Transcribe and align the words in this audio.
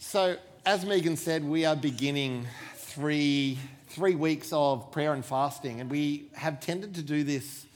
So, 0.00 0.36
as 0.64 0.86
Megan 0.86 1.16
said, 1.16 1.42
we 1.42 1.64
are 1.64 1.74
beginning 1.74 2.46
three, 2.76 3.58
three 3.88 4.14
weeks 4.14 4.52
of 4.52 4.92
prayer 4.92 5.12
and 5.12 5.24
fasting, 5.24 5.80
and 5.80 5.90
we 5.90 6.28
have 6.34 6.60
tended 6.60 6.94
to 6.94 7.02
do 7.02 7.24
this 7.24 7.66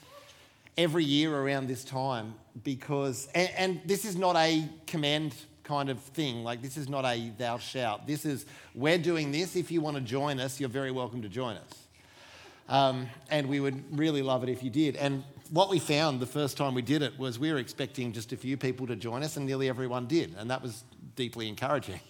every 0.79 1.03
year 1.03 1.35
around 1.35 1.67
this 1.67 1.83
time 1.83 2.35
because, 2.63 3.29
and, 3.35 3.51
and 3.57 3.81
this 3.87 4.05
is 4.05 4.15
not 4.15 4.37
a 4.37 4.69
command 4.87 5.35
kind 5.65 5.91
of 5.91 5.99
thing, 5.99 6.45
like 6.45 6.63
this 6.63 6.77
is 6.77 6.89
not 6.89 7.05
a 7.05 7.33
thou 7.39 7.59
shalt. 7.59 8.07
This 8.07 8.25
is, 8.25 8.47
we're 8.73 8.99
doing 8.99 9.33
this. 9.33 9.57
If 9.57 9.73
you 9.73 9.81
want 9.81 9.97
to 9.97 10.03
join 10.03 10.39
us, 10.39 10.61
you're 10.61 10.69
very 10.69 10.93
welcome 10.93 11.23
to 11.23 11.29
join 11.29 11.57
us. 11.57 11.87
Um, 12.69 13.09
and 13.31 13.49
we 13.49 13.59
would 13.59 13.99
really 13.99 14.23
love 14.23 14.45
it 14.45 14.49
if 14.49 14.63
you 14.63 14.71
did. 14.71 14.95
And 14.95 15.25
what 15.51 15.71
we 15.71 15.81
found 15.81 16.21
the 16.21 16.27
first 16.27 16.57
time 16.57 16.75
we 16.75 16.83
did 16.83 17.03
it 17.03 17.19
was 17.19 17.41
we 17.41 17.51
were 17.51 17.59
expecting 17.59 18.13
just 18.13 18.33
a 18.33 18.37
few 18.37 18.57
people 18.57 18.87
to 18.87 18.95
join 18.95 19.25
us, 19.25 19.37
and 19.37 19.45
nearly 19.45 19.69
everyone 19.69 20.07
did. 20.07 20.37
And 20.39 20.49
that 20.53 20.63
was 20.63 20.85
deeply 21.17 21.49
encouraging. 21.49 22.01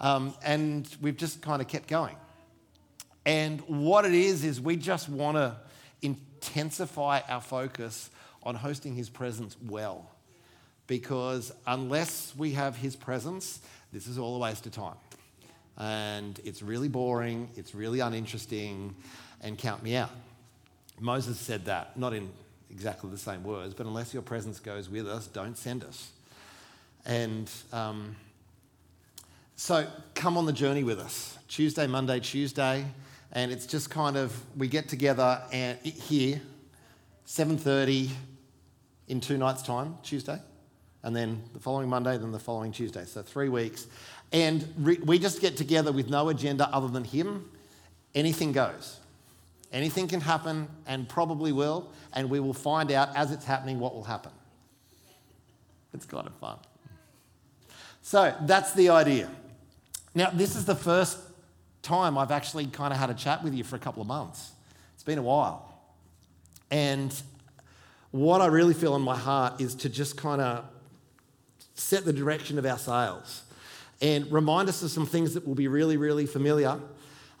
Um, 0.00 0.34
and 0.42 0.88
we've 1.00 1.16
just 1.16 1.42
kind 1.42 1.60
of 1.60 1.68
kept 1.68 1.88
going. 1.88 2.16
And 3.26 3.60
what 3.62 4.04
it 4.04 4.14
is, 4.14 4.44
is 4.44 4.60
we 4.60 4.76
just 4.76 5.08
want 5.08 5.36
to 5.36 5.56
intensify 6.02 7.20
our 7.28 7.40
focus 7.40 8.10
on 8.42 8.54
hosting 8.54 8.94
His 8.94 9.10
presence 9.10 9.56
well. 9.66 10.10
Because 10.86 11.52
unless 11.66 12.34
we 12.36 12.52
have 12.52 12.76
His 12.76 12.96
presence, 12.96 13.60
this 13.92 14.06
is 14.06 14.18
all 14.18 14.36
a 14.36 14.38
waste 14.38 14.66
of 14.66 14.72
time. 14.72 14.96
And 15.76 16.40
it's 16.44 16.62
really 16.62 16.88
boring, 16.88 17.50
it's 17.56 17.74
really 17.74 18.00
uninteresting, 18.00 18.94
and 19.42 19.56
count 19.56 19.82
me 19.82 19.96
out. 19.96 20.10
Moses 20.98 21.38
said 21.38 21.66
that, 21.66 21.98
not 21.98 22.12
in 22.12 22.30
exactly 22.70 23.10
the 23.10 23.18
same 23.18 23.42
words, 23.42 23.74
but 23.74 23.86
unless 23.86 24.12
your 24.12 24.22
presence 24.22 24.60
goes 24.60 24.88
with 24.88 25.08
us, 25.08 25.26
don't 25.26 25.56
send 25.56 25.84
us. 25.84 26.10
And 27.06 27.50
um, 27.72 28.16
so 29.60 29.86
come 30.14 30.38
on 30.38 30.46
the 30.46 30.54
journey 30.54 30.82
with 30.82 30.98
us. 30.98 31.38
Tuesday, 31.46 31.86
Monday, 31.86 32.18
Tuesday, 32.18 32.82
and 33.32 33.52
it's 33.52 33.66
just 33.66 33.90
kind 33.90 34.16
of 34.16 34.34
we 34.56 34.66
get 34.66 34.88
together 34.88 35.42
and 35.52 35.78
here, 35.80 36.40
7:30 37.26 38.08
in 39.08 39.20
two 39.20 39.36
nights' 39.36 39.60
time, 39.60 39.98
Tuesday, 40.02 40.38
and 41.02 41.14
then 41.14 41.42
the 41.52 41.60
following 41.60 41.90
Monday, 41.90 42.16
then 42.16 42.32
the 42.32 42.38
following 42.38 42.72
Tuesday. 42.72 43.04
So 43.04 43.20
three 43.20 43.50
weeks, 43.50 43.86
and 44.32 44.66
re- 44.78 44.98
we 45.04 45.18
just 45.18 45.42
get 45.42 45.58
together 45.58 45.92
with 45.92 46.08
no 46.08 46.30
agenda 46.30 46.66
other 46.74 46.88
than 46.88 47.04
Him. 47.04 47.44
Anything 48.14 48.52
goes. 48.52 48.98
Anything 49.74 50.08
can 50.08 50.22
happen, 50.22 50.68
and 50.86 51.06
probably 51.06 51.52
will, 51.52 51.92
and 52.14 52.30
we 52.30 52.40
will 52.40 52.54
find 52.54 52.90
out 52.90 53.14
as 53.14 53.30
it's 53.30 53.44
happening 53.44 53.78
what 53.78 53.94
will 53.94 54.04
happen. 54.04 54.32
It's 55.92 56.06
kind 56.06 56.26
of 56.26 56.34
fun. 56.36 56.56
So 58.00 58.34
that's 58.46 58.72
the 58.72 58.88
idea. 58.88 59.28
Now, 60.14 60.30
this 60.30 60.56
is 60.56 60.64
the 60.64 60.74
first 60.74 61.18
time 61.82 62.18
I've 62.18 62.30
actually 62.30 62.66
kind 62.66 62.92
of 62.92 62.98
had 62.98 63.10
a 63.10 63.14
chat 63.14 63.42
with 63.42 63.54
you 63.54 63.64
for 63.64 63.76
a 63.76 63.78
couple 63.78 64.02
of 64.02 64.08
months. 64.08 64.52
It's 64.94 65.02
been 65.02 65.18
a 65.18 65.22
while. 65.22 65.72
And 66.70 67.14
what 68.10 68.40
I 68.40 68.46
really 68.46 68.74
feel 68.74 68.96
in 68.96 69.02
my 69.02 69.16
heart 69.16 69.60
is 69.60 69.74
to 69.76 69.88
just 69.88 70.16
kind 70.16 70.40
of 70.40 70.64
set 71.74 72.04
the 72.04 72.12
direction 72.12 72.58
of 72.58 72.66
our 72.66 72.78
sails 72.78 73.42
and 74.02 74.30
remind 74.32 74.68
us 74.68 74.82
of 74.82 74.90
some 74.90 75.06
things 75.06 75.34
that 75.34 75.46
will 75.46 75.54
be 75.54 75.68
really, 75.68 75.96
really 75.96 76.26
familiar. 76.26 76.78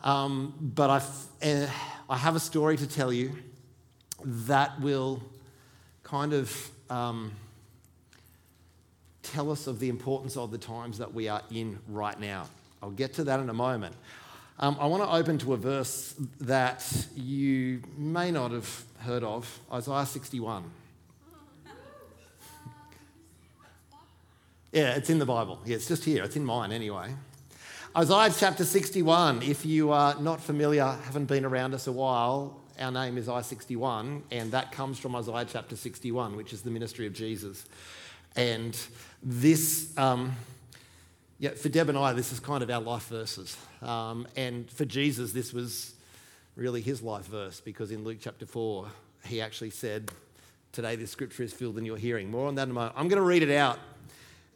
Um, 0.02 0.54
but 0.60 0.90
I, 0.90 1.46
uh, 1.46 1.66
I 2.08 2.16
have 2.16 2.36
a 2.36 2.40
story 2.40 2.76
to 2.76 2.86
tell 2.86 3.12
you 3.12 3.32
that 4.24 4.80
will 4.80 5.22
kind 6.02 6.32
of 6.32 6.70
um, 6.88 7.32
tell 9.22 9.50
us 9.50 9.66
of 9.66 9.80
the 9.80 9.88
importance 9.88 10.36
of 10.36 10.50
the 10.50 10.58
times 10.58 10.98
that 10.98 11.12
we 11.12 11.28
are 11.28 11.42
in 11.50 11.78
right 11.88 12.18
now. 12.18 12.46
I'll 12.82 12.90
get 12.90 13.14
to 13.14 13.24
that 13.24 13.40
in 13.40 13.48
a 13.48 13.54
moment. 13.54 13.94
Um, 14.58 14.76
I 14.80 14.86
want 14.86 15.02
to 15.02 15.10
open 15.10 15.38
to 15.38 15.54
a 15.54 15.56
verse 15.56 16.14
that 16.40 16.84
you 17.16 17.82
may 17.96 18.30
not 18.30 18.50
have 18.52 18.84
heard 18.98 19.24
of 19.24 19.60
Isaiah 19.72 20.04
61. 20.06 20.64
yeah, 24.72 24.96
it's 24.96 25.08
in 25.08 25.18
the 25.18 25.26
Bible. 25.26 25.58
Yeah, 25.64 25.76
it's 25.76 25.88
just 25.88 26.04
here. 26.04 26.24
It's 26.24 26.36
in 26.36 26.44
mine 26.44 26.72
anyway. 26.72 27.14
Isaiah 27.96 28.32
chapter 28.36 28.64
61. 28.64 29.42
If 29.42 29.66
you 29.66 29.92
are 29.92 30.20
not 30.20 30.40
familiar, 30.40 30.84
haven't 31.04 31.26
been 31.26 31.44
around 31.44 31.74
us 31.74 31.86
a 31.86 31.92
while, 31.92 32.60
our 32.78 32.92
name 32.92 33.18
is 33.18 33.28
I61, 33.28 34.22
and 34.30 34.52
that 34.52 34.72
comes 34.72 34.98
from 34.98 35.16
Isaiah 35.16 35.46
chapter 35.46 35.76
61, 35.76 36.36
which 36.36 36.52
is 36.52 36.62
the 36.62 36.70
ministry 36.70 37.06
of 37.06 37.12
Jesus. 37.12 37.64
And 38.36 38.78
this. 39.22 39.96
Um, 39.98 40.36
yeah, 41.40 41.52
for 41.52 41.70
Deb 41.70 41.88
and 41.88 41.96
I, 41.96 42.12
this 42.12 42.32
is 42.32 42.38
kind 42.38 42.62
of 42.62 42.68
our 42.68 42.82
life 42.82 43.08
verses. 43.08 43.56
Um, 43.80 44.28
and 44.36 44.70
for 44.70 44.84
Jesus, 44.84 45.32
this 45.32 45.54
was 45.54 45.94
really 46.54 46.82
his 46.82 47.00
life 47.00 47.24
verse 47.24 47.62
because 47.62 47.90
in 47.90 48.04
Luke 48.04 48.18
chapter 48.20 48.44
4, 48.44 48.86
he 49.24 49.40
actually 49.40 49.70
said, 49.70 50.10
Today 50.72 50.96
this 50.96 51.10
scripture 51.10 51.42
is 51.42 51.52
filled 51.54 51.78
in 51.78 51.86
your 51.86 51.96
hearing. 51.96 52.30
More 52.30 52.46
on 52.46 52.56
that 52.56 52.64
in 52.64 52.72
a 52.72 52.74
moment. 52.74 52.92
I'm 52.94 53.08
going 53.08 53.16
to 53.20 53.26
read 53.26 53.42
it 53.42 53.50
out. 53.50 53.78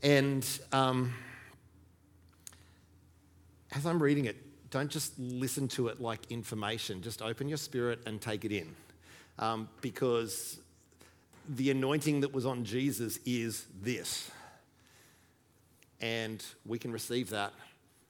And 0.03 0.47
um, 0.73 1.15
as 3.73 3.87
I'm 3.87 4.01
reading 4.01 4.27
it, 4.27 4.37
don't 4.71 4.91
just 4.91 5.19
listen 5.19 5.69
to 5.69 5.89
it 5.89 6.03
like 6.03 6.21
information, 6.31 7.01
just 7.01 7.23
open 7.23 7.49
your 7.49 7.57
spirit 7.57 8.01
and 8.05 8.21
take 8.21 8.45
it 8.45 8.53
in. 8.53 8.77
Um, 9.39 9.71
because 9.81 10.59
the 11.49 11.71
anointing 11.71 12.21
that 12.21 12.35
was 12.35 12.45
on 12.45 12.67
Jesus 12.67 13.19
is 13.25 13.65
this 13.81 14.31
and 16.05 16.45
we 16.67 16.79
can 16.79 16.93
receive 16.93 17.31
that 17.31 17.55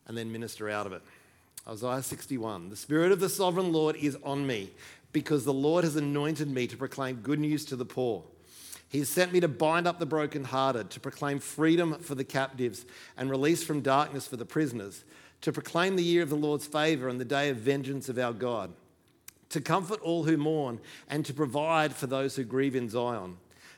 and 0.09 0.19
then 0.19 0.33
minister 0.33 0.69
out 0.69 0.85
of 0.85 0.93
it. 0.93 1.03
Isaiah 1.67 2.03
61 2.03 2.69
The 2.69 2.77
Spirit 2.77 3.13
of 3.13 3.21
the 3.21 3.29
sovereign 3.29 3.73
Lord 3.73 3.95
is 3.95 4.19
on 4.25 4.45
me 4.47 4.71
because 5.13 5.45
the 5.45 5.53
Lord 5.53 5.85
has 5.85 5.95
anointed 5.95 6.51
me 6.51 6.67
to 6.67 6.77
proclaim 6.77 7.17
good 7.17 7.39
news 7.39 7.65
to 7.67 7.77
the 7.77 7.85
poor. 7.85 8.25
He 8.89 8.99
has 8.99 9.09
sent 9.09 9.33
me 9.33 9.39
to 9.41 9.49
bind 9.49 9.87
up 9.87 10.01
the 10.01 10.07
brokenhearted, 10.07 10.91
to 10.91 11.01
proclaim 11.01 11.39
freedom 11.39 11.95
for 12.01 12.17
the 12.17 12.25
captives 12.25 12.85
and 13.17 13.31
release 13.31 13.63
from 13.63 13.81
darkness 13.81 14.27
for 14.27 14.37
the 14.37 14.45
prisoners, 14.45 15.05
to 15.43 15.53
proclaim 15.53 15.95
the 15.95 16.03
year 16.03 16.23
of 16.23 16.31
the 16.31 16.37
Lord's 16.37 16.67
favor 16.67 17.09
and 17.09 17.21
the 17.21 17.25
day 17.25 17.49
of 17.49 17.59
vengeance 17.59 18.09
of 18.09 18.19
our 18.19 18.33
God, 18.33 18.73
to 19.51 19.61
comfort 19.61 20.01
all 20.01 20.25
who 20.25 20.37
mourn 20.37 20.81
and 21.09 21.25
to 21.27 21.33
provide 21.33 21.95
for 21.95 22.09
those 22.09 22.35
who 22.35 22.43
grieve 22.43 22.75
in 22.75 22.89
Zion 22.89 23.37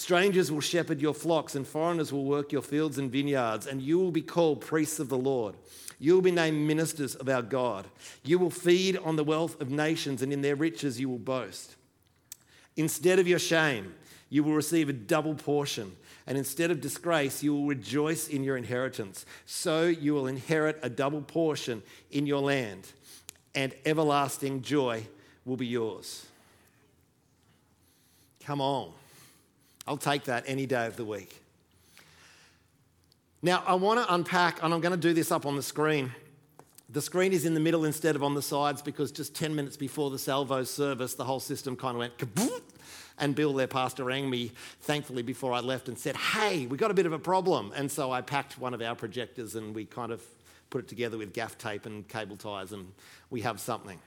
Strangers 0.00 0.50
will 0.50 0.62
shepherd 0.62 0.98
your 1.02 1.12
flocks, 1.12 1.54
and 1.54 1.66
foreigners 1.66 2.10
will 2.10 2.24
work 2.24 2.52
your 2.52 2.62
fields 2.62 2.96
and 2.96 3.12
vineyards, 3.12 3.66
and 3.66 3.82
you 3.82 3.98
will 3.98 4.10
be 4.10 4.22
called 4.22 4.62
priests 4.62 4.98
of 4.98 5.10
the 5.10 5.18
Lord. 5.18 5.54
You 5.98 6.14
will 6.14 6.22
be 6.22 6.30
named 6.30 6.66
ministers 6.66 7.14
of 7.16 7.28
our 7.28 7.42
God. 7.42 7.86
You 8.24 8.38
will 8.38 8.48
feed 8.48 8.96
on 8.96 9.16
the 9.16 9.24
wealth 9.24 9.60
of 9.60 9.68
nations, 9.68 10.22
and 10.22 10.32
in 10.32 10.40
their 10.40 10.56
riches 10.56 10.98
you 10.98 11.10
will 11.10 11.18
boast. 11.18 11.76
Instead 12.78 13.18
of 13.18 13.28
your 13.28 13.38
shame, 13.38 13.94
you 14.30 14.42
will 14.42 14.54
receive 14.54 14.88
a 14.88 14.94
double 14.94 15.34
portion, 15.34 15.94
and 16.26 16.38
instead 16.38 16.70
of 16.70 16.80
disgrace, 16.80 17.42
you 17.42 17.52
will 17.52 17.66
rejoice 17.66 18.26
in 18.26 18.42
your 18.42 18.56
inheritance. 18.56 19.26
So 19.44 19.84
you 19.84 20.14
will 20.14 20.28
inherit 20.28 20.78
a 20.82 20.88
double 20.88 21.20
portion 21.20 21.82
in 22.10 22.24
your 22.24 22.40
land, 22.40 22.90
and 23.54 23.74
everlasting 23.84 24.62
joy 24.62 25.06
will 25.44 25.58
be 25.58 25.66
yours. 25.66 26.24
Come 28.42 28.62
on. 28.62 28.94
I'll 29.86 29.96
take 29.96 30.24
that 30.24 30.44
any 30.46 30.66
day 30.66 30.86
of 30.86 30.96
the 30.96 31.04
week. 31.04 31.40
Now, 33.42 33.62
I 33.66 33.74
want 33.74 34.00
to 34.00 34.14
unpack, 34.14 34.62
and 34.62 34.74
I'm 34.74 34.80
going 34.80 34.92
to 34.92 34.98
do 35.00 35.14
this 35.14 35.32
up 35.32 35.46
on 35.46 35.56
the 35.56 35.62
screen. 35.62 36.12
The 36.90 37.00
screen 37.00 37.32
is 37.32 37.46
in 37.46 37.54
the 37.54 37.60
middle 37.60 37.84
instead 37.84 38.16
of 38.16 38.22
on 38.22 38.34
the 38.34 38.42
sides 38.42 38.82
because 38.82 39.12
just 39.12 39.34
10 39.34 39.54
minutes 39.54 39.76
before 39.76 40.10
the 40.10 40.18
salvo 40.18 40.64
service, 40.64 41.14
the 41.14 41.24
whole 41.24 41.40
system 41.40 41.76
kind 41.76 41.94
of 41.94 42.00
went 42.00 42.18
kaboom. 42.18 42.60
And 43.18 43.34
Bill, 43.34 43.52
their 43.52 43.66
pastor, 43.66 44.04
rang 44.04 44.28
me, 44.28 44.52
thankfully, 44.80 45.22
before 45.22 45.52
I 45.52 45.60
left 45.60 45.88
and 45.88 45.98
said, 45.98 46.16
Hey, 46.16 46.66
we 46.66 46.76
got 46.76 46.90
a 46.90 46.94
bit 46.94 47.06
of 47.06 47.12
a 47.12 47.18
problem. 47.18 47.72
And 47.76 47.90
so 47.90 48.10
I 48.10 48.22
packed 48.22 48.58
one 48.58 48.74
of 48.74 48.82
our 48.82 48.94
projectors 48.94 49.54
and 49.54 49.74
we 49.74 49.84
kind 49.84 50.10
of 50.10 50.22
put 50.70 50.84
it 50.84 50.88
together 50.88 51.18
with 51.18 51.32
gaff 51.34 51.58
tape 51.58 51.84
and 51.84 52.06
cable 52.08 52.36
ties, 52.36 52.72
and 52.72 52.92
we 53.28 53.42
have 53.42 53.60
something. 53.60 53.98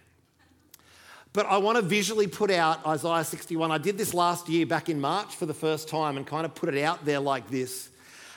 But 1.34 1.48
I 1.48 1.58
want 1.58 1.78
to 1.78 1.82
visually 1.82 2.28
put 2.28 2.52
out 2.52 2.86
Isaiah 2.86 3.24
61. 3.24 3.72
I 3.72 3.80
did 3.80 3.98
this 3.98 4.14
last 4.14 4.48
year 4.48 4.68
back 4.68 4.88
in 4.88 5.02
March 5.02 5.36
for 5.36 5.48
the 5.48 5.54
first 5.54 5.88
time 5.88 6.16
and 6.16 6.28
kind 6.28 6.46
of 6.46 6.54
put 6.54 6.74
it 6.74 6.84
out 6.84 7.06
there 7.06 7.20
like 7.20 7.50
this. 7.50 7.90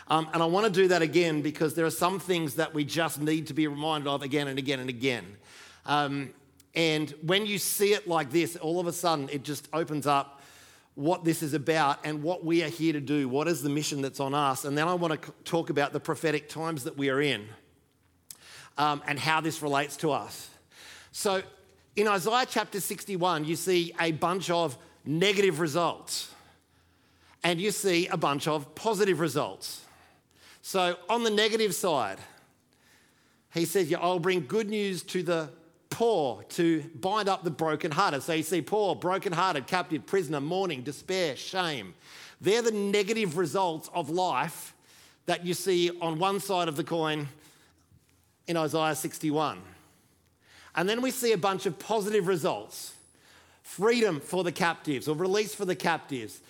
Um, 0.08 0.28
and 0.32 0.42
I 0.42 0.46
want 0.46 0.64
to 0.64 0.72
do 0.72 0.88
that 0.88 1.02
again 1.02 1.42
because 1.42 1.74
there 1.74 1.84
are 1.84 1.90
some 1.90 2.18
things 2.18 2.54
that 2.54 2.72
we 2.72 2.84
just 2.84 3.20
need 3.20 3.48
to 3.48 3.54
be 3.54 3.66
reminded 3.66 4.08
of 4.08 4.22
again 4.22 4.48
and 4.48 4.58
again 4.58 4.80
and 4.80 4.88
again. 4.88 5.36
Um, 5.84 6.30
and 6.74 7.12
when 7.20 7.44
you 7.44 7.58
see 7.58 7.92
it 7.92 8.08
like 8.08 8.30
this, 8.30 8.56
all 8.56 8.80
of 8.80 8.86
a 8.86 8.92
sudden 8.92 9.28
it 9.30 9.42
just 9.42 9.68
opens 9.74 10.06
up 10.06 10.40
what 10.94 11.22
this 11.22 11.42
is 11.42 11.52
about 11.52 11.98
and 12.02 12.22
what 12.22 12.46
we 12.46 12.64
are 12.64 12.70
here 12.70 12.94
to 12.94 13.00
do. 13.00 13.28
What 13.28 13.46
is 13.46 13.62
the 13.62 13.68
mission 13.68 14.00
that's 14.00 14.20
on 14.20 14.32
us? 14.32 14.64
And 14.64 14.78
then 14.78 14.88
I 14.88 14.94
want 14.94 15.20
to 15.20 15.32
talk 15.44 15.68
about 15.68 15.92
the 15.92 16.00
prophetic 16.00 16.48
times 16.48 16.84
that 16.84 16.96
we 16.96 17.10
are 17.10 17.20
in 17.20 17.46
um, 18.78 19.02
and 19.06 19.18
how 19.18 19.42
this 19.42 19.60
relates 19.60 19.98
to 19.98 20.12
us. 20.12 20.48
So, 21.12 21.42
in 21.96 22.06
Isaiah 22.06 22.46
chapter 22.48 22.78
61, 22.78 23.46
you 23.46 23.56
see 23.56 23.94
a 23.98 24.12
bunch 24.12 24.50
of 24.50 24.76
negative 25.04 25.60
results 25.60 26.30
and 27.42 27.60
you 27.60 27.70
see 27.70 28.06
a 28.08 28.16
bunch 28.16 28.46
of 28.46 28.74
positive 28.74 29.18
results. 29.18 29.82
So, 30.62 30.96
on 31.08 31.22
the 31.22 31.30
negative 31.30 31.74
side, 31.74 32.18
he 33.54 33.64
says, 33.64 33.90
yeah, 33.90 33.98
I'll 34.00 34.18
bring 34.18 34.46
good 34.46 34.68
news 34.68 35.02
to 35.04 35.22
the 35.22 35.48
poor 35.88 36.42
to 36.50 36.82
bind 37.00 37.28
up 37.28 37.44
the 37.44 37.50
brokenhearted. 37.50 38.22
So 38.22 38.34
you 38.34 38.42
see 38.42 38.60
poor, 38.60 38.94
brokenhearted, 38.94 39.66
captive, 39.66 40.04
prisoner, 40.04 40.40
mourning, 40.40 40.82
despair, 40.82 41.36
shame. 41.36 41.94
They're 42.40 42.60
the 42.60 42.72
negative 42.72 43.38
results 43.38 43.88
of 43.94 44.10
life 44.10 44.74
that 45.24 45.46
you 45.46 45.54
see 45.54 45.90
on 46.02 46.18
one 46.18 46.40
side 46.40 46.68
of 46.68 46.76
the 46.76 46.84
coin 46.84 47.28
in 48.46 48.56
Isaiah 48.56 48.94
61. 48.94 49.62
And 50.76 50.88
then 50.88 51.00
we 51.00 51.10
see 51.10 51.32
a 51.32 51.38
bunch 51.38 51.66
of 51.66 51.78
positive 51.78 52.28
results 52.28 52.92
freedom 53.62 54.20
for 54.20 54.44
the 54.44 54.52
captives 54.52 55.08
or 55.08 55.16
release 55.16 55.54
for 55.54 55.64
the 55.64 55.74
captives, 55.74 56.40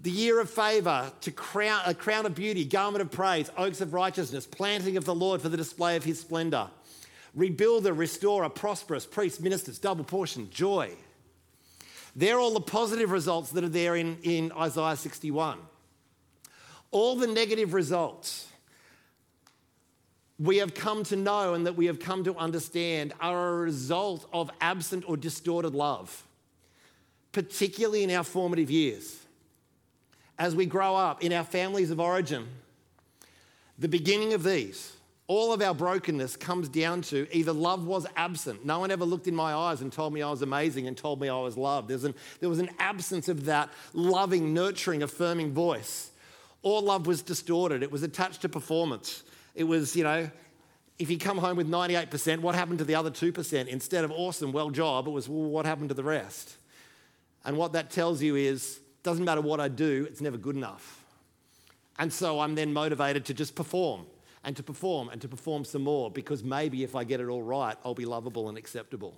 the 0.00 0.10
year 0.10 0.40
of 0.40 0.48
favor, 0.48 1.10
to 1.20 1.30
crown, 1.32 1.80
a 1.84 1.94
crown 1.94 2.24
of 2.24 2.34
beauty, 2.34 2.64
garment 2.64 3.02
of 3.02 3.10
praise, 3.10 3.50
oaks 3.56 3.80
of 3.80 3.92
righteousness, 3.92 4.46
planting 4.46 4.96
of 4.96 5.04
the 5.04 5.14
Lord 5.14 5.42
for 5.42 5.48
the 5.48 5.56
display 5.56 5.96
of 5.96 6.04
his 6.04 6.20
splendor 6.20 6.68
rebuilder, 7.36 7.96
restorer, 7.96 8.48
prosperous, 8.48 9.06
priests, 9.06 9.40
ministers, 9.40 9.78
double 9.78 10.04
portion, 10.04 10.50
joy. 10.50 10.92
They're 12.14 12.38
all 12.38 12.52
the 12.52 12.60
positive 12.60 13.10
results 13.10 13.52
that 13.52 13.64
are 13.64 13.70
there 13.70 13.96
in, 13.96 14.18
in 14.22 14.52
Isaiah 14.52 14.96
61. 14.96 15.58
All 16.90 17.16
the 17.16 17.26
negative 17.26 17.72
results 17.72 18.48
we 20.42 20.56
have 20.56 20.74
come 20.74 21.04
to 21.04 21.16
know 21.16 21.54
and 21.54 21.66
that 21.66 21.76
we 21.76 21.86
have 21.86 22.00
come 22.00 22.24
to 22.24 22.36
understand 22.36 23.12
are 23.20 23.50
a 23.50 23.56
result 23.58 24.28
of 24.32 24.50
absent 24.60 25.04
or 25.06 25.16
distorted 25.16 25.74
love, 25.74 26.24
particularly 27.30 28.02
in 28.02 28.10
our 28.10 28.24
formative 28.24 28.70
years. 28.70 29.20
As 30.38 30.56
we 30.56 30.66
grow 30.66 30.96
up 30.96 31.22
in 31.22 31.32
our 31.32 31.44
families 31.44 31.92
of 31.92 32.00
origin, 32.00 32.48
the 33.78 33.88
beginning 33.88 34.32
of 34.32 34.42
these 34.42 34.92
all 35.28 35.52
of 35.52 35.62
our 35.62 35.72
brokenness 35.72 36.36
comes 36.36 36.68
down 36.68 37.00
to 37.00 37.26
either 37.34 37.52
love 37.52 37.86
was 37.86 38.06
absent. 38.16 38.66
No 38.66 38.80
one 38.80 38.90
ever 38.90 39.04
looked 39.04 39.28
in 39.28 39.34
my 39.34 39.54
eyes 39.54 39.80
and 39.80 39.90
told 39.90 40.12
me 40.12 40.20
I 40.20 40.28
was 40.28 40.42
amazing 40.42 40.88
and 40.88 40.96
told 40.96 41.20
me 41.20 41.28
I 41.28 41.38
was 41.38 41.56
loved. 41.56 41.90
An, 41.90 42.14
there 42.40 42.48
was 42.48 42.58
an 42.58 42.68
absence 42.78 43.28
of 43.28 43.44
that 43.44 43.70
loving, 43.94 44.52
nurturing, 44.52 45.02
affirming 45.02 45.52
voice. 45.52 46.10
Or 46.62 46.82
love 46.82 47.06
was 47.06 47.22
distorted. 47.22 47.82
It 47.82 47.90
was 47.90 48.02
attached 48.02 48.42
to 48.42 48.48
performance. 48.48 49.22
It 49.54 49.64
was, 49.64 49.94
you 49.94 50.04
know, 50.04 50.30
if 50.98 51.10
you 51.10 51.18
come 51.18 51.38
home 51.38 51.56
with 51.56 51.68
98%, 51.68 52.40
what 52.40 52.54
happened 52.54 52.78
to 52.78 52.84
the 52.84 52.94
other 52.94 53.10
2%? 53.10 53.66
Instead 53.66 54.04
of 54.04 54.10
awesome, 54.10 54.52
well 54.52 54.70
job, 54.70 55.06
it 55.06 55.10
was, 55.10 55.28
well, 55.28 55.50
what 55.50 55.66
happened 55.66 55.88
to 55.88 55.94
the 55.94 56.04
rest? 56.04 56.56
And 57.44 57.56
what 57.56 57.72
that 57.72 57.90
tells 57.90 58.22
you 58.22 58.36
is, 58.36 58.80
doesn't 59.02 59.24
matter 59.24 59.40
what 59.40 59.60
I 59.60 59.68
do, 59.68 60.06
it's 60.08 60.20
never 60.20 60.36
good 60.36 60.56
enough. 60.56 61.04
And 61.98 62.12
so 62.12 62.40
I'm 62.40 62.54
then 62.54 62.72
motivated 62.72 63.24
to 63.26 63.34
just 63.34 63.54
perform 63.54 64.06
and 64.44 64.56
to 64.56 64.62
perform 64.62 65.08
and 65.08 65.20
to 65.20 65.28
perform 65.28 65.64
some 65.64 65.82
more 65.82 66.10
because 66.10 66.42
maybe 66.42 66.82
if 66.84 66.94
I 66.94 67.04
get 67.04 67.20
it 67.20 67.28
all 67.28 67.42
right, 67.42 67.76
I'll 67.84 67.94
be 67.94 68.04
lovable 68.04 68.48
and 68.48 68.56
acceptable. 68.56 69.14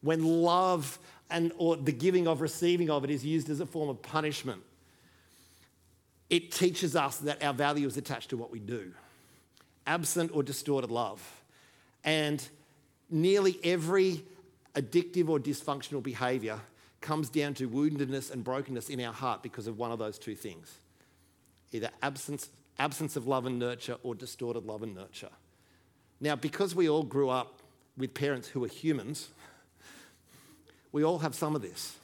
When 0.00 0.24
love 0.24 0.98
and 1.30 1.52
or 1.58 1.76
the 1.76 1.92
giving 1.92 2.28
of 2.28 2.40
receiving 2.40 2.90
of 2.90 3.04
it 3.04 3.10
is 3.10 3.24
used 3.24 3.50
as 3.50 3.60
a 3.60 3.66
form 3.66 3.88
of 3.88 4.00
punishment, 4.00 4.62
it 6.30 6.52
teaches 6.52 6.94
us 6.94 7.18
that 7.18 7.42
our 7.42 7.54
value 7.54 7.86
is 7.86 7.96
attached 7.96 8.30
to 8.30 8.36
what 8.36 8.50
we 8.50 8.58
do. 8.58 8.92
Absent 9.88 10.30
or 10.32 10.44
distorted 10.44 10.92
love. 10.92 11.20
And 12.04 12.46
nearly 13.10 13.58
every 13.64 14.22
addictive 14.76 15.28
or 15.28 15.40
dysfunctional 15.40 16.02
behavior 16.02 16.60
comes 17.00 17.28
down 17.28 17.54
to 17.54 17.68
woundedness 17.68 18.30
and 18.30 18.44
brokenness 18.44 18.88
in 18.88 19.00
our 19.00 19.12
heart 19.12 19.42
because 19.42 19.66
of 19.66 19.78
one 19.78 19.90
of 19.90 19.98
those 19.98 20.18
two 20.18 20.36
things 20.36 20.78
either 21.70 21.90
absence 22.02 22.48
absence 22.78 23.16
of 23.16 23.26
love 23.26 23.46
and 23.46 23.58
nurture, 23.58 23.96
or 24.02 24.14
distorted 24.14 24.64
love 24.64 24.82
and 24.82 24.94
nurture. 24.94 25.30
Now, 26.20 26.36
because 26.36 26.74
we 26.74 26.88
all 26.88 27.02
grew 27.02 27.28
up 27.28 27.60
with 27.96 28.14
parents 28.14 28.48
who 28.48 28.60
were 28.60 28.68
humans, 28.68 29.28
we 30.92 31.04
all 31.04 31.18
have 31.18 31.34
some 31.34 31.54
of 31.54 31.62
this. 31.62 31.96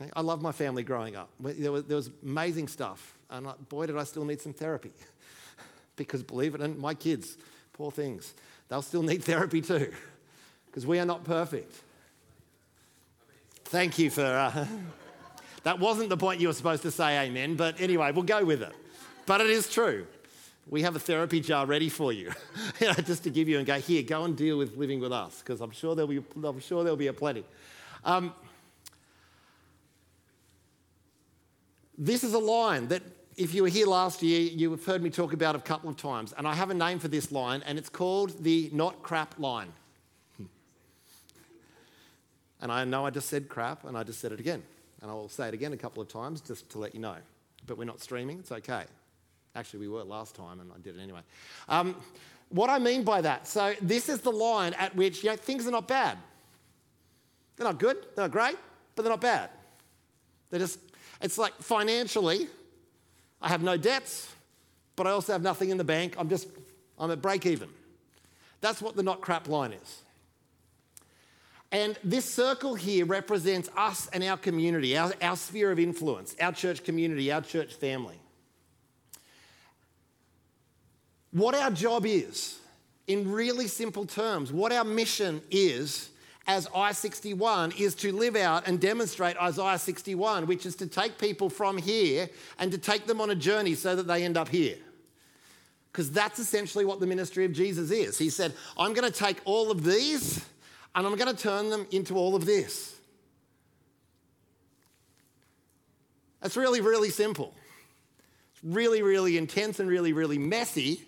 Okay? 0.00 0.10
I 0.14 0.20
love 0.20 0.42
my 0.42 0.52
family 0.52 0.82
growing 0.82 1.16
up. 1.16 1.30
There 1.40 1.72
was, 1.72 1.84
there 1.84 1.96
was 1.96 2.10
amazing 2.22 2.68
stuff, 2.68 3.16
and 3.30 3.46
boy, 3.68 3.86
did 3.86 3.96
I 3.96 4.04
still 4.04 4.24
need 4.24 4.40
some 4.40 4.52
therapy. 4.52 4.90
Because 5.96 6.22
believe 6.22 6.54
it 6.54 6.60
or 6.60 6.68
not, 6.68 6.78
my 6.78 6.94
kids, 6.94 7.36
poor 7.72 7.90
things, 7.90 8.34
they'll 8.68 8.82
still 8.82 9.02
need 9.02 9.24
therapy 9.24 9.60
too, 9.60 9.92
because 10.66 10.86
we 10.86 10.98
are 10.98 11.06
not 11.06 11.24
perfect. 11.24 11.74
Thank 13.64 13.98
you 13.98 14.10
for. 14.10 14.24
Uh, 14.24 14.66
that 15.64 15.80
wasn't 15.80 16.08
the 16.08 16.16
point 16.16 16.40
you 16.40 16.48
were 16.48 16.54
supposed 16.54 16.82
to 16.82 16.90
say, 16.90 17.26
amen, 17.26 17.56
but 17.56 17.80
anyway, 17.80 18.12
we'll 18.12 18.22
go 18.22 18.44
with 18.44 18.62
it. 18.62 18.72
But 19.26 19.40
it 19.40 19.50
is 19.50 19.68
true. 19.68 20.06
We 20.68 20.82
have 20.82 20.94
a 20.96 21.00
therapy 21.00 21.40
jar 21.40 21.66
ready 21.66 21.88
for 21.88 22.12
you, 22.12 22.32
you 22.80 22.86
know, 22.86 22.94
just 22.94 23.24
to 23.24 23.30
give 23.30 23.48
you 23.48 23.58
and 23.58 23.66
go, 23.66 23.74
here, 23.80 24.02
go 24.02 24.24
and 24.24 24.36
deal 24.36 24.58
with 24.58 24.76
living 24.76 25.00
with 25.00 25.12
us, 25.12 25.40
because 25.40 25.60
I'm 25.60 25.72
sure 25.72 25.94
there'll 25.94 26.08
be, 26.08 26.22
I'm 26.44 26.60
sure 26.60 26.84
there'll 26.84 26.96
be 26.96 27.08
a 27.08 27.12
plenty. 27.12 27.44
Um, 28.04 28.32
this 31.98 32.22
is 32.22 32.34
a 32.34 32.38
line 32.38 32.88
that, 32.88 33.02
if 33.36 33.52
you 33.54 33.62
were 33.62 33.68
here 33.68 33.86
last 33.86 34.22
year, 34.22 34.40
you 34.40 34.70
have 34.70 34.84
heard 34.84 35.02
me 35.02 35.10
talk 35.10 35.32
about 35.32 35.54
it 35.54 35.58
a 35.58 35.62
couple 35.62 35.90
of 35.90 35.96
times. 35.96 36.32
And 36.36 36.48
I 36.48 36.54
have 36.54 36.70
a 36.70 36.74
name 36.74 36.98
for 36.98 37.08
this 37.08 37.30
line, 37.30 37.62
and 37.66 37.78
it's 37.78 37.88
called 37.88 38.42
the 38.42 38.70
not 38.72 39.02
crap 39.02 39.38
line. 39.38 39.72
And 42.58 42.72
I 42.72 42.84
know 42.84 43.04
I 43.04 43.10
just 43.10 43.28
said 43.28 43.50
crap, 43.50 43.84
and 43.84 43.98
I 43.98 44.02
just 44.02 44.18
said 44.18 44.32
it 44.32 44.40
again. 44.40 44.62
And 45.02 45.10
I 45.10 45.14
will 45.14 45.28
say 45.28 45.48
it 45.48 45.52
again 45.54 45.74
a 45.74 45.76
couple 45.76 46.02
of 46.02 46.08
times 46.08 46.40
just 46.40 46.70
to 46.70 46.78
let 46.78 46.94
you 46.94 47.00
know. 47.00 47.16
But 47.66 47.76
we're 47.76 47.84
not 47.84 48.00
streaming, 48.00 48.38
it's 48.38 48.50
okay. 48.50 48.84
Actually, 49.54 49.80
we 49.80 49.88
were 49.88 50.02
last 50.02 50.34
time, 50.34 50.60
and 50.60 50.72
I 50.72 50.78
did 50.78 50.98
it 50.98 51.02
anyway. 51.02 51.20
Um, 51.68 51.94
what 52.48 52.70
I 52.70 52.78
mean 52.78 53.04
by 53.04 53.20
that, 53.20 53.46
so 53.46 53.74
this 53.82 54.08
is 54.08 54.22
the 54.22 54.32
line 54.32 54.72
at 54.74 54.96
which 54.96 55.22
you 55.22 55.30
know, 55.30 55.36
things 55.36 55.66
are 55.66 55.70
not 55.70 55.86
bad. 55.86 56.16
They're 57.56 57.66
not 57.66 57.78
good, 57.78 57.98
they're 58.14 58.24
not 58.24 58.30
great, 58.30 58.56
but 58.94 59.02
they're 59.02 59.12
not 59.12 59.20
bad. 59.20 59.50
They're 60.48 60.60
just, 60.60 60.78
it's 61.20 61.36
like 61.36 61.54
financially, 61.58 62.48
I 63.40 63.48
have 63.48 63.62
no 63.62 63.76
debts, 63.76 64.32
but 64.96 65.06
I 65.06 65.10
also 65.10 65.32
have 65.32 65.42
nothing 65.42 65.70
in 65.70 65.76
the 65.76 65.84
bank. 65.84 66.14
I'm 66.18 66.28
just, 66.28 66.48
I'm 66.98 67.10
at 67.10 67.22
break 67.22 67.46
even. 67.46 67.68
That's 68.60 68.80
what 68.80 68.96
the 68.96 69.02
not 69.02 69.20
crap 69.20 69.48
line 69.48 69.72
is. 69.72 70.02
And 71.72 71.98
this 72.02 72.24
circle 72.24 72.74
here 72.74 73.04
represents 73.04 73.68
us 73.76 74.08
and 74.12 74.24
our 74.24 74.36
community, 74.36 74.96
our, 74.96 75.12
our 75.20 75.36
sphere 75.36 75.70
of 75.70 75.78
influence, 75.78 76.34
our 76.40 76.52
church 76.52 76.84
community, 76.84 77.30
our 77.30 77.42
church 77.42 77.74
family. 77.74 78.18
what 81.36 81.54
our 81.54 81.70
job 81.70 82.06
is, 82.06 82.58
in 83.06 83.30
really 83.30 83.66
simple 83.66 84.06
terms, 84.06 84.50
what 84.50 84.72
our 84.72 84.84
mission 84.84 85.42
is 85.50 86.08
as 86.46 86.68
I 86.74 86.92
61 86.92 87.72
is 87.72 87.94
to 87.96 88.12
live 88.12 88.36
out 88.36 88.68
and 88.68 88.80
demonstrate 88.80 89.36
Isaiah 89.36 89.78
61, 89.78 90.46
which 90.46 90.64
is 90.64 90.76
to 90.76 90.86
take 90.86 91.18
people 91.18 91.50
from 91.50 91.76
here 91.76 92.28
and 92.58 92.70
to 92.70 92.78
take 92.78 93.06
them 93.06 93.20
on 93.20 93.30
a 93.30 93.34
journey 93.34 93.74
so 93.74 93.96
that 93.96 94.06
they 94.06 94.22
end 94.24 94.36
up 94.36 94.48
here. 94.48 94.76
Because 95.90 96.10
that's 96.12 96.38
essentially 96.38 96.84
what 96.84 97.00
the 97.00 97.06
ministry 97.06 97.44
of 97.44 97.52
Jesus 97.52 97.90
is. 97.90 98.18
He 98.18 98.30
said, 98.30 98.52
I'm 98.78 98.92
going 98.92 99.10
to 99.10 99.18
take 99.18 99.38
all 99.44 99.70
of 99.70 99.82
these 99.82 100.44
and 100.94 101.06
I'm 101.06 101.16
going 101.16 101.34
to 101.34 101.42
turn 101.42 101.70
them 101.70 101.86
into 101.90 102.16
all 102.16 102.36
of 102.36 102.44
this. 102.44 102.94
That's 106.40 106.56
really, 106.56 106.80
really 106.80 107.10
simple. 107.10 107.54
It's 108.52 108.62
really, 108.62 109.02
really 109.02 109.36
intense 109.36 109.80
and 109.80 109.88
really, 109.88 110.12
really 110.12 110.38
messy 110.38 111.02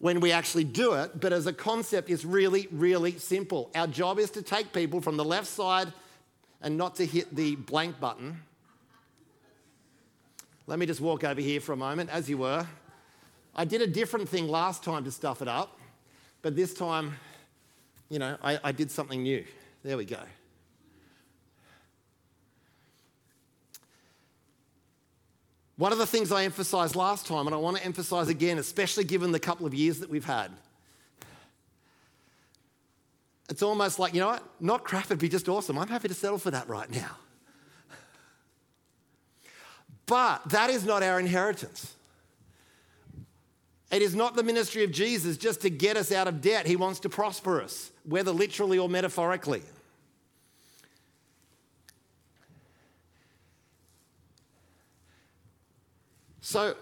when 0.00 0.20
we 0.20 0.32
actually 0.32 0.64
do 0.64 0.94
it, 0.94 1.20
but 1.20 1.32
as 1.32 1.46
a 1.46 1.52
concept, 1.52 2.08
it's 2.08 2.24
really, 2.24 2.66
really 2.72 3.18
simple. 3.18 3.70
Our 3.74 3.86
job 3.86 4.18
is 4.18 4.30
to 4.30 4.42
take 4.42 4.72
people 4.72 5.02
from 5.02 5.18
the 5.18 5.24
left 5.24 5.46
side 5.46 5.92
and 6.62 6.78
not 6.78 6.96
to 6.96 7.06
hit 7.06 7.36
the 7.36 7.56
blank 7.56 8.00
button. 8.00 8.40
Let 10.66 10.78
me 10.78 10.86
just 10.86 11.02
walk 11.02 11.22
over 11.22 11.40
here 11.40 11.60
for 11.60 11.72
a 11.72 11.76
moment, 11.76 12.08
as 12.10 12.30
you 12.30 12.38
were. 12.38 12.66
I 13.54 13.66
did 13.66 13.82
a 13.82 13.86
different 13.86 14.28
thing 14.28 14.48
last 14.48 14.82
time 14.82 15.04
to 15.04 15.10
stuff 15.10 15.42
it 15.42 15.48
up, 15.48 15.78
but 16.40 16.56
this 16.56 16.72
time, 16.72 17.16
you 18.08 18.18
know, 18.18 18.38
I, 18.42 18.58
I 18.64 18.72
did 18.72 18.90
something 18.90 19.22
new. 19.22 19.44
There 19.82 19.98
we 19.98 20.06
go. 20.06 20.20
One 25.80 25.92
of 25.92 25.98
the 25.98 26.06
things 26.06 26.30
I 26.30 26.44
emphasized 26.44 26.94
last 26.94 27.26
time, 27.26 27.46
and 27.46 27.54
I 27.54 27.58
want 27.58 27.78
to 27.78 27.84
emphasize 27.86 28.28
again, 28.28 28.58
especially 28.58 29.02
given 29.02 29.32
the 29.32 29.40
couple 29.40 29.64
of 29.64 29.72
years 29.72 30.00
that 30.00 30.10
we've 30.10 30.26
had, 30.26 30.50
it's 33.48 33.62
almost 33.62 33.98
like, 33.98 34.12
you 34.12 34.20
know 34.20 34.26
what? 34.26 34.44
Not 34.60 34.84
crap 34.84 35.08
would 35.08 35.18
be 35.18 35.30
just 35.30 35.48
awesome. 35.48 35.78
I'm 35.78 35.88
happy 35.88 36.08
to 36.08 36.12
settle 36.12 36.36
for 36.36 36.50
that 36.50 36.68
right 36.68 36.90
now. 36.90 37.16
But 40.04 40.50
that 40.50 40.68
is 40.68 40.84
not 40.84 41.02
our 41.02 41.18
inheritance. 41.18 41.94
It 43.90 44.02
is 44.02 44.14
not 44.14 44.36
the 44.36 44.42
ministry 44.42 44.84
of 44.84 44.92
Jesus 44.92 45.38
just 45.38 45.62
to 45.62 45.70
get 45.70 45.96
us 45.96 46.12
out 46.12 46.28
of 46.28 46.42
debt. 46.42 46.66
He 46.66 46.76
wants 46.76 47.00
to 47.00 47.08
prosper 47.08 47.62
us, 47.62 47.90
whether 48.04 48.32
literally 48.32 48.76
or 48.76 48.90
metaphorically. 48.90 49.62
So, 56.40 56.74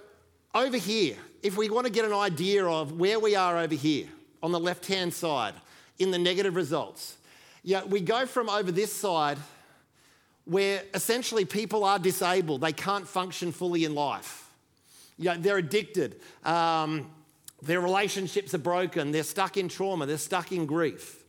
over 0.54 0.76
here, 0.76 1.16
if 1.42 1.56
we 1.56 1.68
want 1.68 1.86
to 1.86 1.92
get 1.92 2.04
an 2.04 2.12
idea 2.12 2.64
of 2.64 2.92
where 2.92 3.18
we 3.18 3.34
are 3.34 3.58
over 3.58 3.74
here 3.74 4.06
on 4.42 4.52
the 4.52 4.60
left 4.60 4.86
hand 4.86 5.12
side 5.12 5.54
in 5.98 6.10
the 6.10 6.18
negative 6.18 6.54
results, 6.56 7.16
yeah, 7.62 7.84
we 7.84 8.00
go 8.00 8.24
from 8.24 8.48
over 8.48 8.70
this 8.70 8.92
side 8.92 9.38
where 10.44 10.82
essentially 10.94 11.44
people 11.44 11.84
are 11.84 11.98
disabled, 11.98 12.62
they 12.62 12.72
can't 12.72 13.06
function 13.06 13.52
fully 13.52 13.84
in 13.84 13.94
life. 13.94 14.48
You 15.18 15.26
know, 15.26 15.36
they're 15.36 15.58
addicted, 15.58 16.20
um, 16.44 17.10
their 17.60 17.80
relationships 17.80 18.54
are 18.54 18.58
broken, 18.58 19.10
they're 19.10 19.24
stuck 19.24 19.56
in 19.56 19.68
trauma, 19.68 20.06
they're 20.06 20.16
stuck 20.16 20.52
in 20.52 20.64
grief. 20.64 21.22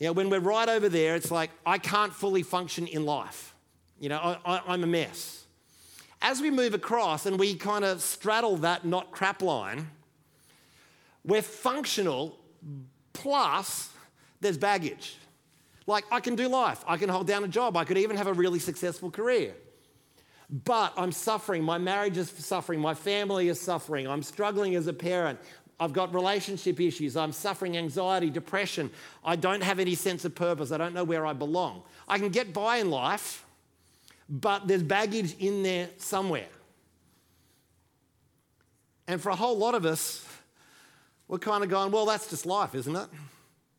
You 0.00 0.06
know, 0.06 0.12
when 0.12 0.30
we're 0.30 0.40
right 0.40 0.68
over 0.68 0.88
there, 0.88 1.14
it's 1.14 1.30
like, 1.30 1.50
I 1.64 1.78
can't 1.78 2.12
fully 2.12 2.42
function 2.42 2.86
in 2.86 3.04
life. 3.04 3.54
You 4.00 4.08
know, 4.08 4.18
I, 4.18 4.38
I, 4.56 4.62
I'm 4.66 4.82
a 4.82 4.88
mess. 4.88 5.43
As 6.24 6.40
we 6.40 6.50
move 6.50 6.72
across 6.72 7.26
and 7.26 7.38
we 7.38 7.54
kind 7.54 7.84
of 7.84 8.00
straddle 8.00 8.56
that 8.56 8.86
not 8.86 9.10
crap 9.10 9.42
line, 9.42 9.90
we're 11.22 11.42
functional, 11.42 12.38
plus 13.12 13.90
there's 14.40 14.56
baggage. 14.56 15.18
Like, 15.86 16.04
I 16.10 16.20
can 16.20 16.34
do 16.34 16.48
life, 16.48 16.82
I 16.88 16.96
can 16.96 17.10
hold 17.10 17.26
down 17.26 17.44
a 17.44 17.48
job, 17.48 17.76
I 17.76 17.84
could 17.84 17.98
even 17.98 18.16
have 18.16 18.26
a 18.26 18.32
really 18.32 18.58
successful 18.58 19.10
career. 19.10 19.54
But 20.48 20.94
I'm 20.96 21.12
suffering, 21.12 21.62
my 21.62 21.76
marriage 21.76 22.16
is 22.16 22.30
suffering, 22.30 22.80
my 22.80 22.94
family 22.94 23.48
is 23.48 23.60
suffering, 23.60 24.08
I'm 24.08 24.22
struggling 24.22 24.76
as 24.76 24.86
a 24.86 24.94
parent, 24.94 25.38
I've 25.78 25.92
got 25.92 26.14
relationship 26.14 26.80
issues, 26.80 27.18
I'm 27.18 27.32
suffering 27.32 27.76
anxiety, 27.76 28.30
depression, 28.30 28.90
I 29.26 29.36
don't 29.36 29.62
have 29.62 29.78
any 29.78 29.94
sense 29.94 30.24
of 30.24 30.34
purpose, 30.34 30.72
I 30.72 30.78
don't 30.78 30.94
know 30.94 31.04
where 31.04 31.26
I 31.26 31.34
belong. 31.34 31.82
I 32.08 32.18
can 32.18 32.30
get 32.30 32.54
by 32.54 32.78
in 32.78 32.88
life, 32.88 33.43
but 34.28 34.66
there's 34.66 34.82
baggage 34.82 35.36
in 35.38 35.62
there 35.62 35.88
somewhere. 35.98 36.48
And 39.06 39.20
for 39.20 39.28
a 39.28 39.36
whole 39.36 39.58
lot 39.58 39.74
of 39.74 39.84
us, 39.84 40.26
we're 41.28 41.38
kind 41.38 41.62
of 41.62 41.70
going, 41.70 41.90
well, 41.90 42.06
that's 42.06 42.28
just 42.28 42.46
life, 42.46 42.74
isn't 42.74 42.94
it? 42.94 43.08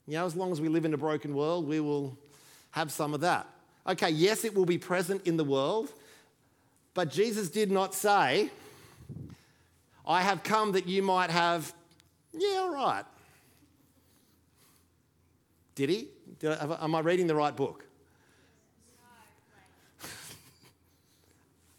You 0.08 0.16
know, 0.16 0.26
as 0.26 0.36
long 0.36 0.52
as 0.52 0.62
we 0.62 0.68
live 0.68 0.86
in 0.86 0.94
a 0.94 0.98
broken 0.98 1.34
world, 1.34 1.68
we 1.68 1.80
will 1.80 2.18
have 2.72 2.92
some 2.92 3.14
of 3.14 3.22
that. 3.22 3.48
Okay, 3.88 4.10
yes, 4.10 4.44
it 4.44 4.54
will 4.54 4.66
be 4.66 4.78
present 4.78 5.26
in 5.26 5.38
the 5.38 5.44
world, 5.44 5.92
but 6.94 7.10
Jesus 7.10 7.50
did 7.50 7.72
not 7.72 7.94
say, 7.94 8.50
I 10.08 10.22
have 10.22 10.44
come 10.44 10.74
that 10.74 10.88
you 10.88 11.02
might 11.02 11.30
have, 11.30 11.74
yeah, 12.34 12.60
all 12.60 12.74
right. 12.74 13.04
Did 15.76 15.90
he? 15.90 16.08
Did 16.40 16.52
I, 16.52 16.84
am 16.84 16.96
I 16.96 17.00
reading 17.00 17.28
the 17.28 17.36
right 17.36 17.56
book? 17.56 17.86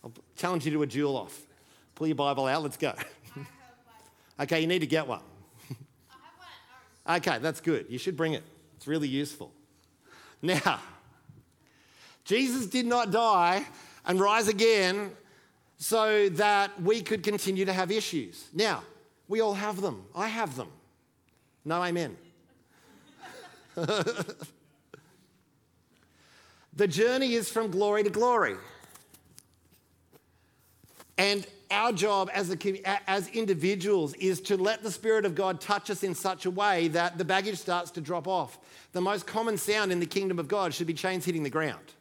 I'll 0.04 0.12
challenge 0.36 0.64
you 0.66 0.72
to 0.72 0.82
a 0.82 0.86
duel 0.86 1.16
off. 1.16 1.40
Pull 1.94 2.06
your 2.06 2.16
Bible 2.16 2.46
out, 2.46 2.62
let's 2.62 2.76
go. 2.76 2.92
okay, 4.40 4.60
you 4.60 4.66
need 4.66 4.80
to 4.80 4.86
get 4.86 5.06
one. 5.06 5.20
Okay, 7.08 7.38
that's 7.38 7.60
good. 7.60 7.86
You 7.88 7.98
should 7.98 8.16
bring 8.16 8.32
it. 8.32 8.42
It's 8.76 8.88
really 8.88 9.06
useful. 9.06 9.52
Now, 10.42 10.80
Jesus 12.24 12.66
did 12.66 12.84
not 12.84 13.12
die 13.12 13.64
and 14.04 14.18
rise 14.18 14.48
again 14.48 15.12
so 15.78 16.28
that 16.30 16.82
we 16.82 17.02
could 17.02 17.22
continue 17.22 17.64
to 17.64 17.72
have 17.72 17.92
issues. 17.92 18.48
Now, 18.52 18.82
we 19.28 19.40
all 19.40 19.54
have 19.54 19.80
them. 19.80 20.04
I 20.16 20.26
have 20.26 20.56
them. 20.56 20.66
No, 21.64 21.82
amen. 21.82 22.16
the 23.74 24.36
journey 26.88 27.34
is 27.34 27.48
from 27.48 27.70
glory 27.70 28.02
to 28.02 28.10
glory. 28.10 28.56
And 31.18 31.46
our 31.70 31.92
job 31.92 32.30
as, 32.32 32.50
a, 32.50 33.10
as 33.10 33.28
individuals 33.28 34.14
is 34.14 34.40
to 34.42 34.56
let 34.56 34.82
the 34.82 34.90
Spirit 34.90 35.24
of 35.24 35.34
God 35.34 35.60
touch 35.60 35.90
us 35.90 36.02
in 36.02 36.14
such 36.14 36.46
a 36.46 36.50
way 36.50 36.88
that 36.88 37.18
the 37.18 37.24
baggage 37.24 37.58
starts 37.58 37.90
to 37.92 38.00
drop 38.00 38.28
off. 38.28 38.58
The 38.92 39.00
most 39.00 39.26
common 39.26 39.56
sound 39.56 39.92
in 39.92 40.00
the 40.00 40.06
kingdom 40.06 40.38
of 40.38 40.48
God 40.48 40.74
should 40.74 40.86
be 40.86 40.94
chains 40.94 41.24
hitting 41.24 41.42
the 41.42 41.50
ground. 41.50 41.94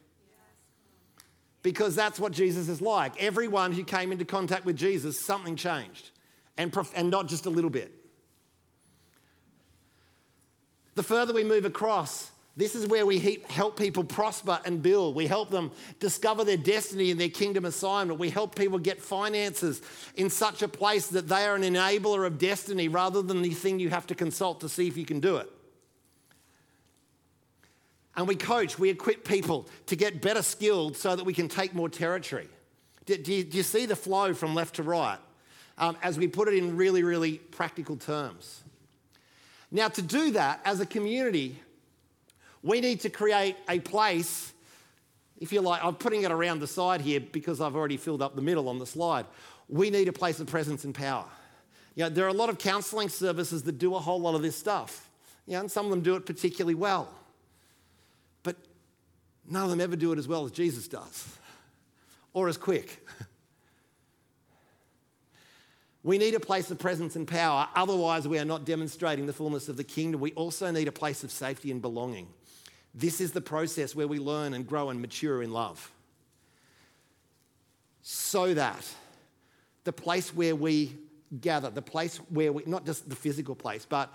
Because 1.62 1.96
that's 1.96 2.20
what 2.20 2.32
Jesus 2.32 2.68
is 2.68 2.80
like. 2.80 3.20
Everyone 3.20 3.72
who 3.72 3.82
came 3.82 4.12
into 4.12 4.24
contact 4.24 4.64
with 4.64 4.76
Jesus, 4.76 5.18
something 5.18 5.56
changed, 5.56 6.10
and, 6.56 6.74
and 6.94 7.10
not 7.10 7.26
just 7.26 7.46
a 7.46 7.50
little 7.50 7.70
bit. 7.70 7.92
The 10.94 11.02
further 11.02 11.34
we 11.34 11.44
move 11.44 11.64
across, 11.64 12.30
this 12.56 12.74
is 12.74 12.86
where 12.86 13.04
we 13.04 13.42
help 13.48 13.78
people 13.78 14.02
prosper 14.02 14.58
and 14.64 14.82
build. 14.82 15.14
We 15.14 15.26
help 15.26 15.50
them 15.50 15.70
discover 16.00 16.42
their 16.42 16.56
destiny 16.56 17.10
and 17.10 17.20
their 17.20 17.28
kingdom 17.28 17.66
assignment. 17.66 18.18
We 18.18 18.30
help 18.30 18.54
people 18.54 18.78
get 18.78 19.02
finances 19.02 19.82
in 20.14 20.30
such 20.30 20.62
a 20.62 20.68
place 20.68 21.08
that 21.08 21.28
they 21.28 21.44
are 21.44 21.54
an 21.54 21.62
enabler 21.62 22.26
of 22.26 22.38
destiny 22.38 22.88
rather 22.88 23.20
than 23.20 23.42
the 23.42 23.50
thing 23.50 23.78
you 23.78 23.90
have 23.90 24.06
to 24.06 24.14
consult 24.14 24.60
to 24.60 24.70
see 24.70 24.86
if 24.86 24.96
you 24.96 25.04
can 25.04 25.20
do 25.20 25.36
it. 25.36 25.50
And 28.16 28.26
we 28.26 28.36
coach, 28.36 28.78
we 28.78 28.88
equip 28.88 29.28
people 29.28 29.68
to 29.86 29.96
get 29.96 30.22
better 30.22 30.40
skilled 30.40 30.96
so 30.96 31.14
that 31.14 31.24
we 31.24 31.34
can 31.34 31.48
take 31.48 31.74
more 31.74 31.90
territory. 31.90 32.48
Do, 33.04 33.18
do, 33.18 33.34
you, 33.34 33.44
do 33.44 33.58
you, 33.58 33.62
see 33.62 33.84
the 33.84 33.94
flow 33.94 34.32
from 34.32 34.54
left 34.54 34.76
to 34.76 34.82
right 34.82 35.18
um, 35.76 35.98
as 36.02 36.18
we 36.18 36.26
put 36.26 36.48
it 36.48 36.54
in 36.54 36.74
really, 36.78 37.02
really 37.02 37.36
practical 37.36 37.96
terms? 37.96 38.62
Now, 39.70 39.88
to 39.88 40.00
do 40.00 40.30
that 40.30 40.60
as 40.64 40.80
a 40.80 40.86
community, 40.86 41.60
we 42.66 42.80
need 42.80 43.00
to 43.02 43.10
create 43.10 43.56
a 43.68 43.78
place, 43.78 44.52
if 45.38 45.52
you 45.52 45.60
like, 45.60 45.84
I'm 45.84 45.94
putting 45.94 46.22
it 46.22 46.32
around 46.32 46.58
the 46.58 46.66
side 46.66 47.00
here 47.00 47.20
because 47.20 47.60
I've 47.60 47.76
already 47.76 47.96
filled 47.96 48.20
up 48.20 48.34
the 48.34 48.42
middle 48.42 48.68
on 48.68 48.80
the 48.80 48.86
slide. 48.86 49.24
We 49.68 49.88
need 49.88 50.08
a 50.08 50.12
place 50.12 50.40
of 50.40 50.48
presence 50.48 50.82
and 50.82 50.92
power. 50.92 51.26
You 51.94 52.04
know, 52.04 52.08
there 52.08 52.24
are 52.24 52.28
a 52.28 52.34
lot 52.34 52.50
of 52.50 52.58
counseling 52.58 53.08
services 53.08 53.62
that 53.62 53.78
do 53.78 53.94
a 53.94 54.00
whole 54.00 54.20
lot 54.20 54.34
of 54.34 54.42
this 54.42 54.56
stuff, 54.56 55.08
you 55.46 55.52
know, 55.52 55.60
and 55.60 55.70
some 55.70 55.86
of 55.86 55.90
them 55.92 56.00
do 56.00 56.16
it 56.16 56.26
particularly 56.26 56.74
well. 56.74 57.08
But 58.42 58.56
none 59.48 59.62
of 59.62 59.70
them 59.70 59.80
ever 59.80 59.94
do 59.94 60.12
it 60.12 60.18
as 60.18 60.26
well 60.26 60.44
as 60.44 60.50
Jesus 60.50 60.88
does 60.88 61.38
or 62.32 62.48
as 62.48 62.56
quick. 62.56 63.06
We 66.02 66.18
need 66.18 66.36
a 66.36 66.40
place 66.40 66.70
of 66.70 66.78
presence 66.78 67.16
and 67.16 67.26
power, 67.26 67.68
otherwise, 67.74 68.28
we 68.28 68.38
are 68.38 68.44
not 68.44 68.64
demonstrating 68.64 69.26
the 69.26 69.32
fullness 69.32 69.68
of 69.68 69.76
the 69.76 69.82
kingdom. 69.82 70.20
We 70.20 70.30
also 70.34 70.70
need 70.70 70.86
a 70.86 70.92
place 70.92 71.24
of 71.24 71.32
safety 71.32 71.72
and 71.72 71.82
belonging. 71.82 72.28
This 72.96 73.20
is 73.20 73.32
the 73.32 73.42
process 73.42 73.94
where 73.94 74.08
we 74.08 74.18
learn 74.18 74.54
and 74.54 74.66
grow 74.66 74.88
and 74.88 75.00
mature 75.00 75.42
in 75.42 75.52
love. 75.52 75.92
So 78.02 78.54
that 78.54 78.84
the 79.84 79.92
place 79.92 80.34
where 80.34 80.56
we 80.56 80.96
gather, 81.40 81.68
the 81.68 81.82
place 81.82 82.16
where 82.30 82.52
we, 82.52 82.62
not 82.66 82.86
just 82.86 83.08
the 83.08 83.14
physical 83.14 83.54
place, 83.54 83.86
but 83.86 84.12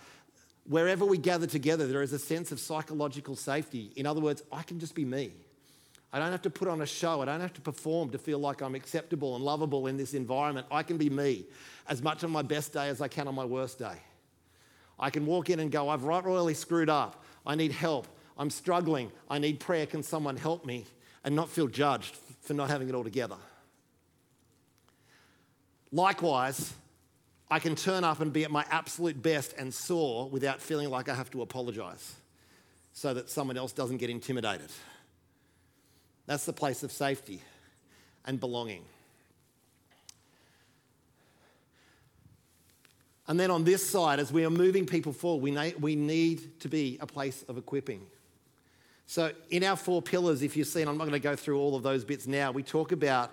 wherever 0.66 1.06
we 1.06 1.18
gather 1.18 1.46
together, 1.46 1.88
there 1.88 2.02
is 2.02 2.12
a 2.12 2.20
sense 2.20 2.52
of 2.52 2.60
psychological 2.60 3.36
safety. 3.36 3.92
In 3.96 4.08
other 4.08 4.20
words, 4.20 4.42
I 4.52 4.64
can 4.64 4.80
just 4.80 4.96
be 4.96 5.06
me. 5.06 5.32
I 6.14 6.20
don't 6.20 6.32
have 6.32 6.42
to 6.42 6.50
put 6.50 6.68
on 6.68 6.82
a 6.82 6.86
show. 6.86 7.22
I 7.22 7.26
don't 7.26 7.40
have 7.40 7.54
to 7.54 7.62
perform 7.62 8.10
to 8.10 8.18
feel 8.18 8.40
like 8.40 8.62
I'm 8.62 8.76
acceptable 8.76 9.36
and 9.36 9.46
lovable 9.46 9.88
in 9.88 9.96
this 9.96 10.14
environment. 10.14 10.68
I 10.72 10.84
can 10.84 10.98
be 10.98 11.10
me 11.10 11.46
as 11.88 12.02
much 12.02 12.24
on 12.24 12.32
my 12.32 12.42
best 12.42 12.74
day 12.74 12.90
as 12.90 13.00
I 13.00 13.08
can 13.08 13.28
on 13.28 13.36
my 13.36 13.46
worst 13.46 13.80
day. 13.80 13.96
I 15.00 15.10
can 15.10 15.26
walk 15.26 15.50
in 15.50 15.60
and 15.60 15.72
go, 15.72 15.90
I've 15.90 16.04
royally 16.04 16.54
screwed 16.54 16.90
up. 16.90 17.24
I 17.46 17.56
need 17.56 17.72
help. 17.72 18.08
I'm 18.42 18.50
struggling. 18.50 19.12
I 19.30 19.38
need 19.38 19.60
prayer. 19.60 19.86
Can 19.86 20.02
someone 20.02 20.36
help 20.36 20.66
me? 20.66 20.86
And 21.24 21.36
not 21.36 21.48
feel 21.48 21.68
judged 21.68 22.18
for 22.42 22.56
not 22.56 22.72
having 22.72 22.90
it 22.90 22.96
all 22.96 23.04
together. 23.04 23.36
Likewise, 25.92 26.74
I 27.52 27.60
can 27.60 27.76
turn 27.76 28.04
up 28.04 28.20
and 28.20 28.34
be 28.34 28.44
at 28.44 28.50
my 28.50 28.66
absolute 28.72 29.22
best 29.22 29.54
and 29.60 29.72
soar 29.72 30.28
without 30.28 30.60
feeling 30.60 30.90
like 30.90 31.08
I 31.08 31.14
have 31.14 31.30
to 31.32 31.44
apologize 31.44 32.16
so 32.94 33.14
that 33.14 33.30
someone 33.30 33.58
else 33.58 33.74
doesn't 33.74 33.98
get 33.98 34.10
intimidated. 34.10 34.72
That's 36.26 36.46
the 36.46 36.54
place 36.54 36.82
of 36.82 36.92
safety 36.92 37.44
and 38.26 38.40
belonging. 38.40 38.86
And 43.28 43.40
then 43.40 43.52
on 43.52 43.66
this 43.66 43.88
side, 43.88 44.20
as 44.20 44.34
we 44.34 44.44
are 44.46 44.50
moving 44.50 44.88
people 44.88 45.14
forward, 45.14 45.44
we, 45.44 45.74
we 45.80 45.96
need 45.96 46.60
to 46.62 46.70
be 46.70 46.98
a 47.00 47.06
place 47.06 47.46
of 47.48 47.60
equipping. 47.60 48.08
So, 49.12 49.34
in 49.50 49.66
our 49.66 49.76
four 49.76 50.02
pillars, 50.02 50.42
if 50.42 50.56
you've 50.56 50.70
seen, 50.70 50.88
I'm 50.88 50.98
not 50.98 51.04
going 51.04 51.12
to 51.12 51.20
go 51.20 51.36
through 51.36 51.60
all 51.60 51.76
of 51.76 51.84
those 51.84 52.06
bits 52.06 52.28
now, 52.28 52.54
we 52.54 52.64
talk 52.64 52.94
about 52.94 53.30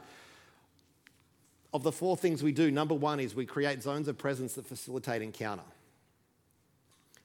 of 1.73 1.85
the 1.85 1.93
four 1.93 2.17
things 2.17 2.43
we 2.43 2.51
do, 2.51 2.73
number 2.73 2.97
one 2.97 3.21
is 3.21 3.33
we 3.33 3.47
create 3.47 3.81
zones 3.81 4.09
of 4.09 4.19
presence 4.19 4.55
that 4.55 4.67
facilitate 4.67 5.23
encounter. 5.23 5.63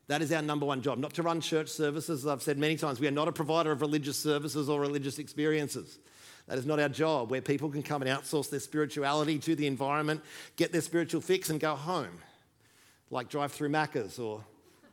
That 0.05 0.21
is 0.21 0.31
our 0.31 0.43
number 0.43 0.67
one 0.67 0.83
job, 0.83 0.99
not 0.99 1.15
to 1.15 1.23
run 1.23 1.41
church 1.41 1.67
services. 1.67 2.25
As 2.25 2.27
I've 2.27 2.43
said 2.43 2.59
many 2.59 2.75
times, 2.75 2.99
we 2.99 3.07
are 3.07 3.11
not 3.11 3.27
a 3.27 3.31
provider 3.31 3.71
of 3.71 3.81
religious 3.81 4.19
services 4.19 4.69
or 4.69 4.79
religious 4.79 5.17
experiences. 5.17 5.97
That 6.47 6.59
is 6.59 6.65
not 6.67 6.79
our 6.79 6.89
job, 6.89 7.31
where 7.31 7.41
people 7.41 7.71
can 7.71 7.81
come 7.81 8.03
and 8.03 8.11
outsource 8.11 8.51
their 8.51 8.59
spirituality 8.59 9.39
to 9.39 9.55
the 9.55 9.65
environment, 9.65 10.21
get 10.57 10.71
their 10.71 10.81
spiritual 10.81 11.21
fix, 11.21 11.49
and 11.49 11.59
go 11.59 11.73
home, 11.73 12.19
like 13.09 13.29
drive 13.29 13.51
through 13.51 13.69
Macca's 13.69 14.19
or 14.19 14.43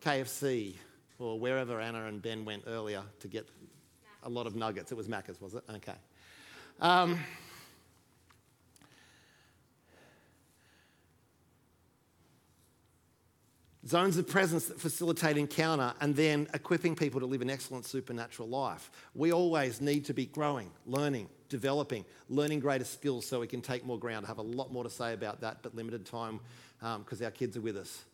KFC 0.00 0.76
or 1.20 1.38
wherever 1.38 1.80
Anna 1.80 2.06
and 2.06 2.20
Ben 2.22 2.44
went 2.44 2.64
earlier 2.66 3.02
to 3.20 3.28
get 3.28 3.48
a 4.22 4.28
lot 4.28 4.46
of 4.46 4.56
nuggets. 4.56 4.90
It 4.90 4.96
was 4.96 5.08
Macca's, 5.08 5.40
was 5.40 5.54
it? 5.54 5.62
Okay. 5.76 5.94
Um, 6.80 7.18
zones 13.86 14.16
of 14.16 14.26
presence 14.28 14.66
that 14.66 14.80
facilitate 14.80 15.36
encounter 15.36 15.92
and 16.00 16.14
then 16.14 16.48
equipping 16.54 16.94
people 16.94 17.20
to 17.20 17.26
live 17.26 17.42
an 17.42 17.50
excellent 17.50 17.84
supernatural 17.84 18.48
life. 18.48 18.90
We 19.14 19.32
always 19.32 19.80
need 19.80 20.06
to 20.06 20.14
be 20.14 20.26
growing, 20.26 20.70
learning, 20.86 21.28
developing, 21.48 22.04
learning 22.28 22.60
greater 22.60 22.84
skills 22.84 23.26
so 23.26 23.40
we 23.40 23.46
can 23.46 23.60
take 23.60 23.84
more 23.84 23.98
ground. 23.98 24.24
I 24.24 24.28
have 24.28 24.38
a 24.38 24.42
lot 24.42 24.72
more 24.72 24.84
to 24.84 24.90
say 24.90 25.12
about 25.12 25.40
that, 25.40 25.58
but 25.62 25.74
limited 25.74 26.06
time 26.06 26.40
because 26.78 27.20
um, 27.20 27.24
our 27.24 27.30
kids 27.30 27.56
are 27.56 27.60
with 27.60 27.76
us. 27.76 28.04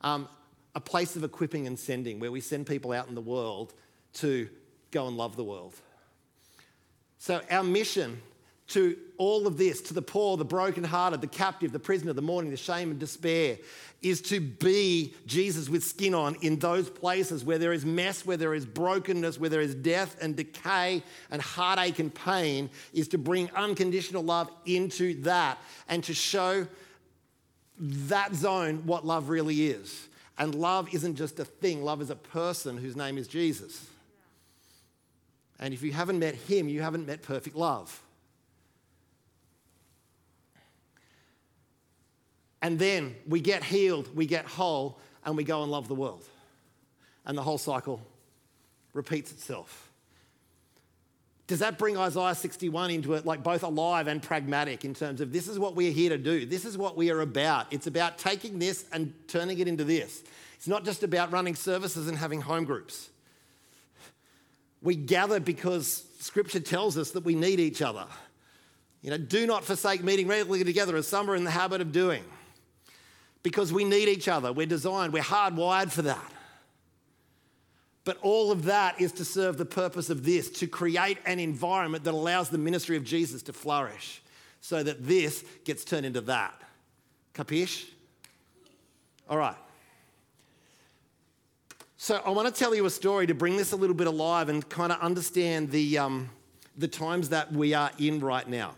Um, 0.00 0.28
a 0.76 0.80
place 0.80 1.16
of 1.16 1.24
equipping 1.24 1.66
and 1.66 1.78
sending 1.78 2.20
where 2.20 2.30
we 2.30 2.40
send 2.40 2.66
people 2.66 2.92
out 2.92 3.08
in 3.08 3.14
the 3.14 3.20
world 3.20 3.72
to 4.12 4.48
go 4.90 5.08
and 5.08 5.16
love 5.16 5.34
the 5.34 5.42
world. 5.42 5.74
So, 7.18 7.40
our 7.50 7.64
mission 7.64 8.20
to 8.68 8.96
all 9.16 9.46
of 9.46 9.56
this, 9.56 9.80
to 9.80 9.94
the 9.94 10.02
poor, 10.02 10.36
the 10.36 10.44
brokenhearted, 10.44 11.20
the 11.20 11.28
captive, 11.28 11.72
the 11.72 11.78
prisoner, 11.78 12.12
the 12.12 12.20
mourning, 12.20 12.50
the 12.50 12.56
shame 12.58 12.90
and 12.90 13.00
despair, 13.00 13.56
is 14.02 14.20
to 14.20 14.38
be 14.38 15.14
Jesus 15.24 15.68
with 15.70 15.82
skin 15.82 16.14
on 16.14 16.34
in 16.42 16.58
those 16.58 16.90
places 16.90 17.42
where 17.42 17.58
there 17.58 17.72
is 17.72 17.86
mess, 17.86 18.26
where 18.26 18.36
there 18.36 18.52
is 18.52 18.66
brokenness, 18.66 19.40
where 19.40 19.48
there 19.48 19.62
is 19.62 19.74
death 19.74 20.16
and 20.20 20.36
decay 20.36 21.02
and 21.30 21.40
heartache 21.40 22.00
and 22.00 22.14
pain, 22.14 22.68
is 22.92 23.08
to 23.08 23.18
bring 23.18 23.48
unconditional 23.56 24.22
love 24.22 24.50
into 24.66 25.22
that 25.22 25.58
and 25.88 26.04
to 26.04 26.12
show 26.12 26.66
that 27.78 28.34
zone 28.34 28.82
what 28.84 29.06
love 29.06 29.30
really 29.30 29.68
is. 29.68 30.08
And 30.38 30.54
love 30.54 30.92
isn't 30.94 31.16
just 31.16 31.38
a 31.40 31.44
thing, 31.44 31.82
love 31.82 32.02
is 32.02 32.10
a 32.10 32.16
person 32.16 32.76
whose 32.76 32.96
name 32.96 33.16
is 33.16 33.26
Jesus. 33.26 33.86
And 35.58 35.72
if 35.72 35.82
you 35.82 35.92
haven't 35.92 36.18
met 36.18 36.34
him, 36.34 36.68
you 36.68 36.82
haven't 36.82 37.06
met 37.06 37.22
perfect 37.22 37.56
love. 37.56 38.02
And 42.60 42.78
then 42.78 43.16
we 43.26 43.40
get 43.40 43.62
healed, 43.64 44.14
we 44.14 44.26
get 44.26 44.44
whole, 44.44 44.98
and 45.24 45.36
we 45.36 45.44
go 45.44 45.62
and 45.62 45.70
love 45.70 45.88
the 45.88 45.94
world. 45.94 46.24
And 47.24 47.36
the 47.36 47.42
whole 47.42 47.58
cycle 47.58 48.00
repeats 48.92 49.32
itself. 49.32 49.85
Does 51.46 51.60
that 51.60 51.78
bring 51.78 51.96
Isaiah 51.96 52.34
61 52.34 52.90
into 52.90 53.14
it, 53.14 53.24
like 53.24 53.42
both 53.42 53.62
alive 53.62 54.08
and 54.08 54.20
pragmatic 54.20 54.84
in 54.84 54.94
terms 54.94 55.20
of 55.20 55.32
this 55.32 55.46
is 55.46 55.58
what 55.58 55.76
we're 55.76 55.92
here 55.92 56.10
to 56.10 56.18
do? 56.18 56.44
This 56.44 56.64
is 56.64 56.76
what 56.76 56.96
we 56.96 57.10
are 57.10 57.20
about. 57.20 57.72
It's 57.72 57.86
about 57.86 58.18
taking 58.18 58.58
this 58.58 58.84
and 58.92 59.14
turning 59.28 59.58
it 59.60 59.68
into 59.68 59.84
this. 59.84 60.24
It's 60.56 60.66
not 60.66 60.84
just 60.84 61.04
about 61.04 61.30
running 61.30 61.54
services 61.54 62.08
and 62.08 62.18
having 62.18 62.40
home 62.40 62.64
groups. 62.64 63.10
We 64.82 64.96
gather 64.96 65.38
because 65.38 66.04
scripture 66.18 66.60
tells 66.60 66.98
us 66.98 67.12
that 67.12 67.24
we 67.24 67.36
need 67.36 67.60
each 67.60 67.80
other. 67.80 68.06
You 69.02 69.10
know, 69.10 69.18
do 69.18 69.46
not 69.46 69.64
forsake 69.64 70.02
meeting 70.02 70.26
regularly 70.26 70.64
together 70.64 70.96
as 70.96 71.06
some 71.06 71.30
are 71.30 71.36
in 71.36 71.44
the 71.44 71.50
habit 71.50 71.80
of 71.80 71.92
doing 71.92 72.24
because 73.44 73.72
we 73.72 73.84
need 73.84 74.08
each 74.08 74.26
other. 74.26 74.52
We're 74.52 74.66
designed, 74.66 75.12
we're 75.12 75.22
hardwired 75.22 75.92
for 75.92 76.02
that. 76.02 76.32
But 78.06 78.18
all 78.22 78.52
of 78.52 78.66
that 78.66 79.00
is 79.00 79.10
to 79.12 79.24
serve 79.24 79.58
the 79.58 79.64
purpose 79.64 80.10
of 80.10 80.24
this 80.24 80.48
to 80.60 80.68
create 80.68 81.18
an 81.26 81.40
environment 81.40 82.04
that 82.04 82.14
allows 82.14 82.48
the 82.48 82.56
ministry 82.56 82.96
of 82.96 83.02
Jesus 83.02 83.42
to 83.42 83.52
flourish 83.52 84.22
so 84.60 84.80
that 84.84 85.04
this 85.04 85.44
gets 85.64 85.84
turned 85.84 86.06
into 86.06 86.20
that. 86.22 86.54
Capish? 87.34 87.86
All 89.28 89.36
right. 89.36 89.56
So 91.96 92.22
I 92.24 92.30
want 92.30 92.46
to 92.46 92.56
tell 92.56 92.76
you 92.76 92.86
a 92.86 92.90
story 92.90 93.26
to 93.26 93.34
bring 93.34 93.56
this 93.56 93.72
a 93.72 93.76
little 93.76 93.96
bit 93.96 94.06
alive 94.06 94.50
and 94.50 94.66
kind 94.68 94.92
of 94.92 95.00
understand 95.00 95.72
the, 95.72 95.98
um, 95.98 96.30
the 96.78 96.86
times 96.86 97.30
that 97.30 97.52
we 97.52 97.74
are 97.74 97.90
in 97.98 98.20
right 98.20 98.48
now. 98.48 98.76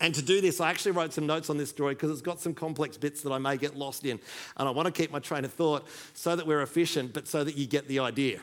And 0.00 0.14
to 0.14 0.22
do 0.22 0.40
this, 0.40 0.60
I 0.60 0.70
actually 0.70 0.92
wrote 0.92 1.12
some 1.12 1.26
notes 1.26 1.50
on 1.50 1.56
this 1.56 1.70
story 1.70 1.94
because 1.94 2.10
it's 2.10 2.20
got 2.20 2.40
some 2.40 2.54
complex 2.54 2.96
bits 2.96 3.22
that 3.22 3.32
I 3.32 3.38
may 3.38 3.56
get 3.56 3.76
lost 3.76 4.04
in. 4.04 4.20
And 4.56 4.68
I 4.68 4.70
want 4.70 4.86
to 4.86 4.92
keep 4.92 5.10
my 5.10 5.18
train 5.18 5.44
of 5.44 5.52
thought 5.52 5.86
so 6.14 6.36
that 6.36 6.46
we're 6.46 6.62
efficient, 6.62 7.12
but 7.12 7.26
so 7.26 7.42
that 7.42 7.56
you 7.56 7.66
get 7.66 7.88
the 7.88 7.98
idea. 7.98 8.40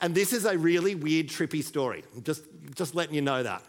And 0.00 0.14
this 0.14 0.32
is 0.32 0.44
a 0.44 0.58
really 0.58 0.94
weird, 0.94 1.28
trippy 1.28 1.62
story. 1.62 2.02
Just, 2.22 2.42
just 2.74 2.94
letting 2.94 3.14
you 3.14 3.22
know 3.22 3.42
that. 3.42 3.62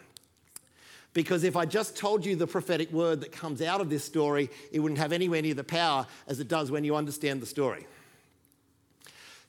Because 1.14 1.44
if 1.44 1.56
I 1.56 1.66
just 1.66 1.96
told 1.96 2.26
you 2.26 2.36
the 2.36 2.48
prophetic 2.48 2.92
word 2.92 3.22
that 3.22 3.32
comes 3.32 3.62
out 3.62 3.82
of 3.82 3.90
this 3.90 4.04
story, 4.04 4.50
it 4.72 4.80
wouldn't 4.80 5.00
have 5.00 5.12
anywhere 5.12 5.42
near 5.42 5.54
the 5.54 5.64
power 5.64 6.06
as 6.28 6.40
it 6.40 6.48
does 6.48 6.70
when 6.70 6.84
you 6.84 6.96
understand 6.96 7.42
the 7.42 7.46
story. 7.46 7.88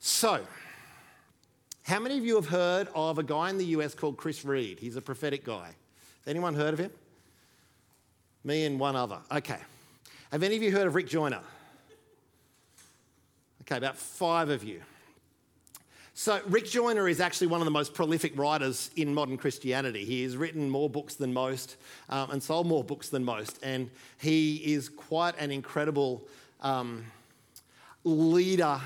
So, 0.01 0.47
how 1.83 1.99
many 1.99 2.19
of 2.19 2.25
you 2.25 2.37
have 2.37 2.49
heard 2.49 2.89
of 2.95 3.19
a 3.19 3.23
guy 3.23 3.51
in 3.51 3.59
the 3.59 3.65
US 3.67 3.95
called 3.95 4.17
Chris 4.17 4.45
Reed? 4.45 4.79
He's 4.79 4.97
a 4.97 5.01
prophetic 5.01 5.45
guy. 5.45 5.67
Has 5.67 6.29
anyone 6.29 6.55
heard 6.55 6.75
of 6.75 6.79
him? 6.79 6.91
Me 8.49 8.65
and 8.65 8.81
one 8.81 8.97
other. 8.97 9.19
Okay. 9.31 9.59
Have 10.33 10.43
any 10.43 10.57
of 10.57 10.63
you 10.63 10.73
heard 10.73 10.87
of 10.87 10.95
Rick 10.95 11.07
Joyner? 11.07 11.43
Okay, 13.61 13.77
about 13.77 13.99
five 13.99 14.49
of 14.49 14.65
you. 14.65 14.81
So, 16.15 16.41
Rick 16.47 16.65
Joyner 16.65 17.09
is 17.09 17.21
actually 17.21 17.49
one 17.49 17.61
of 17.61 17.67
the 17.67 17.71
most 17.71 17.93
prolific 17.93 18.33
writers 18.39 18.91
in 18.97 19.13
modern 19.13 19.37
Christianity. 19.37 20.07
He 20.07 20.23
has 20.23 20.35
written 20.35 20.71
more 20.71 20.89
books 20.89 21.15
than 21.15 21.31
most 21.31 21.77
um, 22.09 22.31
and 22.31 22.43
sold 22.43 22.67
more 22.67 22.83
books 22.83 23.11
than 23.11 23.23
most. 23.23 23.59
And 23.63 23.91
he 24.19 24.57
is 24.73 24.89
quite 24.89 25.39
an 25.39 25.51
incredible 25.51 26.27
um, 26.63 27.05
leader 28.03 28.81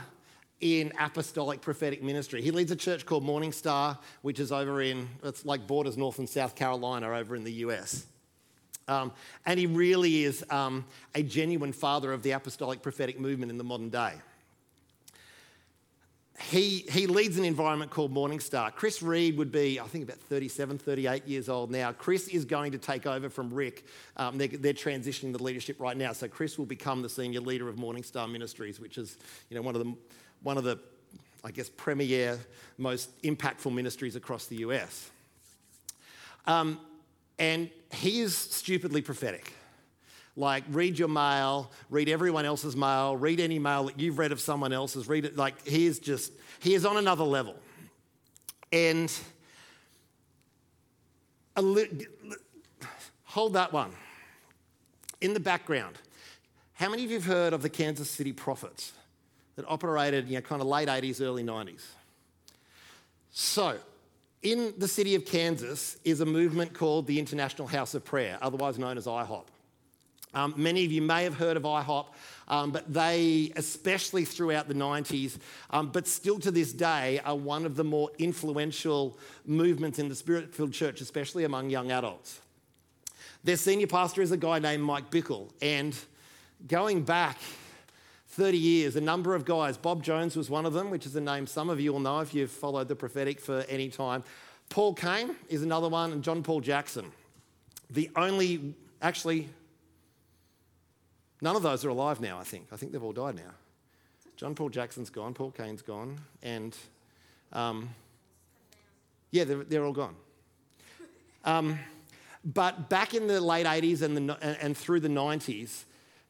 in 0.61 0.93
apostolic 0.99 1.61
prophetic 1.61 2.03
ministry. 2.03 2.43
He 2.43 2.51
leads 2.51 2.73
a 2.73 2.77
church 2.77 3.07
called 3.07 3.23
Morning 3.23 3.53
Star, 3.53 3.97
which 4.23 4.41
is 4.41 4.51
over 4.51 4.83
in, 4.83 5.09
it's 5.23 5.47
like 5.47 5.69
borders 5.69 5.97
North 5.97 6.19
and 6.19 6.29
South 6.29 6.57
Carolina 6.57 7.11
over 7.11 7.37
in 7.37 7.45
the 7.45 7.53
US. 7.53 8.07
Um, 8.89 9.13
and 9.47 9.59
he 9.59 9.67
really 9.67 10.25
is 10.25 10.45
um, 10.51 10.85
a 11.15 11.23
genuine 11.23 11.73
father 11.73 12.13
of 12.13 12.23
the 12.23 12.33
apostolic 12.33 12.83
prophetic 12.83 13.19
movement 13.19 13.51
in 13.51 13.59
the 13.59 13.65
modern 13.65 13.89
day. 13.89 14.15
He, 16.41 16.85
he 16.91 17.07
leads 17.07 17.39
an 17.39 17.45
environment 17.45 17.93
called 17.93 18.11
Morning 18.11 18.41
Star. 18.41 18.73
Chris 18.73 19.01
Reed 19.01 19.37
would 19.37 19.53
be, 19.53 19.79
I 19.79 19.85
think, 19.85 20.05
about 20.05 20.19
37, 20.19 20.79
38 20.79 21.27
years 21.29 21.49
old 21.49 21.71
now. 21.71 21.93
Chris 21.93 22.27
is 22.29 22.45
going 22.45 22.73
to 22.73 22.79
take 22.79 23.07
over 23.07 23.31
from 23.31 23.55
Rick. 23.55 23.87
Um, 24.17 24.39
they're, 24.39 24.49
they're, 24.49 24.73
transitioning 24.73 25.33
the 25.33 25.43
leadership 25.43 25.79
right 25.79 25.97
now. 25.97 26.13
So 26.13 26.27
Chris 26.27 26.59
will 26.59 26.67
become 26.67 27.01
the 27.01 27.09
senior 27.09 27.41
leader 27.41 27.69
of 27.69 27.79
Morning 27.79 28.03
Star 28.03 28.27
Ministries, 28.27 28.81
which 28.81 28.99
is 28.99 29.19
you 29.51 29.57
know, 29.57 29.63
one 29.63 29.77
of 29.77 29.85
the, 29.85 29.95
one 30.43 30.59
of 30.59 30.65
the 30.65 30.81
I 31.45 31.51
guess, 31.51 31.69
premier, 31.69 32.39
most 32.79 33.21
impactful 33.23 33.73
ministries 33.73 34.15
across 34.15 34.47
the 34.47 34.57
US. 34.57 35.11
Um, 36.47 36.79
and 37.39 37.71
he 37.93 38.21
is 38.21 38.37
stupidly 38.37 39.03
prophetic. 39.03 39.53
Like, 40.35 40.65
read 40.71 40.99
your 40.99 41.09
mail, 41.09 41.71
read 41.91 42.09
everyone 42.09 42.47
else's 42.47 42.75
mail, 42.75 43.17
read 43.17 43.39
any 43.39 43.59
mail 43.59 43.85
that 43.85 44.01
you've 44.01 44.19
read 44.19 44.33
of 44.33 44.41
someone 44.41 44.73
else's, 44.73 45.07
read 45.07 45.27
it. 45.27 45.37
Like, 45.37 45.67
he 45.67 45.87
is 45.87 45.99
just, 45.99 46.33
he 46.61 46.75
is 46.75 46.87
on 46.87 46.97
another 46.97 47.25
level. 47.25 47.55
And 48.73 49.13
li- 51.57 52.07
hold 53.25 53.53
that 53.55 53.73
one. 53.73 53.93
In 55.21 55.35
the 55.35 55.41
background, 55.41 55.99
how 56.75 56.89
many 56.89 57.05
of 57.05 57.11
you 57.11 57.19
have 57.19 57.27
heard 57.27 57.53
of 57.53 57.63
the 57.63 57.69
Kansas 57.69 58.11
City 58.11 58.33
Prophets 58.33 58.93
that 59.57 59.65
operated, 59.69 60.29
you 60.29 60.35
know, 60.35 60.41
kind 60.41 60.63
of 60.63 60.67
late 60.67 60.89
80s, 60.89 61.21
early 61.21 61.45
90s? 61.45 61.83
So, 63.31 63.79
in 64.43 64.75
the 64.77 64.89
city 64.89 65.15
of 65.15 65.25
Kansas 65.25 65.97
is 66.05 66.21
a 66.21 66.27
movement 66.27 66.75
called 66.75 67.07
the 67.07 67.19
International 67.19 67.69
House 67.69 67.95
of 67.95 68.05
Prayer, 68.05 68.39
otherwise 68.43 68.79
known 68.79 68.99
as 68.99 69.07
IHOP. 69.07 69.45
Um, 70.35 70.55
many 70.57 70.85
of 70.85 70.91
you 70.91 71.03
may 71.03 71.25
have 71.25 71.35
heard 71.35 71.57
of 71.57 71.65
IHOP, 71.65 72.07
um, 72.49 72.71
but 72.73 72.93
they, 72.93 73.53
especially 73.57 74.25
throughout 74.25 74.67
the 74.67 74.75
90s, 74.75 75.39
um, 75.71 75.91
but 75.91 76.07
still 76.07 76.39
to 76.41 76.51
this 76.51 76.73
day, 76.73 77.21
are 77.25 77.37
one 77.37 77.67
of 77.67 77.77
the 77.77 77.85
more 77.85 78.11
influential 78.19 79.19
movements 79.47 79.99
in 79.99 80.09
the 80.09 80.15
spirit 80.15 80.55
filled 80.55 80.73
church, 80.73 81.01
especially 81.01 81.45
among 81.45 81.71
young 81.71 81.93
adults. 81.93 82.41
Their 83.45 83.57
senior 83.57 83.87
pastor 83.87 84.23
is 84.23 84.33
a 84.33 84.37
guy 84.37 84.59
named 84.59 84.83
Mike 84.83 85.11
Bickle, 85.11 85.51
and 85.61 85.95
going 86.67 87.03
back 87.03 87.39
30 88.33 88.59
years, 88.59 88.97
a 88.97 89.01
number 89.01 89.35
of 89.35 89.45
guys. 89.45 89.77
Bob 89.77 90.03
Jones 90.03 90.37
was 90.37 90.49
one 90.51 90.67
of 90.67 90.73
them, 90.73 90.91
which 90.91 91.07
is 91.07 91.15
a 91.17 91.21
name 91.21 91.47
some 91.47 91.71
of 91.71 91.81
you 91.81 91.93
will 91.93 92.01
know 92.01 92.21
if 92.21 92.35
you've 92.35 92.51
followed 92.51 92.89
the 92.89 92.97
prophetic 92.97 93.41
for 93.41 93.65
any 93.69 93.89
time. 93.89 94.25
Paul 94.71 94.95
Cain 94.95 95.37
is 95.49 95.63
another 95.63 95.89
one, 95.89 96.13
and 96.13 96.25
John 96.25 96.43
Paul 96.43 96.61
Jackson. 96.61 97.13
The 97.91 98.11
only, 98.17 98.75
actually, 99.03 99.49
none 101.43 101.57
of 101.57 101.63
those 101.63 101.85
are 101.85 101.91
alive 101.91 102.21
now, 102.21 102.39
I 102.39 102.45
think. 102.45 102.69
I 102.73 102.77
think 102.77 102.93
they've 102.93 103.03
all 103.03 103.13
died 103.13 103.37
now. 103.37 103.53
John 104.37 104.55
Paul 104.55 104.71
Jackson's 104.71 105.11
gone, 105.11 105.35
Paul 105.35 105.51
Cain's 105.51 105.83
gone, 105.83 106.19
and 106.43 106.77
um, 107.53 107.91
yeah, 109.31 109.45
they're, 109.45 109.63
they're 109.65 109.85
all 109.85 109.93
gone. 109.93 110.17
Um, 111.45 111.79
But 112.45 112.89
back 112.89 113.15
in 113.15 113.29
the 113.29 113.41
late 113.41 113.67
80s 113.67 114.03
and, 114.03 114.17
the, 114.17 114.37
and 114.61 114.77
through 114.77 115.01
the 115.01 115.09
90s, 115.09 115.85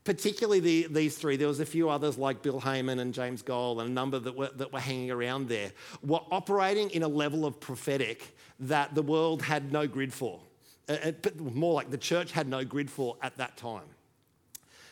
particularly 0.04 0.60
the, 0.60 0.86
these 0.90 1.16
three, 1.16 1.36
there 1.36 1.48
was 1.48 1.60
a 1.60 1.66
few 1.66 1.88
others 1.88 2.18
like 2.18 2.42
Bill 2.42 2.60
Hamon 2.60 2.98
and 2.98 3.14
James 3.14 3.42
Goll 3.42 3.80
and 3.80 3.90
a 3.90 3.92
number 3.92 4.18
that 4.18 4.36
were, 4.36 4.50
that 4.56 4.72
were 4.72 4.80
hanging 4.80 5.10
around 5.10 5.48
there, 5.48 5.72
were 6.02 6.20
operating 6.30 6.90
in 6.90 7.02
a 7.02 7.08
level 7.08 7.46
of 7.46 7.60
prophetic 7.60 8.36
that 8.60 8.94
the 8.94 9.02
world 9.02 9.42
had 9.42 9.72
no 9.72 9.86
grid 9.86 10.12
for. 10.12 10.40
Uh, 10.88 11.12
but 11.22 11.38
more 11.38 11.74
like 11.74 11.90
the 11.90 11.98
church 11.98 12.32
had 12.32 12.48
no 12.48 12.64
grid 12.64 12.90
for 12.90 13.16
at 13.22 13.36
that 13.36 13.56
time. 13.56 13.84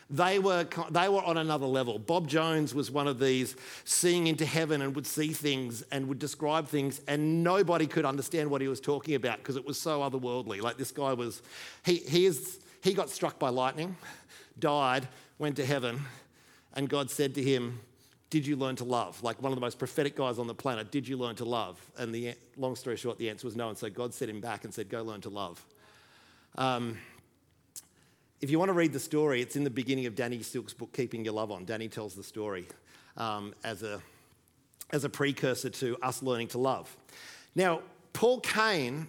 They 0.09 0.39
were, 0.39 0.67
they 0.89 1.07
were 1.07 1.23
on 1.23 1.37
another 1.37 1.65
level. 1.65 1.97
Bob 1.97 2.27
Jones 2.27 2.75
was 2.75 2.91
one 2.91 3.07
of 3.07 3.17
these 3.17 3.55
seeing 3.85 4.27
into 4.27 4.45
heaven 4.45 4.81
and 4.81 4.93
would 4.93 5.07
see 5.07 5.29
things 5.29 5.83
and 5.83 6.07
would 6.09 6.19
describe 6.19 6.67
things, 6.67 6.99
and 7.07 7.43
nobody 7.43 7.87
could 7.87 8.03
understand 8.03 8.49
what 8.49 8.59
he 8.59 8.67
was 8.67 8.81
talking 8.81 9.15
about 9.15 9.37
because 9.37 9.55
it 9.55 9.65
was 9.65 9.79
so 9.79 10.01
otherworldly. 10.01 10.61
Like 10.61 10.77
this 10.77 10.91
guy 10.91 11.13
was, 11.13 11.41
he, 11.85 11.95
he, 11.95 12.25
is, 12.25 12.59
he 12.83 12.93
got 12.93 13.09
struck 13.09 13.39
by 13.39 13.49
lightning, 13.49 13.95
died, 14.61 15.09
went 15.37 15.57
to 15.57 15.65
heaven, 15.65 16.01
and 16.73 16.87
God 16.87 17.11
said 17.11 17.35
to 17.35 17.43
him, 17.43 17.81
Did 18.29 18.47
you 18.47 18.55
learn 18.55 18.77
to 18.77 18.85
love? 18.85 19.21
Like 19.21 19.41
one 19.41 19.51
of 19.51 19.57
the 19.57 19.61
most 19.61 19.77
prophetic 19.77 20.15
guys 20.15 20.39
on 20.39 20.47
the 20.47 20.55
planet, 20.55 20.91
did 20.91 21.05
you 21.05 21.17
learn 21.17 21.35
to 21.35 21.45
love? 21.45 21.77
And 21.97 22.15
the 22.15 22.35
long 22.55 22.77
story 22.77 22.95
short, 22.95 23.17
the 23.17 23.29
answer 23.29 23.45
was 23.45 23.57
no. 23.57 23.67
And 23.67 23.77
so 23.77 23.89
God 23.89 24.13
sent 24.13 24.31
him 24.31 24.39
back 24.39 24.63
and 24.63 24.73
said, 24.73 24.87
Go 24.87 25.03
learn 25.03 25.19
to 25.21 25.29
love. 25.29 25.65
Um, 26.57 26.97
if 28.41 28.49
you 28.49 28.57
want 28.57 28.69
to 28.69 28.73
read 28.73 28.91
the 28.91 28.99
story, 28.99 29.41
it's 29.41 29.55
in 29.55 29.63
the 29.63 29.69
beginning 29.69 30.07
of 30.07 30.15
Danny 30.15 30.41
Silk's 30.41 30.73
book, 30.73 30.91
Keeping 30.93 31.23
Your 31.23 31.35
Love 31.35 31.51
On. 31.51 31.63
Danny 31.63 31.87
tells 31.87 32.15
the 32.15 32.23
story 32.23 32.65
um, 33.15 33.53
as, 33.63 33.83
a, 33.83 34.01
as 34.91 35.03
a 35.03 35.09
precursor 35.09 35.69
to 35.69 35.97
us 36.01 36.23
learning 36.23 36.47
to 36.49 36.57
love. 36.57 36.95
Now, 37.53 37.81
Paul 38.13 38.39
Cain, 38.39 39.07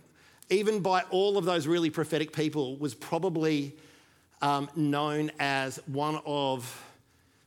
even 0.51 0.81
by 0.81 1.03
all 1.11 1.39
of 1.39 1.47
those 1.47 1.67
really 1.67 1.89
prophetic 1.89 2.33
people, 2.33 2.77
was 2.77 2.95
probably 2.95 3.75
um, 4.43 4.69
known 4.77 5.31
as 5.39 5.77
one 5.87 6.21
of 6.27 6.85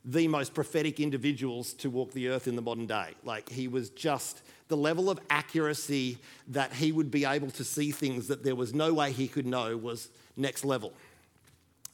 the 0.04 0.26
most 0.28 0.54
prophetic 0.54 0.98
individuals 0.98 1.72
to 1.74 1.90
walk 1.90 2.12
the 2.12 2.28
earth 2.28 2.48
in 2.48 2.56
the 2.56 2.62
modern 2.62 2.86
day. 2.86 3.10
Like, 3.24 3.48
he 3.48 3.68
was 3.68 3.90
just 3.90 4.42
the 4.68 4.76
level 4.76 5.10
of 5.10 5.20
accuracy 5.30 6.18
that 6.48 6.72
he 6.72 6.92
would 6.92 7.10
be 7.10 7.24
able 7.24 7.50
to 7.52 7.64
see 7.64 7.90
things 7.90 8.28
that 8.28 8.42
there 8.42 8.54
was 8.54 8.72
no 8.72 8.94
way 8.94 9.12
he 9.12 9.28
could 9.28 9.46
know 9.46 9.76
was 9.76 10.08
next 10.36 10.64
level. 10.64 10.92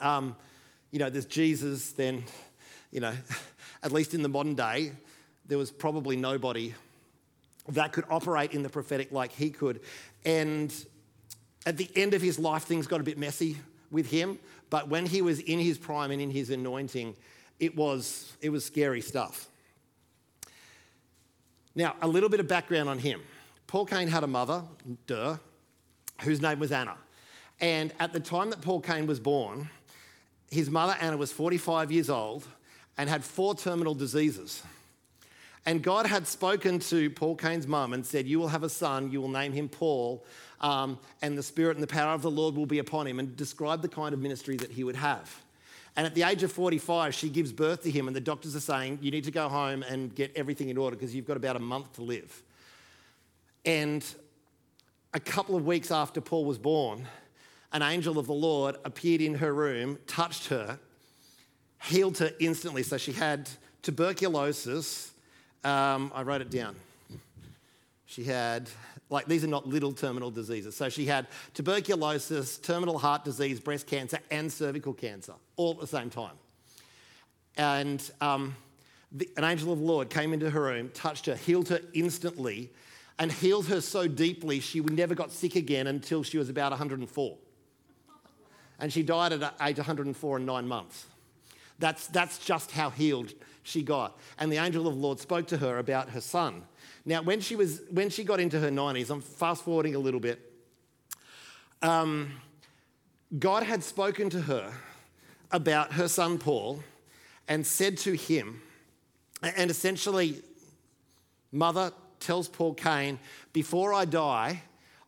Um, 0.01 0.37
you 0.91 0.99
know, 0.99 1.11
there's 1.11 1.27
Jesus, 1.27 1.93
then, 1.93 2.25
you 2.91 3.01
know, 3.01 3.15
at 3.83 3.93
least 3.93 4.15
in 4.15 4.23
the 4.23 4.29
modern 4.29 4.55
day, 4.55 4.93
there 5.47 5.59
was 5.59 5.71
probably 5.71 6.17
nobody 6.17 6.75
that 7.69 7.93
could 7.93 8.05
operate 8.11 8.53
in 8.53 8.63
the 8.63 8.69
prophetic 8.69 9.11
like 9.11 9.33
he 9.33 9.51
could. 9.51 9.81
And 10.25 10.73
at 11.67 11.77
the 11.77 11.89
end 11.97 12.15
of 12.15 12.23
his 12.23 12.39
life, 12.39 12.65
things 12.65 12.87
got 12.87 13.01
a 13.01 13.05
bit 13.05 13.19
messy 13.19 13.57
with 13.91 14.11
him. 14.11 14.39
But 14.73 14.89
when 14.89 15.05
he 15.05 15.21
was 15.21 15.39
in 15.39 15.59
his 15.59 15.77
prime 15.77 16.11
and 16.13 16.19
in 16.23 16.31
his 16.31 16.49
anointing, 16.49 17.15
it 17.61 17.77
was, 17.77 18.33
it 18.41 18.49
was 18.49 18.65
scary 18.65 19.03
stuff. 19.03 19.51
Now, 21.75 21.95
a 22.01 22.09
little 22.09 22.31
bit 22.31 22.41
of 22.41 22.49
background 22.49 22.89
on 22.89 22.99
him. 22.99 23.21
Paul 23.67 23.85
Cain 23.85 24.09
had 24.09 24.25
a 24.25 24.27
mother, 24.27 24.63
duh, 25.07 25.37
whose 26.23 26.41
name 26.41 26.59
was 26.59 26.73
Anna. 26.73 26.97
And 27.61 27.93
at 28.01 28.15
the 28.15 28.21
time 28.21 28.49
that 28.49 28.63
Paul 28.63 28.81
Cain 28.81 29.07
was 29.07 29.21
born, 29.21 29.69
his 30.51 30.71
mother 30.71 30.97
Anna 30.99 31.19
was 31.19 31.31
45 31.31 31.93
years 31.93 32.09
old 32.09 32.47
and 32.97 33.11
had 33.11 33.23
four 33.23 33.55
terminal 33.55 33.95
diseases. 33.95 34.63
And 35.67 35.83
God 35.83 36.07
had 36.07 36.27
spoken 36.27 36.79
to 36.79 37.11
Paul 37.11 37.37
Cain's 37.37 37.67
mum 37.67 37.93
and 37.93 38.07
said, 38.07 38.27
You 38.27 38.39
will 38.39 38.49
have 38.49 38.63
a 38.63 38.71
son, 38.71 39.13
you 39.13 39.21
will 39.21 39.29
name 39.29 39.53
him 39.53 39.69
Paul, 39.69 40.25
um, 40.63 40.99
and 41.21 41.37
the 41.37 41.43
Spirit 41.43 41.77
and 41.77 41.83
the 41.83 41.89
power 41.89 42.13
of 42.13 42.23
the 42.23 42.31
Lord 42.31 42.55
will 42.55 42.67
be 42.67 42.79
upon 42.79 43.07
him, 43.07 43.19
and 43.19 43.37
describe 43.37 43.83
the 43.83 43.89
kind 43.89 44.15
of 44.15 44.21
ministry 44.21 44.57
that 44.57 44.71
he 44.71 44.85
would 44.85 44.97
have. 44.97 45.43
And 45.97 46.07
at 46.07 46.15
the 46.15 46.23
age 46.23 46.43
of 46.43 46.51
45, 46.51 47.15
she 47.15 47.29
gives 47.29 47.53
birth 47.53 47.83
to 47.83 47.91
him, 47.91 48.07
and 48.07 48.17
the 48.17 48.21
doctors 48.21 48.57
are 48.57 48.61
saying, 48.61 49.01
You 49.03 49.11
need 49.11 49.25
to 49.25 49.31
go 49.31 49.49
home 49.49 49.83
and 49.83 50.15
get 50.15 50.33
everything 50.35 50.69
in 50.69 50.79
order 50.79 50.97
because 50.97 51.15
you've 51.15 51.27
got 51.27 51.37
about 51.37 51.57
a 51.57 51.61
month 51.61 51.95
to 51.95 52.03
live. 52.03 52.43
And 53.65 54.05
a 55.13 55.21
couple 55.21 55.55
of 55.55 55.67
weeks 55.67 55.91
after 55.91 56.21
Paul 56.21 56.47
was 56.47 56.59
born, 56.59 57.07
an 57.73 57.83
angel 57.83 58.19
of 58.19 58.27
the 58.27 58.33
Lord 58.33 58.77
appeared 58.85 59.21
in 59.21 59.35
her 59.35 59.53
room, 59.53 59.99
touched 60.07 60.49
her, 60.49 60.79
healed 61.83 62.19
her 62.19 62.31
instantly. 62.41 62.83
So 62.83 62.97
she 62.97 63.13
had 63.13 63.51
tuberculosis. 63.83 65.13
Um, 65.65 66.11
I 66.15 66.23
wrote 66.23 66.41
it 66.41 66.51
down. 66.51 66.77
She 68.07 68.25
had, 68.25 68.69
like, 69.13 69.27
these 69.27 69.45
are 69.45 69.49
not 69.49 69.67
little 69.69 69.93
terminal 69.93 70.31
diseases. 70.31 70.75
So 70.75 70.89
she 70.89 71.07
had 71.07 71.27
tuberculosis, 71.55 72.59
terminal 72.59 72.99
heart 72.99 73.25
disease, 73.25 73.61
breast 73.61 73.87
cancer, 73.87 74.19
and 74.31 74.53
cervical 74.53 74.95
cancer 74.95 75.35
all 75.57 75.73
at 75.73 75.81
the 75.81 75.87
same 75.87 76.11
time. 76.11 76.35
And 77.57 78.03
um, 78.21 78.57
the, 79.13 79.29
an 79.37 79.45
angel 79.45 79.73
of 79.73 79.79
the 79.79 79.85
Lord 79.85 80.11
came 80.11 80.33
into 80.33 80.51
her 80.51 80.63
room, 80.63 80.91
touched 80.95 81.27
her, 81.27 81.37
healed 81.37 81.69
her 81.69 81.81
instantly, 81.93 82.71
and 83.19 83.31
healed 83.31 83.67
her 83.67 83.81
so 83.81 84.09
deeply 84.09 84.59
she 84.59 84.81
never 84.81 85.15
got 85.15 85.31
sick 85.31 85.55
again 85.55 85.87
until 85.87 86.23
she 86.23 86.39
was 86.39 86.49
about 86.49 86.73
104 86.73 87.37
and 88.83 88.93
she 88.93 89.05
died 89.05 89.33
at 89.33 89.55
age 89.63 89.77
104 89.77 90.37
and 90.37 90.45
nine 90.45 90.67
months. 90.67 91.07
That's, 91.79 92.09
that's 92.09 92.39
just 92.39 92.73
how 92.73 92.91
healed 92.91 93.33
she 93.63 93.83
got. 93.83 94.19
And 94.39 94.51
the 94.51 94.57
angel 94.57 94.89
of 94.89 94.95
the 94.95 95.01
Lord 95.01 95.21
spoke 95.21 95.47
to 95.49 95.57
her 95.59 95.79
about 95.79 96.11
her 96.11 96.21
son. 96.21 96.65
Now, 97.05 97.23
when 97.23 97.41
she, 97.41 97.57
was, 97.57 97.83
when 97.91 98.11
she 98.11 98.23
got 98.25 98.39
into 98.39 98.61
her 98.61 98.71
90s, 98.71 99.11
I'm 99.11 99.21
fast 99.21 99.65
forwarding 99.65 99.95
a 99.95 99.99
little 99.99 100.21
bit, 100.21 100.41
um, 101.83 102.33
God 103.39 103.65
had 103.65 103.83
spoken 103.83 104.31
to 104.31 104.41
her 104.43 104.73
about 105.51 105.95
her 105.95 106.07
son 106.07 106.39
Paul 106.39 106.83
and 107.49 107.67
said 107.67 107.97
to 107.99 108.13
him, 108.13 108.63
and 109.43 109.71
essentially, 109.71 110.43
mother 111.51 111.93
tells 112.21 112.49
Paul 112.49 112.75
Cain, 112.75 113.19
Before 113.53 113.93
I 113.93 114.05
die, 114.05 114.63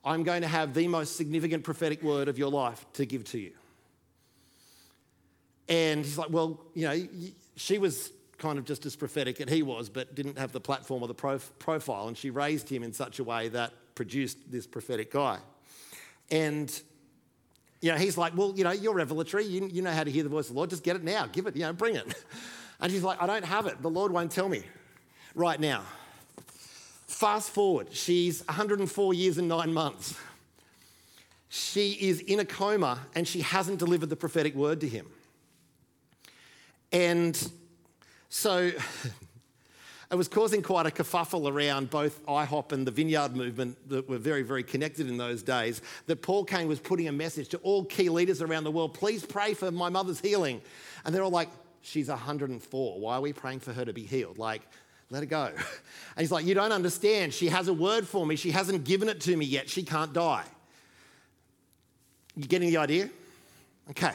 I'm 0.05 0.23
going 0.23 0.43
to 0.43 0.49
have 0.49 0.75
the 0.75 0.89
most 0.89 1.17
significant 1.17 1.65
prophetic 1.65 2.03
word 2.03 2.29
of 2.29 2.39
your 2.39 2.51
life 2.51 2.85
to 2.95 3.07
give 3.07 3.25
to 3.27 3.39
you. 3.39 3.53
And 5.69 6.05
he's 6.05 6.19
like, 6.19 6.29
well, 6.29 6.61
you 6.75 6.87
know, 6.87 7.09
she 7.57 7.79
was 7.79 8.11
kind 8.39 8.59
of 8.59 8.65
just 8.65 8.87
as 8.87 8.97
prophetic 8.97 9.41
as 9.41 9.53
he 9.53 9.63
was, 9.63 9.89
but 9.89 10.15
didn't 10.15 10.39
have 10.39 10.53
the 10.53 10.61
platform 10.61 11.03
or 11.03 11.09
the 11.09 11.15
prof- 11.15 11.53
profile. 11.59 12.09
And 12.09 12.17
she 12.17 12.31
raised 12.31 12.69
him 12.69 12.83
in 12.83 12.93
such 12.93 13.19
a 13.19 13.25
way 13.25 13.49
that 13.49 13.73
produced 13.95 14.39
this 14.51 14.67
prophetic 14.67 15.13
guy. 15.13 15.39
And, 16.31 16.71
you 17.81 17.93
know, 17.93 17.97
he's 17.97 18.19
like, 18.19 18.37
well, 18.37 18.53
you 18.57 18.65
know, 18.65 18.73
you're 18.73 18.95
revelatory. 18.95 19.45
You, 19.45 19.69
you 19.71 19.83
know 19.83 19.93
how 19.93 20.05
to 20.05 20.11
hear 20.11 20.23
the 20.23 20.29
voice 20.29 20.47
of 20.47 20.55
the 20.55 20.59
Lord. 20.59 20.71
Just 20.71 20.83
get 20.83 20.97
it 20.97 21.05
now. 21.05 21.27
Give 21.27 21.47
it, 21.47 21.55
you 21.55 21.63
know, 21.63 21.73
bring 21.73 21.97
it. 21.97 22.15
And 22.81 22.93
she's 22.93 23.05
like, 23.05 23.23
I 23.23 23.27
don't 23.27 23.45
have 23.45 23.67
it. 23.67 23.81
The 23.81 23.89
Lord 23.89 24.13
won't 24.13 24.33
tell 24.33 24.49
me 24.49 24.65
right 25.35 25.59
now. 25.59 25.85
Fast 27.07 27.51
forward, 27.51 27.93
she's 27.93 28.45
104 28.47 29.15
years 29.15 29.39
and 29.39 29.49
nine 29.49 29.73
months. 29.73 30.19
She 31.49 31.93
is 31.93 32.21
in 32.21 32.41
a 32.41 32.45
coma 32.45 32.99
and 33.15 33.29
she 33.29 33.41
hasn't 33.43 33.79
delivered 33.79 34.11
the 34.11 34.17
prophetic 34.17 34.55
word 34.55 34.81
to 34.81 34.89
him. 34.89 35.07
And 36.91 37.51
so 38.37 38.73
it 40.11 40.17
was 40.17 40.27
causing 40.27 40.61
quite 40.61 40.87
a 40.87 40.91
kerfuffle 40.91 41.49
around 41.49 41.89
both 41.89 42.27
IHOP 42.27 42.73
and 42.73 42.85
the 42.85 42.91
Vineyard 42.91 43.37
movement 43.37 43.89
that 43.89 44.09
were 44.09 44.19
very, 44.19 44.43
very 44.43 44.65
connected 44.65 45.09
in 45.09 45.17
those 45.17 45.45
days. 45.45 45.81
That 46.07 46.21
Paul 46.21 46.45
Cain 46.45 46.67
was 46.67 46.81
putting 46.81 47.07
a 47.07 47.13
message 47.13 47.51
to 47.51 47.59
all 47.59 47.85
key 47.85 48.09
leaders 48.09 48.43
around 48.43 48.65
the 48.65 48.73
world 48.73 48.93
please 48.93 49.25
pray 49.25 49.55
for 49.55 49.71
my 49.71 49.89
mother's 49.89 50.19
healing. 50.19 50.63
And 51.05 51.15
they're 51.15 51.23
all 51.23 51.31
like, 51.31 51.49
she's 51.81 52.09
104. 52.09 52.99
Why 52.99 53.15
are 53.15 53.21
we 53.21 53.33
praying 53.33 53.61
for 53.61 53.73
her 53.73 53.85
to 53.85 53.93
be 53.93 54.03
healed? 54.03 54.37
Like, 54.37 54.63
let 55.11 55.21
her 55.21 55.27
go. 55.27 55.53
And 56.17 56.21
he's 56.21 56.33
like, 56.33 56.45
You 56.45 56.55
don't 56.55 56.73
understand. 56.73 57.33
She 57.33 57.51
has 57.51 57.69
a 57.69 57.73
word 57.73 58.07
for 58.09 58.27
me. 58.27 58.35
She 58.35 58.51
hasn't 58.51 58.83
given 58.83 59.09
it 59.09 59.21
to 59.23 59.37
me 59.37 59.47
yet. 59.47 59.71
She 59.71 59.85
can't 59.85 60.13
die. 60.13 60.45
You 62.35 62.49
getting 62.49 62.69
the 62.69 62.79
idea? 62.79 63.11
Okay. 63.91 64.15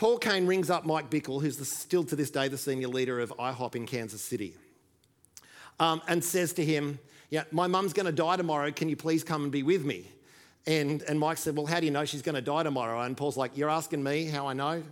Paul 0.00 0.16
Cain 0.16 0.46
rings 0.46 0.70
up 0.70 0.86
Mike 0.86 1.10
Bickle, 1.10 1.42
who's 1.42 1.58
the, 1.58 1.64
still 1.66 2.04
to 2.04 2.16
this 2.16 2.30
day 2.30 2.48
the 2.48 2.56
senior 2.56 2.88
leader 2.88 3.20
of 3.20 3.34
IHOP 3.38 3.76
in 3.76 3.84
Kansas 3.84 4.22
City, 4.22 4.54
um, 5.78 6.00
and 6.08 6.24
says 6.24 6.54
to 6.54 6.64
him, 6.64 6.98
Yeah, 7.28 7.44
my 7.52 7.66
mum's 7.66 7.92
going 7.92 8.06
to 8.06 8.12
die 8.12 8.36
tomorrow. 8.36 8.72
Can 8.72 8.88
you 8.88 8.96
please 8.96 9.22
come 9.22 9.42
and 9.42 9.52
be 9.52 9.62
with 9.62 9.84
me? 9.84 10.10
And, 10.66 11.02
and 11.02 11.20
Mike 11.20 11.36
said, 11.36 11.54
Well, 11.54 11.66
how 11.66 11.80
do 11.80 11.84
you 11.84 11.92
know 11.92 12.06
she's 12.06 12.22
going 12.22 12.34
to 12.34 12.40
die 12.40 12.62
tomorrow? 12.62 13.02
And 13.02 13.14
Paul's 13.14 13.36
like, 13.36 13.58
You're 13.58 13.68
asking 13.68 14.02
me 14.02 14.24
how 14.24 14.46
I 14.46 14.54
know? 14.54 14.82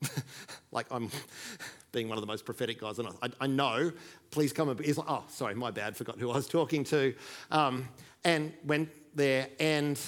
like 0.72 0.86
I'm 0.90 1.10
being 1.92 2.08
one 2.08 2.16
of 2.16 2.22
the 2.22 2.26
most 2.26 2.46
prophetic 2.46 2.80
guys. 2.80 2.98
And 2.98 3.08
I, 3.22 3.28
I 3.42 3.46
know, 3.46 3.92
please 4.30 4.54
come 4.54 4.70
and 4.70 4.78
be. 4.78 4.84
He's 4.86 4.96
like, 4.96 5.10
Oh, 5.10 5.24
sorry, 5.28 5.54
my 5.54 5.72
bad, 5.72 5.94
forgot 5.94 6.18
who 6.18 6.30
I 6.30 6.36
was 6.36 6.48
talking 6.48 6.84
to. 6.84 7.14
Um, 7.50 7.86
and 8.24 8.54
went 8.64 8.88
there, 9.14 9.46
and 9.60 10.00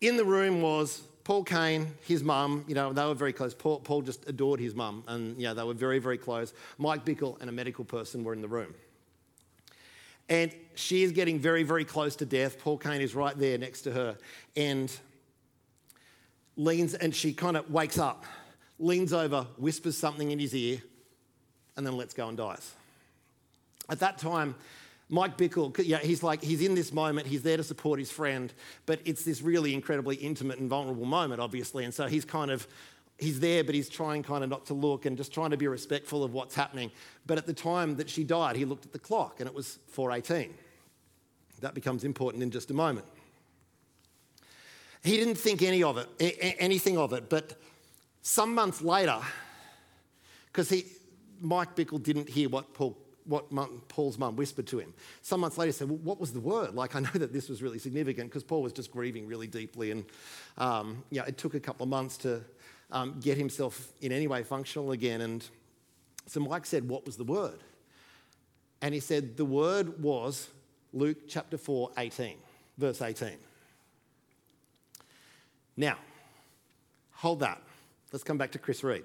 in 0.00 0.16
the 0.16 0.24
room 0.24 0.62
was 0.62 1.00
Paul 1.24 1.42
Cain, 1.44 1.88
his 2.02 2.22
mum, 2.22 2.64
you 2.68 2.74
know, 2.74 2.92
they 2.92 3.04
were 3.04 3.14
very 3.14 3.32
close. 3.32 3.54
Paul, 3.54 3.80
Paul 3.80 4.02
just 4.02 4.28
adored 4.28 4.60
his 4.60 4.74
mum, 4.74 5.04
and, 5.08 5.38
know, 5.44 5.54
they 5.54 5.64
were 5.64 5.74
very, 5.74 5.98
very 5.98 6.18
close. 6.18 6.52
Mike 6.76 7.04
Bickle 7.04 7.40
and 7.40 7.48
a 7.48 7.52
medical 7.52 7.84
person 7.84 8.24
were 8.24 8.34
in 8.34 8.42
the 8.42 8.48
room. 8.48 8.74
And 10.28 10.54
she 10.74 11.02
is 11.02 11.12
getting 11.12 11.38
very, 11.38 11.62
very 11.62 11.84
close 11.84 12.16
to 12.16 12.26
death. 12.26 12.58
Paul 12.58 12.76
Cain 12.78 13.00
is 13.00 13.14
right 13.14 13.36
there 13.38 13.56
next 13.56 13.82
to 13.82 13.92
her 13.92 14.18
and 14.54 14.94
leans, 16.56 16.94
and 16.94 17.14
she 17.14 17.32
kind 17.32 17.56
of 17.56 17.70
wakes 17.70 17.98
up, 17.98 18.24
leans 18.78 19.12
over, 19.12 19.46
whispers 19.56 19.96
something 19.96 20.30
in 20.30 20.38
his 20.38 20.54
ear, 20.54 20.82
and 21.76 21.86
then 21.86 21.96
lets 21.96 22.12
go 22.12 22.28
and 22.28 22.36
dies. 22.36 22.74
At 23.88 24.00
that 24.00 24.18
time, 24.18 24.54
Mike 25.08 25.36
Bickle, 25.36 25.74
yeah, 25.84 25.98
he's 25.98 26.22
like, 26.22 26.42
he's 26.42 26.62
in 26.62 26.74
this 26.74 26.92
moment, 26.92 27.26
he's 27.26 27.42
there 27.42 27.56
to 27.56 27.62
support 27.62 27.98
his 27.98 28.10
friend, 28.10 28.52
but 28.86 29.00
it's 29.04 29.22
this 29.24 29.42
really 29.42 29.74
incredibly 29.74 30.16
intimate 30.16 30.58
and 30.58 30.68
vulnerable 30.68 31.04
moment, 31.04 31.40
obviously. 31.40 31.84
And 31.84 31.92
so 31.92 32.06
he's 32.06 32.24
kind 32.24 32.50
of, 32.50 32.66
he's 33.18 33.38
there, 33.38 33.62
but 33.64 33.74
he's 33.74 33.88
trying 33.88 34.22
kind 34.22 34.42
of 34.42 34.50
not 34.50 34.66
to 34.66 34.74
look 34.74 35.04
and 35.04 35.16
just 35.16 35.32
trying 35.32 35.50
to 35.50 35.56
be 35.56 35.68
respectful 35.68 36.24
of 36.24 36.32
what's 36.32 36.54
happening. 36.54 36.90
But 37.26 37.36
at 37.36 37.46
the 37.46 37.52
time 37.52 37.96
that 37.96 38.08
she 38.08 38.24
died, 38.24 38.56
he 38.56 38.64
looked 38.64 38.86
at 38.86 38.92
the 38.92 38.98
clock 38.98 39.40
and 39.40 39.48
it 39.48 39.54
was 39.54 39.78
4.18. 39.94 40.50
That 41.60 41.74
becomes 41.74 42.02
important 42.04 42.42
in 42.42 42.50
just 42.50 42.70
a 42.70 42.74
moment. 42.74 43.06
He 45.02 45.18
didn't 45.18 45.36
think 45.36 45.60
any 45.60 45.82
of 45.82 45.98
it, 45.98 46.08
anything 46.58 46.96
of 46.96 47.12
it, 47.12 47.28
but 47.28 47.60
some 48.22 48.54
months 48.54 48.80
later, 48.80 49.20
because 50.46 50.70
he, 50.70 50.86
Mike 51.42 51.76
Bickle 51.76 52.02
didn't 52.02 52.30
hear 52.30 52.48
what 52.48 52.72
Paul 52.72 52.96
what 53.26 53.46
Paul's 53.88 54.18
mum 54.18 54.36
whispered 54.36 54.66
to 54.68 54.78
him. 54.78 54.92
Some 55.22 55.40
months 55.40 55.56
later, 55.56 55.68
he 55.68 55.72
said, 55.72 55.88
well, 55.88 55.98
What 55.98 56.20
was 56.20 56.32
the 56.32 56.40
word? 56.40 56.74
Like, 56.74 56.94
I 56.94 57.00
know 57.00 57.10
that 57.14 57.32
this 57.32 57.48
was 57.48 57.62
really 57.62 57.78
significant 57.78 58.30
because 58.30 58.44
Paul 58.44 58.62
was 58.62 58.72
just 58.72 58.90
grieving 58.90 59.26
really 59.26 59.46
deeply. 59.46 59.90
And 59.90 60.04
um, 60.58 61.02
yeah, 61.10 61.24
it 61.26 61.38
took 61.38 61.54
a 61.54 61.60
couple 61.60 61.84
of 61.84 61.90
months 61.90 62.16
to 62.18 62.42
um, 62.90 63.18
get 63.20 63.38
himself 63.38 63.92
in 64.00 64.12
any 64.12 64.26
way 64.26 64.42
functional 64.42 64.92
again. 64.92 65.20
And 65.20 65.46
so 66.26 66.40
Mike 66.40 66.66
said, 66.66 66.88
What 66.88 67.06
was 67.06 67.16
the 67.16 67.24
word? 67.24 67.60
And 68.82 68.92
he 68.92 69.00
said, 69.00 69.36
The 69.36 69.44
word 69.44 70.02
was 70.02 70.48
Luke 70.92 71.28
chapter 71.28 71.58
4, 71.58 71.92
18, 71.98 72.36
verse 72.78 73.00
18. 73.02 73.30
Now, 75.76 75.96
hold 77.12 77.40
that. 77.40 77.60
Let's 78.12 78.22
come 78.22 78.38
back 78.38 78.52
to 78.52 78.58
Chris 78.58 78.84
Reed. 78.84 79.02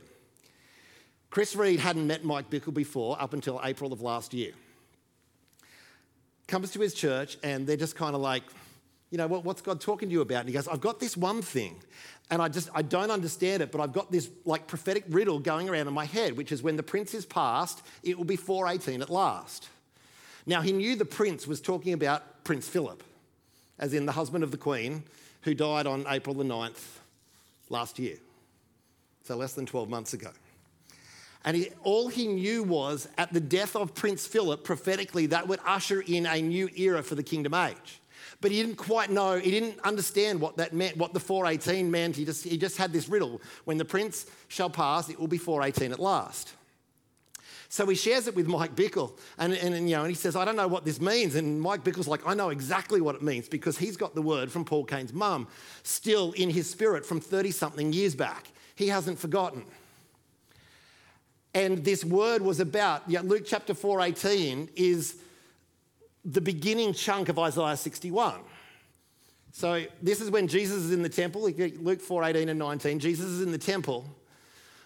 Chris 1.30 1.56
Reed 1.56 1.80
hadn't 1.80 2.08
met 2.08 2.24
Mike 2.24 2.50
Bickle 2.50 2.74
before 2.74 3.22
up 3.22 3.34
until 3.34 3.62
April 3.64 3.94
of 3.94 4.02
last 4.02 4.34
year. 4.34 4.52
Comes 6.48 6.72
to 6.72 6.80
his 6.80 6.94
church 6.94 7.38
and 7.44 7.68
they're 7.68 7.78
just 7.78 7.96
kind 7.96 8.16
of 8.16 8.22
like, 8.22 8.44
you 9.12 9.18
know, 9.18 9.28
what's 9.28 9.62
God 9.62 9.80
talking 9.80 10.10
to 10.10 10.14
you 10.14 10.22
about? 10.22 10.42
And 10.42 10.50
he 10.50 10.54
goes, 10.54 10.68
I've 10.68 10.82
got 10.82 11.00
this 11.00 11.16
one 11.16 11.42
thing 11.42 11.76
and 12.32 12.42
I 12.42 12.48
just, 12.48 12.70
I 12.74 12.82
don't 12.82 13.12
understand 13.12 13.62
it, 13.62 13.72
but 13.72 13.82
I've 13.82 13.94
got 13.94 14.12
this 14.12 14.30
like 14.46 14.68
prophetic 14.68 15.04
riddle 15.10 15.40
going 15.40 15.70
around 15.70 15.88
in 15.88 15.94
my 15.94 16.06
head, 16.06 16.36
which 16.38 16.52
is 16.52 16.64
when 16.64 16.76
the 16.76 16.84
prince 16.84 17.14
is 17.14 17.26
passed, 17.26 17.84
it 18.04 18.18
will 18.18 18.26
be 18.26 18.36
418 18.36 19.02
at 19.02 19.10
last. 19.10 19.70
Now, 20.46 20.62
he 20.62 20.72
knew 20.72 20.96
the 20.96 21.06
prince 21.06 21.46
was 21.46 21.62
talking 21.62 21.94
about 21.94 22.44
Prince 22.44 22.68
Philip, 22.68 23.04
as 23.78 23.94
in 23.94 24.06
the 24.08 24.12
husband 24.12 24.44
of 24.44 24.50
the 24.50 24.58
queen, 24.58 25.04
who 25.42 25.54
died 25.54 25.86
on 25.86 26.06
April 26.08 26.36
the 26.36 26.44
9th 26.44 26.98
last 27.70 28.00
year. 28.00 28.18
So 29.24 29.36
less 29.36 29.54
than 29.54 29.68
12 29.68 29.90
months 29.90 30.14
ago. 30.14 30.30
And 31.46 31.56
he, 31.56 31.70
all 31.84 32.10
he 32.10 32.28
knew 32.28 32.64
was 32.64 33.08
at 33.18 33.32
the 33.32 33.40
death 33.40 33.76
of 33.76 33.96
Prince 33.96 34.28
Philip, 34.28 34.64
prophetically, 34.64 35.28
that 35.28 35.48
would 35.48 35.60
usher 35.66 36.02
in 36.02 36.26
a 36.26 36.42
new 36.42 36.70
era 36.76 37.02
for 37.02 37.16
the 37.16 37.24
kingdom 37.24 37.54
age. 37.54 38.02
But 38.42 38.52
he 38.52 38.62
didn't 38.62 38.78
quite 38.78 39.10
know, 39.10 39.38
he 39.38 39.52
didn't 39.52 39.80
understand 39.82 40.40
what 40.40 40.58
that 40.58 40.74
meant, 40.74 40.98
what 40.98 41.14
the 41.14 41.20
418 41.20 41.90
meant. 41.90 42.16
He 42.16 42.26
just, 42.26 42.44
he 42.44 42.58
just 42.58 42.78
had 42.78 42.94
this 42.94 43.10
riddle 43.10 43.42
when 43.66 43.78
the 43.78 43.86
prince 43.86 44.26
shall 44.48 44.70
pass, 44.70 45.10
it 45.10 45.20
will 45.20 45.28
be 45.28 45.38
418 45.38 45.92
at 45.92 46.00
last. 46.00 46.54
So 47.72 47.86
he 47.86 47.96
shares 47.96 48.28
it 48.28 48.36
with 48.36 48.48
Mike 48.48 48.76
Bickle, 48.76 49.16
and, 49.38 49.54
and, 49.54 49.76
and, 49.76 49.88
you 49.88 49.96
know, 49.96 50.02
and 50.02 50.10
he 50.10 50.16
says, 50.16 50.36
I 50.36 50.44
don't 50.44 50.56
know 50.56 50.68
what 50.68 50.86
this 50.86 51.00
means. 51.00 51.36
And 51.36 51.62
Mike 51.62 51.84
Bickle's 51.84 52.08
like, 52.08 52.26
I 52.26 52.34
know 52.34 52.50
exactly 52.50 53.00
what 53.00 53.14
it 53.14 53.22
means 53.22 53.48
because 53.48 53.78
he's 53.78 53.96
got 53.96 54.16
the 54.16 54.24
word 54.24 54.52
from 54.52 54.66
Paul 54.66 54.86
Cain's 54.86 55.14
mum 55.14 55.48
still 55.84 56.32
in 56.32 56.50
his 56.50 56.68
spirit 56.68 57.06
from 57.06 57.22
30 57.22 57.52
something 57.52 57.94
years 57.94 58.16
back. 58.16 58.48
He 58.76 58.88
hasn't 58.88 59.20
forgotten. 59.20 59.66
And 61.60 61.84
this 61.84 62.06
word 62.06 62.42
was 62.42 62.62
about, 62.62 63.04
yeah, 63.06 63.20
Luke 63.22 63.44
chapter 63.46 63.74
4:18 63.74 64.70
is 64.78 65.18
the 66.24 66.40
beginning 66.40 66.94
chunk 66.94 67.28
of 67.28 67.38
Isaiah 67.38 67.76
61. 67.76 68.40
So 69.52 69.84
this 70.02 70.22
is 70.22 70.32
when 70.32 70.48
Jesus 70.48 70.78
is 70.78 70.94
in 70.94 71.02
the 71.02 71.10
temple, 71.10 71.42
Luke 71.42 72.02
4:18 72.02 72.48
and 72.48 72.58
19. 72.58 73.00
Jesus 73.00 73.26
is 73.26 73.42
in 73.42 73.52
the 73.52 73.58
temple 73.58 74.06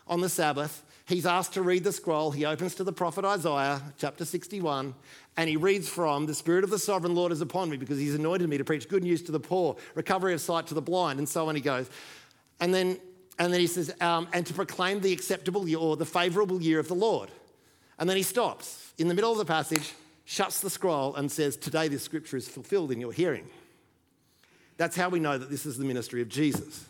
on 0.08 0.22
the 0.22 0.30
Sabbath. 0.30 0.84
He's 1.06 1.28
asked 1.28 1.54
to 1.54 1.62
read 1.62 1.84
the 1.84 1.92
scroll. 1.92 2.32
He 2.32 2.44
opens 2.44 2.74
to 2.76 2.84
the 2.84 2.94
prophet 2.94 3.24
Isaiah, 3.24 3.80
chapter 4.00 4.26
61, 4.26 4.96
and 5.38 5.48
he 5.48 5.58
reads 5.58 5.88
from 5.88 6.26
The 6.26 6.34
Spirit 6.34 6.64
of 6.64 6.72
the 6.72 6.80
Sovereign 6.80 7.14
Lord 7.14 7.32
is 7.32 7.42
upon 7.42 7.70
me 7.70 7.78
because 7.78 8.00
he's 8.00 8.16
anointed 8.16 8.50
me 8.50 8.58
to 8.58 8.64
preach 8.64 8.90
good 8.90 9.04
news 9.04 9.22
to 9.24 9.32
the 9.32 9.40
poor, 9.40 9.76
recovery 9.94 10.34
of 10.34 10.42
sight 10.42 10.66
to 10.68 10.74
the 10.74 10.82
blind, 10.82 11.20
and 11.20 11.30
so 11.30 11.48
on 11.50 11.56
he 11.56 11.62
goes. 11.62 11.88
And 12.60 12.74
then 12.74 12.98
and 13.40 13.52
then 13.52 13.60
he 13.60 13.68
says, 13.68 13.94
um, 14.00 14.28
and 14.34 14.46
to 14.46 14.54
proclaim 14.54 15.00
the 15.00 15.12
acceptable 15.12 15.68
year 15.68 15.80
or 15.80 15.98
the 15.98 16.06
favorable 16.06 16.62
year 16.62 16.80
of 16.80 16.88
the 16.88 16.96
Lord. 16.96 17.30
And 17.98 18.10
then 18.10 18.18
he 18.18 18.24
stops 18.24 18.94
in 18.98 19.08
the 19.08 19.14
middle 19.14 19.32
of 19.32 19.38
the 19.38 19.46
passage, 19.46 19.94
shuts 20.26 20.62
the 20.62 20.70
scroll, 20.70 21.16
and 21.16 21.32
says, 21.32 21.58
Today 21.58 21.88
this 21.88 22.04
scripture 22.04 22.38
is 22.38 22.48
fulfilled 22.48 22.92
in 22.92 23.00
your 23.00 23.12
hearing. 23.12 23.48
That's 24.78 24.96
how 24.96 25.10
we 25.10 25.20
know 25.20 25.38
that 25.38 25.50
this 25.50 25.66
is 25.66 25.78
the 25.78 25.86
ministry 25.86 26.22
of 26.22 26.30
Jesus. 26.30 26.86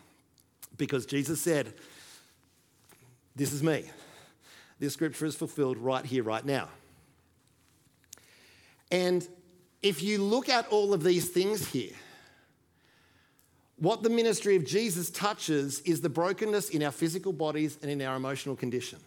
Because 0.77 1.05
Jesus 1.05 1.39
said, 1.41 1.73
This 3.35 3.53
is 3.53 3.63
me. 3.63 3.89
This 4.79 4.93
scripture 4.93 5.25
is 5.25 5.35
fulfilled 5.35 5.77
right 5.77 6.05
here, 6.05 6.23
right 6.23 6.45
now. 6.45 6.67
And 8.91 9.27
if 9.81 10.03
you 10.03 10.21
look 10.21 10.49
at 10.49 10.67
all 10.69 10.93
of 10.93 11.03
these 11.03 11.29
things 11.29 11.67
here, 11.67 11.93
what 13.77 14.03
the 14.03 14.09
ministry 14.09 14.55
of 14.55 14.65
Jesus 14.65 15.09
touches 15.09 15.81
is 15.81 16.01
the 16.01 16.09
brokenness 16.09 16.69
in 16.69 16.83
our 16.83 16.91
physical 16.91 17.33
bodies 17.33 17.77
and 17.81 17.89
in 17.89 18.01
our 18.01 18.15
emotional 18.15 18.55
condition. 18.55 18.99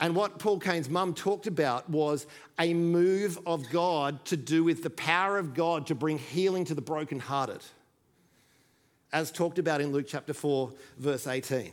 And 0.00 0.14
what 0.14 0.38
Paul 0.38 0.60
Cain's 0.60 0.88
mum 0.88 1.12
talked 1.12 1.46
about 1.46 1.90
was 1.90 2.26
a 2.58 2.72
move 2.72 3.38
of 3.46 3.68
God 3.70 4.24
to 4.26 4.36
do 4.36 4.62
with 4.62 4.82
the 4.82 4.90
power 4.90 5.38
of 5.38 5.54
God 5.54 5.88
to 5.88 5.94
bring 5.94 6.18
healing 6.18 6.64
to 6.66 6.74
the 6.74 6.80
brokenhearted, 6.80 7.62
as 9.12 9.32
talked 9.32 9.58
about 9.58 9.80
in 9.80 9.90
Luke 9.90 10.06
chapter 10.08 10.32
4, 10.32 10.72
verse 10.98 11.26
18. 11.26 11.72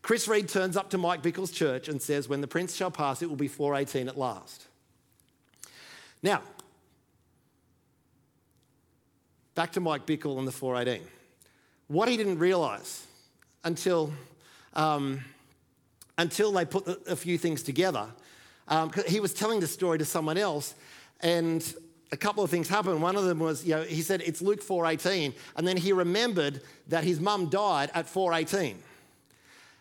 Chris 0.00 0.26
Reed 0.26 0.48
turns 0.48 0.76
up 0.76 0.90
to 0.90 0.98
Mike 0.98 1.22
Bickle's 1.22 1.52
church 1.52 1.88
and 1.88 2.00
says, 2.00 2.28
When 2.28 2.40
the 2.40 2.48
prince 2.48 2.74
shall 2.74 2.90
pass, 2.90 3.22
it 3.22 3.28
will 3.28 3.36
be 3.36 3.48
418 3.48 4.08
at 4.08 4.18
last. 4.18 4.66
Now, 6.22 6.42
Back 9.54 9.72
to 9.72 9.80
Mike 9.80 10.06
Bickle 10.06 10.38
and 10.38 10.48
the 10.48 10.52
418. 10.52 11.06
What 11.88 12.08
he 12.08 12.16
didn't 12.16 12.38
realise 12.38 13.06
until, 13.64 14.10
um, 14.72 15.22
until 16.16 16.52
they 16.52 16.64
put 16.64 16.86
a 17.06 17.16
few 17.16 17.36
things 17.36 17.62
together, 17.62 18.06
um, 18.68 18.90
he 19.06 19.20
was 19.20 19.34
telling 19.34 19.60
the 19.60 19.66
story 19.66 19.98
to 19.98 20.06
someone 20.06 20.38
else, 20.38 20.74
and 21.20 21.74
a 22.12 22.16
couple 22.16 22.42
of 22.42 22.50
things 22.50 22.66
happened. 22.66 23.02
One 23.02 23.14
of 23.14 23.24
them 23.24 23.40
was, 23.40 23.62
you 23.64 23.74
know, 23.74 23.82
he 23.82 24.00
said 24.00 24.22
it's 24.24 24.40
Luke 24.40 24.62
4:18, 24.62 25.34
and 25.56 25.68
then 25.68 25.76
he 25.76 25.92
remembered 25.92 26.62
that 26.88 27.04
his 27.04 27.20
mum 27.20 27.50
died 27.50 27.90
at 27.92 28.06
4:18. 28.08 28.76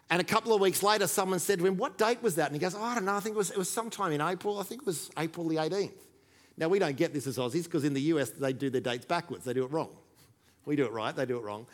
And 0.10 0.20
a 0.20 0.26
couple 0.26 0.54
of 0.54 0.60
weeks 0.60 0.84
later, 0.84 1.08
someone 1.08 1.40
said 1.40 1.60
to 1.60 1.66
him, 1.66 1.78
"What 1.78 1.98
date 1.98 2.22
was 2.22 2.36
that?" 2.36 2.48
And 2.48 2.56
he 2.56 2.60
goes, 2.60 2.76
oh, 2.76 2.84
"I 2.84 2.96
don't 2.96 3.06
know. 3.06 3.16
I 3.16 3.22
think 3.22 3.36
it 3.36 3.38
was, 3.38 3.52
it 3.52 3.58
was 3.58 3.70
sometime 3.70 4.12
in 4.12 4.20
April. 4.20 4.60
I 4.60 4.64
think 4.64 4.82
it 4.82 4.86
was 4.86 5.10
April 5.18 5.48
the 5.48 5.56
18th." 5.56 5.94
Now, 6.62 6.67
we 6.67 6.78
don't 6.78 6.95
get 6.95 7.12
this 7.12 7.26
as 7.26 7.39
Aussies 7.39 7.63
because 7.63 7.84
in 7.84 7.95
the 7.95 8.02
US 8.13 8.30
they 8.30 8.54
do 8.54 8.69
their 8.69 8.82
dates 8.82 9.06
backwards, 9.06 9.45
they 9.45 9.54
do 9.54 9.65
it 9.65 9.71
wrong. 9.71 9.89
We 10.65 10.76
do 10.76 10.86
it 10.86 10.91
right, 10.91 11.13
they 11.13 11.26
do 11.26 11.38
it 11.38 11.43
wrong. 11.43 11.65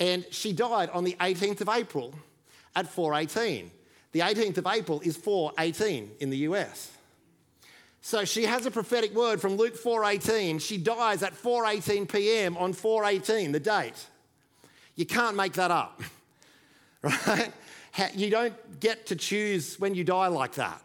And 0.00 0.26
she 0.32 0.52
died 0.52 0.90
on 0.90 1.04
the 1.04 1.16
18th 1.20 1.60
of 1.60 1.68
April 1.68 2.12
at 2.74 2.88
418. 2.88 3.70
The 4.10 4.20
18th 4.20 4.58
of 4.58 4.66
April 4.66 5.00
is 5.04 5.16
418 5.16 6.10
in 6.18 6.30
the 6.30 6.38
US. 6.38 6.90
So 8.00 8.24
she 8.24 8.46
has 8.46 8.66
a 8.66 8.70
prophetic 8.72 9.14
word 9.14 9.40
from 9.40 9.56
Luke 9.56 9.80
4:18. 9.80 10.60
She 10.60 10.76
dies 10.76 11.22
at 11.22 11.34
4:18 11.34 12.10
p.m. 12.10 12.56
on 12.56 12.74
4:18, 12.74 13.52
the 13.52 13.60
date. 13.60 14.06
You 14.96 15.06
can't 15.06 15.36
make 15.36 15.52
that 15.54 15.70
up. 15.70 16.02
Right? 17.02 17.50
You 18.14 18.28
don't 18.28 18.78
get 18.78 19.06
to 19.06 19.16
choose 19.16 19.80
when 19.80 19.94
you 19.94 20.04
die 20.04 20.26
like 20.26 20.56
that. 20.56 20.82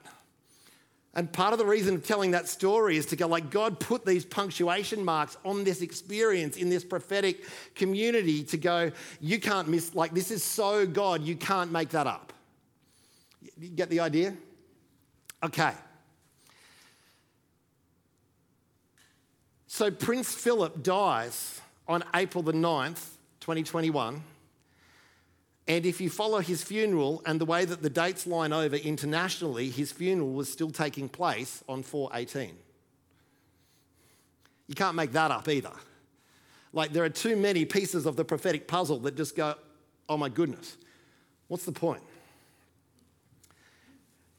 And 1.17 1.32
part 1.32 1.54
of 1.54 1.60
the 1.60 1.65
reason 1.65 1.95
of 1.95 2.06
telling 2.06 2.32
that 2.32 2.49
story 2.49 2.97
is 2.97 3.06
to 3.08 3.15
go, 3.15 3.25
like, 3.28 3.49
God 3.49 3.80
put 3.80 4.06
these 4.06 4.25
punctuation 4.25 5.04
marks 5.04 5.38
on 5.45 5.63
this 5.63 5.82
experience 5.82 6.58
in 6.58 6.69
this 6.69 6.84
prophetic 6.84 7.45
community 7.73 8.43
to 8.43 8.58
go, 8.58 8.91
you 9.21 9.39
can't 9.39 9.69
miss, 9.69 9.95
like, 9.95 10.13
this 10.13 10.30
is 10.30 10.43
so 10.43 10.86
God, 10.86 11.23
you 11.23 11.38
can't 11.38 11.71
make 11.71 11.89
that 11.89 12.06
up. 12.06 12.34
You 13.58 13.69
get 13.69 13.89
the 13.89 14.01
idea? 14.01 14.36
Okay. 15.41 15.71
So 19.67 19.89
Prince 19.91 20.34
Philip 20.34 20.84
dies 20.84 21.62
on 21.88 22.04
April 22.13 22.43
the 22.43 22.54
9th, 22.54 23.10
2021. 23.39 24.21
And 25.67 25.86
if 25.86 25.99
you 25.99 26.10
follow 26.10 26.39
his 26.39 26.63
funeral 26.63 27.23
and 27.25 27.41
the 27.41 27.45
way 27.45 27.65
that 27.65 27.82
the 27.82 27.89
dates 27.89 28.28
line 28.28 28.54
over 28.54 28.75
internationally, 28.75 29.69
his 29.69 29.91
funeral 29.91 30.32
was 30.32 30.51
still 30.51 30.69
taking 30.69 31.10
place 31.10 31.63
on 31.67 31.82
418. 31.82 32.56
You 34.67 34.75
can't 34.75 34.95
make 34.95 35.12
that 35.13 35.32
up 35.32 35.47
either. 35.47 35.71
Like, 36.71 36.91
there 36.93 37.04
are 37.04 37.10
too 37.10 37.36
many 37.36 37.65
pieces 37.65 38.06
of 38.06 38.15
the 38.15 38.25
prophetic 38.25 38.67
puzzle 38.67 38.99
that 38.99 39.15
just 39.15 39.36
go, 39.36 39.56
oh 40.08 40.17
my 40.17 40.30
goodness, 40.30 40.78
what's 41.47 41.65
the 41.65 41.71
point? 41.71 42.04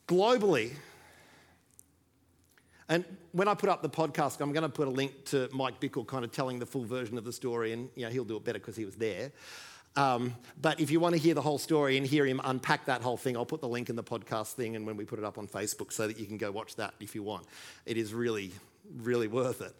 Globally, 0.06 0.72
and 2.88 3.04
when 3.32 3.48
I 3.48 3.54
put 3.54 3.68
up 3.68 3.82
the 3.82 3.90
podcast, 3.90 4.40
I'm 4.40 4.52
going 4.52 4.62
to 4.62 4.68
put 4.68 4.86
a 4.86 4.90
link 4.90 5.24
to 5.26 5.48
Mike 5.52 5.80
Bickle 5.80 6.06
kind 6.06 6.24
of 6.24 6.30
telling 6.30 6.60
the 6.60 6.66
full 6.66 6.84
version 6.84 7.18
of 7.18 7.24
the 7.24 7.32
story, 7.32 7.72
and 7.72 7.88
you 7.96 8.04
know, 8.04 8.10
he'll 8.10 8.24
do 8.24 8.36
it 8.36 8.44
better 8.44 8.60
because 8.60 8.76
he 8.76 8.84
was 8.84 8.94
there. 8.94 9.32
Um, 9.96 10.36
but 10.60 10.78
if 10.78 10.90
you 10.90 11.00
want 11.00 11.14
to 11.14 11.20
hear 11.20 11.34
the 11.34 11.42
whole 11.42 11.58
story 11.58 11.96
and 11.96 12.06
hear 12.06 12.26
him 12.26 12.40
unpack 12.44 12.84
that 12.84 13.02
whole 13.02 13.16
thing, 13.16 13.36
I'll 13.36 13.46
put 13.46 13.62
the 13.62 13.68
link 13.68 13.88
in 13.88 13.96
the 13.96 14.04
podcast 14.04 14.52
thing 14.52 14.76
and 14.76 14.86
when 14.86 14.96
we 14.96 15.04
put 15.04 15.18
it 15.18 15.24
up 15.24 15.38
on 15.38 15.48
Facebook 15.48 15.92
so 15.92 16.06
that 16.06 16.18
you 16.18 16.26
can 16.26 16.36
go 16.36 16.50
watch 16.50 16.76
that 16.76 16.94
if 17.00 17.14
you 17.14 17.22
want. 17.22 17.46
It 17.86 17.96
is 17.96 18.12
really, 18.12 18.52
really 18.98 19.26
worth 19.26 19.62
it. 19.62 19.74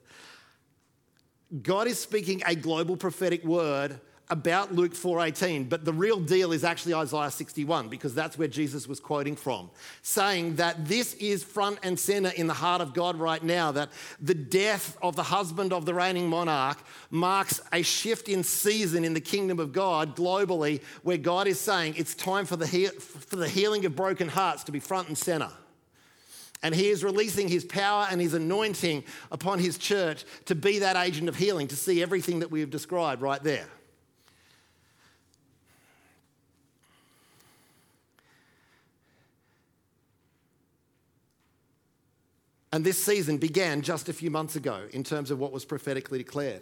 God 1.62 1.86
is 1.86 2.00
speaking 2.00 2.42
a 2.46 2.54
global 2.54 2.96
prophetic 2.96 3.44
word 3.44 4.00
about 4.28 4.74
Luke 4.74 4.94
4:18, 4.94 5.68
but 5.68 5.84
the 5.84 5.92
real 5.92 6.18
deal 6.18 6.50
is 6.50 6.64
actually 6.64 6.94
Isaiah 6.94 7.30
61 7.30 7.88
because 7.88 8.14
that's 8.14 8.36
where 8.36 8.48
Jesus 8.48 8.88
was 8.88 8.98
quoting 8.98 9.36
from, 9.36 9.70
saying 10.02 10.56
that 10.56 10.86
this 10.86 11.14
is 11.14 11.44
front 11.44 11.78
and 11.84 11.98
center 11.98 12.30
in 12.30 12.48
the 12.48 12.54
heart 12.54 12.80
of 12.80 12.92
God 12.92 13.16
right 13.16 13.42
now 13.42 13.70
that 13.72 13.90
the 14.20 14.34
death 14.34 14.96
of 15.00 15.14
the 15.14 15.22
husband 15.22 15.72
of 15.72 15.86
the 15.86 15.94
reigning 15.94 16.28
monarch 16.28 16.78
marks 17.10 17.60
a 17.72 17.82
shift 17.82 18.28
in 18.28 18.42
season 18.42 19.04
in 19.04 19.14
the 19.14 19.20
kingdom 19.20 19.60
of 19.60 19.72
God 19.72 20.16
globally 20.16 20.82
where 21.04 21.18
God 21.18 21.46
is 21.46 21.60
saying 21.60 21.94
it's 21.96 22.14
time 22.14 22.46
for 22.46 22.56
the, 22.56 22.66
he- 22.66 22.86
for 22.86 23.36
the 23.36 23.48
healing 23.48 23.84
of 23.84 23.94
broken 23.94 24.28
hearts 24.28 24.64
to 24.64 24.72
be 24.72 24.80
front 24.80 25.06
and 25.06 25.16
center. 25.16 25.50
And 26.62 26.74
he 26.74 26.88
is 26.88 27.04
releasing 27.04 27.46
his 27.46 27.64
power 27.64 28.08
and 28.10 28.20
his 28.20 28.34
anointing 28.34 29.04
upon 29.30 29.60
his 29.60 29.78
church 29.78 30.24
to 30.46 30.56
be 30.56 30.80
that 30.80 30.96
agent 30.96 31.28
of 31.28 31.36
healing, 31.36 31.68
to 31.68 31.76
see 31.76 32.02
everything 32.02 32.40
that 32.40 32.50
we 32.50 32.58
have 32.58 32.70
described 32.70 33.22
right 33.22 33.42
there. 33.42 33.68
And 42.76 42.84
this 42.84 43.02
season 43.02 43.38
began 43.38 43.80
just 43.80 44.10
a 44.10 44.12
few 44.12 44.30
months 44.30 44.54
ago 44.54 44.82
in 44.92 45.02
terms 45.02 45.30
of 45.30 45.38
what 45.38 45.50
was 45.50 45.64
prophetically 45.64 46.18
declared. 46.18 46.60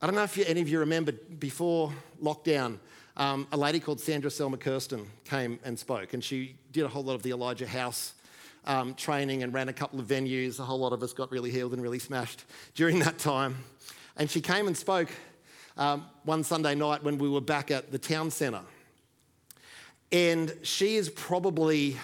I 0.00 0.06
don't 0.06 0.14
know 0.14 0.22
if 0.22 0.38
you, 0.38 0.46
any 0.48 0.62
of 0.62 0.70
you 0.70 0.78
remember 0.78 1.12
before 1.12 1.92
lockdown, 2.22 2.78
um, 3.18 3.46
a 3.52 3.58
lady 3.58 3.78
called 3.78 4.00
Sandra 4.00 4.30
Selma 4.30 4.56
Kirsten 4.56 5.06
came 5.26 5.58
and 5.64 5.78
spoke, 5.78 6.14
and 6.14 6.24
she 6.24 6.56
did 6.72 6.84
a 6.84 6.88
whole 6.88 7.04
lot 7.04 7.12
of 7.12 7.22
the 7.22 7.32
Elijah 7.32 7.68
House 7.68 8.14
um, 8.64 8.94
training 8.94 9.42
and 9.42 9.52
ran 9.52 9.68
a 9.68 9.74
couple 9.74 10.00
of 10.00 10.06
venues. 10.06 10.58
A 10.60 10.62
whole 10.62 10.78
lot 10.78 10.94
of 10.94 11.02
us 11.02 11.12
got 11.12 11.30
really 11.30 11.50
healed 11.50 11.74
and 11.74 11.82
really 11.82 11.98
smashed 11.98 12.42
during 12.74 13.00
that 13.00 13.18
time. 13.18 13.58
And 14.16 14.30
she 14.30 14.40
came 14.40 14.66
and 14.66 14.74
spoke 14.74 15.10
um, 15.76 16.06
one 16.22 16.42
Sunday 16.42 16.74
night 16.74 17.04
when 17.04 17.18
we 17.18 17.28
were 17.28 17.42
back 17.42 17.70
at 17.70 17.92
the 17.92 17.98
town 17.98 18.30
centre. 18.30 18.62
And 20.14 20.54
she 20.62 20.94
is 20.94 21.08
probably, 21.10 21.96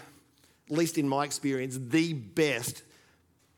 at 0.68 0.76
least 0.76 0.98
in 0.98 1.08
my 1.08 1.24
experience, 1.24 1.78
the 1.80 2.12
best 2.12 2.82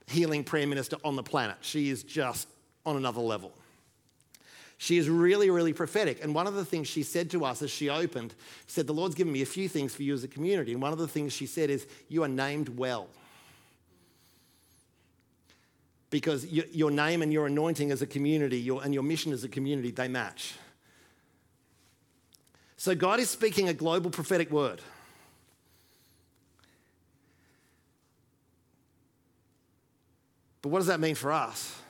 healing 0.06 0.44
prime 0.44 0.68
minister 0.68 0.98
on 1.02 1.16
the 1.16 1.22
planet. 1.22 1.56
She 1.62 1.88
is 1.88 2.02
just 2.02 2.46
on 2.84 2.98
another 2.98 3.22
level. 3.22 3.54
She 4.76 4.98
is 4.98 5.08
really, 5.08 5.48
really 5.48 5.72
prophetic. 5.72 6.22
And 6.22 6.34
one 6.34 6.46
of 6.46 6.52
the 6.52 6.66
things 6.66 6.86
she 6.86 7.02
said 7.02 7.30
to 7.30 7.46
us 7.46 7.62
as 7.62 7.70
she 7.70 7.88
opened, 7.88 8.34
said, 8.66 8.86
The 8.86 8.92
Lord's 8.92 9.14
given 9.14 9.32
me 9.32 9.40
a 9.40 9.46
few 9.46 9.70
things 9.70 9.94
for 9.94 10.02
you 10.02 10.12
as 10.12 10.22
a 10.22 10.28
community. 10.28 10.72
And 10.74 10.82
one 10.82 10.92
of 10.92 10.98
the 10.98 11.08
things 11.08 11.32
she 11.32 11.46
said 11.46 11.70
is, 11.70 11.86
You 12.10 12.22
are 12.22 12.28
named 12.28 12.68
well. 12.76 13.08
Because 16.10 16.44
your 16.44 16.90
name 16.90 17.22
and 17.22 17.32
your 17.32 17.46
anointing 17.46 17.90
as 17.90 18.02
a 18.02 18.06
community 18.06 18.58
your, 18.58 18.84
and 18.84 18.92
your 18.92 19.02
mission 19.02 19.32
as 19.32 19.44
a 19.44 19.48
community, 19.48 19.92
they 19.92 20.08
match. 20.08 20.56
So 22.82 22.96
God 22.96 23.20
is 23.20 23.30
speaking 23.30 23.68
a 23.68 23.72
global 23.72 24.10
prophetic 24.10 24.50
word. 24.50 24.80
But 30.60 30.70
what 30.70 30.80
does 30.80 30.88
that 30.88 30.98
mean 30.98 31.14
for 31.14 31.30
us? 31.30 31.80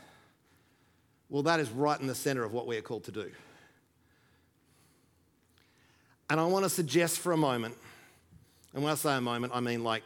Well, 1.31 1.44
that 1.44 1.61
is 1.61 1.70
right 1.70 1.98
in 1.98 2.09
the 2.09 2.14
center 2.14 2.44
of 2.44 2.52
what 2.52 2.66
we 2.66 2.76
are 2.76 2.83
called 2.83 3.05
to 3.05 3.11
do. 3.11 3.31
And 6.28 6.38
I 6.38 6.44
want 6.44 6.66
to 6.66 6.68
suggest 6.68 7.20
for 7.20 7.33
a 7.33 7.38
moment, 7.38 7.74
and 8.74 8.83
when 8.83 8.92
I 8.92 8.96
say 8.96 9.16
a 9.16 9.20
moment, 9.22 9.55
I 9.57 9.61
mean 9.61 9.83
like 9.83 10.02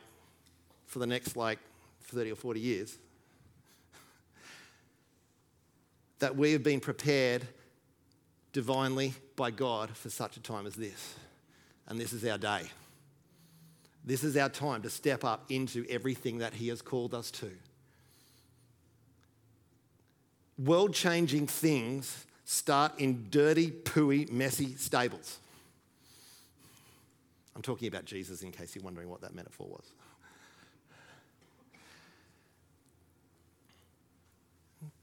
for 0.87 1.01
the 1.01 1.07
next 1.09 1.37
like 1.37 1.59
30 2.05 2.31
or 2.31 2.37
40 2.37 2.61
years, 2.61 2.97
that 6.21 6.37
we 6.37 6.53
have 6.53 6.63
been 6.63 6.79
prepared 6.79 7.43
divinely 8.57 9.13
by 9.37 9.51
God 9.51 9.95
for 9.95 10.09
such 10.09 10.39
a 10.39 10.41
time 10.41 10.67
as 10.67 10.75
this. 10.75 11.15
And 11.89 12.01
this 12.01 12.15
is 12.15 12.25
our 12.25 12.39
day. 12.39 12.63
This 14.03 14.25
is 14.25 14.35
our 14.35 14.49
time 14.49 14.81
to 14.81 14.89
step 14.89 15.25
up 15.25 15.45
into 15.51 15.85
everything 15.91 16.39
that 16.39 16.55
He 16.55 16.69
has 16.69 16.81
called 16.81 17.13
us 17.13 17.31
to. 17.33 17.51
World 20.57 20.95
changing 20.95 21.49
things 21.49 22.25
start 22.47 22.99
in 22.99 23.27
dirty, 23.29 23.71
pooey, 23.71 24.33
messy 24.33 24.75
stables. 24.77 25.39
I'm 27.55 27.61
talking 27.61 27.89
about 27.89 28.07
Jesus 28.07 28.41
in 28.41 28.53
case 28.53 28.75
you're 28.75 28.85
wondering 28.85 29.11
what 29.11 29.21
that 29.21 29.35
metaphor 29.35 29.67
was. 29.69 29.85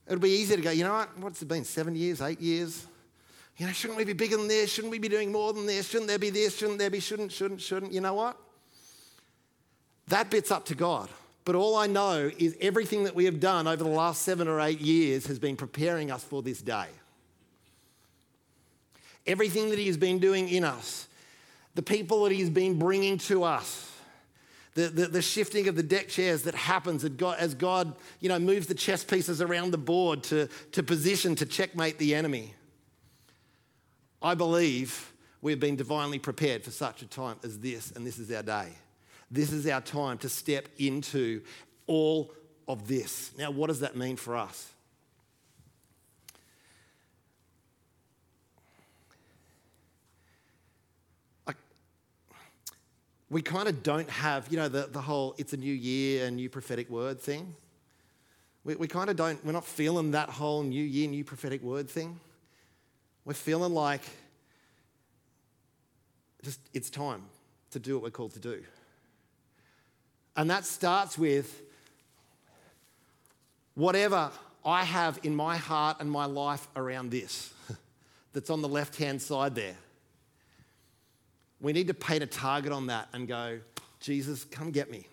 It'll 0.08 0.18
be 0.18 0.30
easy 0.30 0.56
to 0.56 0.60
go, 0.60 0.72
you 0.72 0.82
know 0.82 0.94
what? 0.94 1.18
What's 1.18 1.40
it 1.40 1.46
been? 1.46 1.62
Seven 1.62 1.94
years, 1.94 2.20
eight 2.20 2.40
years? 2.40 2.88
You 3.56 3.66
know, 3.66 3.72
shouldn't 3.72 3.98
we 3.98 4.04
be 4.04 4.12
bigger 4.12 4.36
than 4.36 4.48
this? 4.48 4.72
Shouldn't 4.72 4.90
we 4.90 4.98
be 4.98 5.08
doing 5.08 5.30
more 5.30 5.52
than 5.52 5.66
this? 5.66 5.88
Shouldn't 5.88 6.08
there 6.08 6.18
be 6.18 6.30
this? 6.30 6.56
Shouldn't 6.56 6.78
there 6.78 6.90
be, 6.90 7.00
shouldn't, 7.00 7.30
shouldn't, 7.30 7.60
shouldn't? 7.60 7.92
You 7.92 8.00
know 8.00 8.14
what? 8.14 8.36
That 10.08 10.28
bit's 10.30 10.50
up 10.50 10.66
to 10.66 10.74
God. 10.74 11.08
But 11.44 11.54
all 11.54 11.76
I 11.76 11.86
know 11.86 12.30
is 12.38 12.56
everything 12.60 13.04
that 13.04 13.14
we 13.14 13.26
have 13.26 13.38
done 13.38 13.66
over 13.66 13.84
the 13.84 13.90
last 13.90 14.22
seven 14.22 14.48
or 14.48 14.60
eight 14.60 14.80
years 14.80 15.26
has 15.26 15.38
been 15.38 15.56
preparing 15.56 16.10
us 16.10 16.24
for 16.24 16.42
this 16.42 16.60
day. 16.62 16.86
Everything 19.26 19.70
that 19.70 19.78
He 19.78 19.86
has 19.86 19.96
been 19.96 20.18
doing 20.18 20.48
in 20.48 20.64
us, 20.64 21.06
the 21.74 21.82
people 21.82 22.24
that 22.24 22.32
He 22.32 22.40
has 22.40 22.50
been 22.50 22.78
bringing 22.78 23.18
to 23.18 23.44
us, 23.44 23.92
the, 24.74 24.88
the, 24.88 25.06
the, 25.06 25.22
shifting 25.22 25.68
of 25.68 25.76
the 25.76 25.84
deck 25.84 26.08
chairs 26.08 26.42
that 26.42 26.54
happens 26.54 27.04
as 27.04 27.10
God, 27.10 27.38
as 27.38 27.54
God 27.54 27.94
you 28.18 28.28
know, 28.28 28.40
moves 28.40 28.66
the 28.66 28.74
chess 28.74 29.04
pieces 29.04 29.40
around 29.40 29.70
the 29.70 29.78
board 29.78 30.24
to, 30.24 30.48
to 30.72 30.82
position 30.82 31.36
to 31.36 31.46
checkmate 31.46 31.98
the 31.98 32.14
enemy. 32.14 32.54
I 34.24 34.34
believe 34.34 35.12
we've 35.42 35.60
been 35.60 35.76
divinely 35.76 36.18
prepared 36.18 36.64
for 36.64 36.70
such 36.70 37.02
a 37.02 37.06
time 37.06 37.36
as 37.44 37.58
this, 37.58 37.92
and 37.92 38.06
this 38.06 38.18
is 38.18 38.32
our 38.32 38.42
day. 38.42 38.70
This 39.30 39.52
is 39.52 39.66
our 39.66 39.82
time 39.82 40.16
to 40.18 40.30
step 40.30 40.66
into 40.78 41.42
all 41.86 42.32
of 42.66 42.88
this. 42.88 43.32
Now, 43.36 43.50
what 43.50 43.66
does 43.66 43.80
that 43.80 43.96
mean 43.96 44.16
for 44.16 44.36
us? 44.36 44.70
we 53.30 53.42
kind 53.42 53.68
of 53.68 53.82
don't 53.82 54.08
have, 54.08 54.46
you 54.48 54.56
know, 54.56 54.68
the, 54.68 54.86
the 54.92 55.00
whole 55.00 55.34
it's 55.38 55.52
a 55.52 55.56
new 55.56 55.72
year, 55.72 56.26
a 56.26 56.30
new 56.30 56.48
prophetic 56.48 56.88
word 56.88 57.20
thing. 57.20 57.52
We, 58.62 58.76
we 58.76 58.86
kind 58.86 59.10
of 59.10 59.16
don't, 59.16 59.44
we're 59.44 59.50
not 59.50 59.66
feeling 59.66 60.12
that 60.12 60.30
whole 60.30 60.62
new 60.62 60.84
year, 60.84 61.08
new 61.08 61.24
prophetic 61.24 61.60
word 61.60 61.90
thing. 61.90 62.20
We're 63.24 63.34
feeling 63.34 63.72
like 63.72 64.02
just 66.42 66.60
it's 66.74 66.90
time 66.90 67.22
to 67.70 67.78
do 67.78 67.94
what 67.94 68.02
we're 68.02 68.10
called 68.10 68.34
to 68.34 68.40
do. 68.40 68.62
And 70.36 70.50
that 70.50 70.64
starts 70.64 71.16
with 71.16 71.62
whatever 73.74 74.30
I 74.64 74.84
have 74.84 75.18
in 75.22 75.34
my 75.34 75.56
heart 75.56 75.98
and 76.00 76.10
my 76.10 76.26
life 76.26 76.66
around 76.76 77.10
this 77.10 77.52
that's 78.32 78.50
on 78.50 78.62
the 78.62 78.68
left 78.68 78.96
hand 78.96 79.22
side 79.22 79.54
there. 79.54 79.76
We 81.60 81.72
need 81.72 81.88
to 81.88 81.94
paint 81.94 82.22
a 82.22 82.26
target 82.26 82.72
on 82.72 82.88
that 82.88 83.08
and 83.12 83.26
go, 83.26 83.60
Jesus, 84.00 84.44
come 84.44 84.70
get 84.70 84.90
me. 84.90 85.06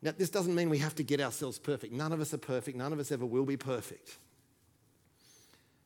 Now, 0.00 0.12
this 0.16 0.30
doesn't 0.30 0.54
mean 0.54 0.70
we 0.70 0.78
have 0.78 0.94
to 0.94 1.02
get 1.02 1.20
ourselves 1.20 1.58
perfect. 1.58 1.92
None 1.92 2.12
of 2.12 2.20
us 2.20 2.32
are 2.32 2.38
perfect. 2.38 2.78
None 2.78 2.92
of 2.92 3.00
us 3.00 3.10
ever 3.10 3.26
will 3.26 3.44
be 3.44 3.56
perfect. 3.56 4.16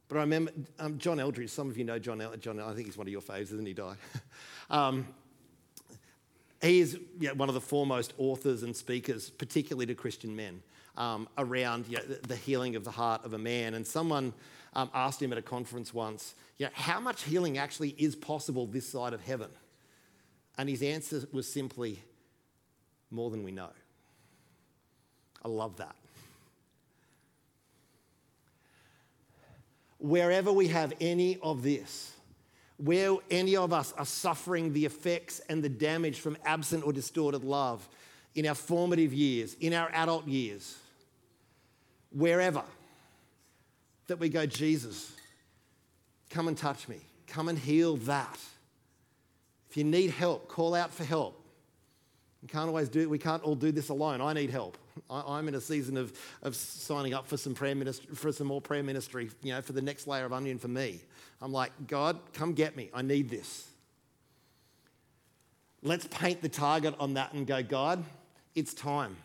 But 0.08 0.18
I 0.18 0.20
remember 0.20 0.52
um, 0.78 0.98
John 0.98 1.18
Eldredge, 1.18 1.50
some 1.50 1.70
of 1.70 1.78
you 1.78 1.84
know 1.84 1.98
John, 1.98 2.20
El- 2.20 2.36
John 2.36 2.60
I 2.60 2.74
think 2.74 2.86
he's 2.86 2.96
one 2.96 3.06
of 3.06 3.12
your 3.12 3.22
faves, 3.22 3.44
isn't 3.44 3.66
he, 3.66 3.72
Di? 3.72 3.94
um, 4.70 5.06
he 6.60 6.80
is 6.80 6.98
one 7.34 7.48
of 7.48 7.54
the 7.54 7.60
foremost 7.60 8.12
authors 8.18 8.62
and 8.62 8.76
speakers, 8.76 9.30
particularly 9.30 9.86
to 9.86 9.94
Christian 9.94 10.36
men, 10.36 10.62
um, 10.96 11.28
around 11.38 11.88
you 11.88 11.96
know, 11.96 12.04
the 12.28 12.36
healing 12.36 12.76
of 12.76 12.84
the 12.84 12.90
heart 12.90 13.24
of 13.24 13.32
a 13.32 13.38
man. 13.38 13.74
And 13.74 13.86
someone 13.86 14.32
um, 14.74 14.90
asked 14.94 15.20
him 15.20 15.32
at 15.32 15.38
a 15.38 15.42
conference 15.42 15.92
once, 15.92 16.34
you 16.58 16.66
know, 16.66 16.72
how 16.74 17.00
much 17.00 17.24
healing 17.24 17.58
actually 17.58 17.90
is 17.98 18.14
possible 18.14 18.66
this 18.66 18.88
side 18.88 19.12
of 19.12 19.20
heaven? 19.22 19.50
And 20.56 20.68
his 20.68 20.82
answer 20.82 21.26
was 21.32 21.50
simply, 21.50 22.02
more 23.10 23.30
than 23.30 23.42
we 23.42 23.50
know. 23.50 23.70
I 25.44 25.48
love 25.48 25.76
that. 25.78 25.96
Wherever 30.02 30.52
we 30.52 30.66
have 30.68 30.92
any 31.00 31.38
of 31.42 31.62
this, 31.62 32.12
where 32.76 33.16
any 33.30 33.54
of 33.54 33.72
us 33.72 33.94
are 33.96 34.04
suffering 34.04 34.72
the 34.72 34.84
effects 34.84 35.40
and 35.48 35.62
the 35.62 35.68
damage 35.68 36.18
from 36.18 36.36
absent 36.44 36.84
or 36.84 36.92
distorted 36.92 37.44
love 37.44 37.88
in 38.34 38.44
our 38.46 38.56
formative 38.56 39.14
years, 39.14 39.54
in 39.60 39.72
our 39.72 39.88
adult 39.92 40.26
years, 40.26 40.76
wherever, 42.10 42.64
that 44.08 44.18
we 44.18 44.28
go, 44.28 44.44
Jesus, 44.44 45.12
come 46.30 46.48
and 46.48 46.58
touch 46.58 46.88
me, 46.88 46.98
come 47.28 47.48
and 47.48 47.56
heal 47.56 47.96
that. 47.98 48.38
If 49.70 49.76
you 49.76 49.84
need 49.84 50.10
help, 50.10 50.48
call 50.48 50.74
out 50.74 50.92
for 50.92 51.04
help. 51.04 51.40
We 52.42 52.48
can't 52.48 52.66
always 52.66 52.88
do 52.88 53.08
we 53.08 53.18
can't 53.18 53.42
all 53.44 53.54
do 53.54 53.70
this 53.70 53.88
alone. 53.88 54.20
I 54.20 54.32
need 54.32 54.50
help. 54.50 54.76
I, 55.10 55.38
am 55.38 55.48
in 55.48 55.54
a 55.54 55.60
season 55.60 55.96
of, 55.96 56.12
of 56.42 56.54
signing 56.56 57.14
up 57.14 57.26
for 57.26 57.36
some 57.36 57.54
prayer 57.54 57.74
ministry, 57.74 58.14
for 58.14 58.32
some 58.32 58.46
more 58.46 58.60
prayer 58.60 58.82
ministry, 58.82 59.30
you 59.42 59.52
know, 59.52 59.62
for 59.62 59.72
the 59.72 59.82
next 59.82 60.06
layer 60.06 60.24
of 60.24 60.32
onion 60.32 60.58
for 60.58 60.68
me. 60.68 61.00
I'm 61.40 61.52
like, 61.52 61.72
God, 61.86 62.18
come 62.32 62.52
get 62.52 62.76
me. 62.76 62.90
I 62.94 63.02
need 63.02 63.30
this. 63.30 63.68
Let's 65.82 66.06
paint 66.06 66.42
the 66.42 66.48
target 66.48 66.94
on 67.00 67.14
that 67.14 67.32
and 67.32 67.46
go, 67.46 67.62
God, 67.62 68.04
it's 68.54 68.72
time. 68.72 69.16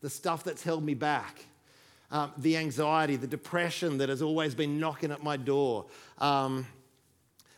The 0.00 0.10
stuff 0.10 0.44
that's 0.44 0.62
held 0.62 0.84
me 0.84 0.94
back, 0.94 1.44
um, 2.10 2.32
the 2.36 2.56
anxiety, 2.56 3.16
the 3.16 3.26
depression 3.26 3.98
that 3.98 4.08
has 4.08 4.22
always 4.22 4.54
been 4.54 4.78
knocking 4.78 5.10
at 5.10 5.22
my 5.22 5.36
door, 5.36 5.86
um, 6.18 6.66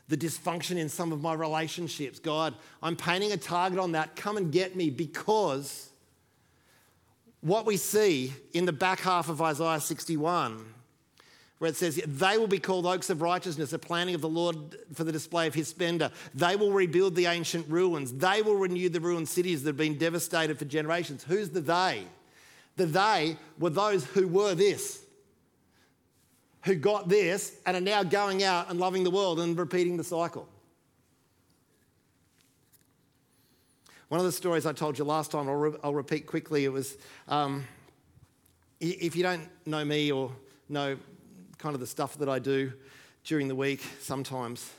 the 0.08 0.16
dysfunction 0.16 0.76
in 0.78 0.88
some 0.88 1.12
of 1.12 1.20
my 1.20 1.34
relationships. 1.34 2.18
God, 2.18 2.54
I'm 2.82 2.96
painting 2.96 3.32
a 3.32 3.36
target 3.36 3.78
on 3.78 3.92
that. 3.92 4.16
Come 4.16 4.36
and 4.36 4.52
get 4.52 4.76
me 4.76 4.88
because 4.88 5.90
what 7.40 7.66
we 7.66 7.76
see 7.76 8.32
in 8.52 8.64
the 8.66 8.72
back 8.72 9.00
half 9.00 9.28
of 9.28 9.40
Isaiah 9.40 9.80
61, 9.80 10.64
where 11.58 11.70
it 11.70 11.76
says, 11.76 12.00
They 12.06 12.38
will 12.38 12.46
be 12.46 12.58
called 12.58 12.86
oaks 12.86 13.10
of 13.10 13.22
righteousness, 13.22 13.72
a 13.72 13.78
planting 13.78 14.14
of 14.14 14.20
the 14.20 14.28
Lord 14.28 14.56
for 14.94 15.04
the 15.04 15.12
display 15.12 15.46
of 15.46 15.54
his 15.54 15.68
splendor. 15.68 16.10
They 16.34 16.56
will 16.56 16.72
rebuild 16.72 17.14
the 17.14 17.26
ancient 17.26 17.68
ruins. 17.68 18.12
They 18.12 18.42
will 18.42 18.56
renew 18.56 18.88
the 18.88 19.00
ruined 19.00 19.28
cities 19.28 19.62
that 19.62 19.70
have 19.70 19.76
been 19.76 19.98
devastated 19.98 20.58
for 20.58 20.64
generations. 20.64 21.24
Who's 21.24 21.50
the 21.50 21.60
they? 21.60 22.04
The 22.76 22.86
they 22.86 23.36
were 23.58 23.70
those 23.70 24.04
who 24.04 24.28
were 24.28 24.54
this 24.54 25.02
who 26.66 26.74
got 26.74 27.08
this 27.08 27.56
and 27.64 27.76
are 27.76 27.80
now 27.80 28.02
going 28.02 28.42
out 28.42 28.68
and 28.68 28.78
loving 28.78 29.04
the 29.04 29.10
world 29.10 29.38
and 29.38 29.56
repeating 29.56 29.96
the 29.96 30.04
cycle. 30.04 30.48
One 34.08 34.20
of 34.20 34.26
the 34.26 34.30
stories 34.30 34.66
I 34.66 34.72
told 34.72 34.98
you 34.98 35.04
last 35.04 35.32
time, 35.32 35.48
I'll, 35.48 35.56
re- 35.56 35.78
I'll 35.82 35.94
repeat 35.94 36.28
quickly. 36.28 36.64
It 36.64 36.72
was 36.72 36.96
um, 37.26 37.66
if 38.78 39.16
you 39.16 39.24
don't 39.24 39.48
know 39.66 39.84
me 39.84 40.12
or 40.12 40.30
know 40.68 40.96
kind 41.58 41.74
of 41.74 41.80
the 41.80 41.88
stuff 41.88 42.16
that 42.18 42.28
I 42.28 42.38
do 42.38 42.72
during 43.24 43.48
the 43.48 43.56
week, 43.56 43.84
sometimes 43.98 44.70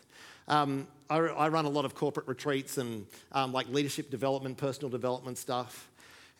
um, 0.47 0.88
I, 1.09 1.17
I, 1.17 1.49
run 1.49 1.65
a 1.65 1.69
lot 1.69 1.84
of 1.84 1.93
corporate 1.93 2.25
retreats 2.25 2.78
and 2.78 3.05
um, 3.34 3.51
like 3.51 3.67
leadership 3.67 4.09
development, 4.09 4.57
personal 4.57 4.89
development 4.89 5.38
stuff. 5.38 5.89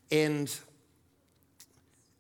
And 0.10 0.50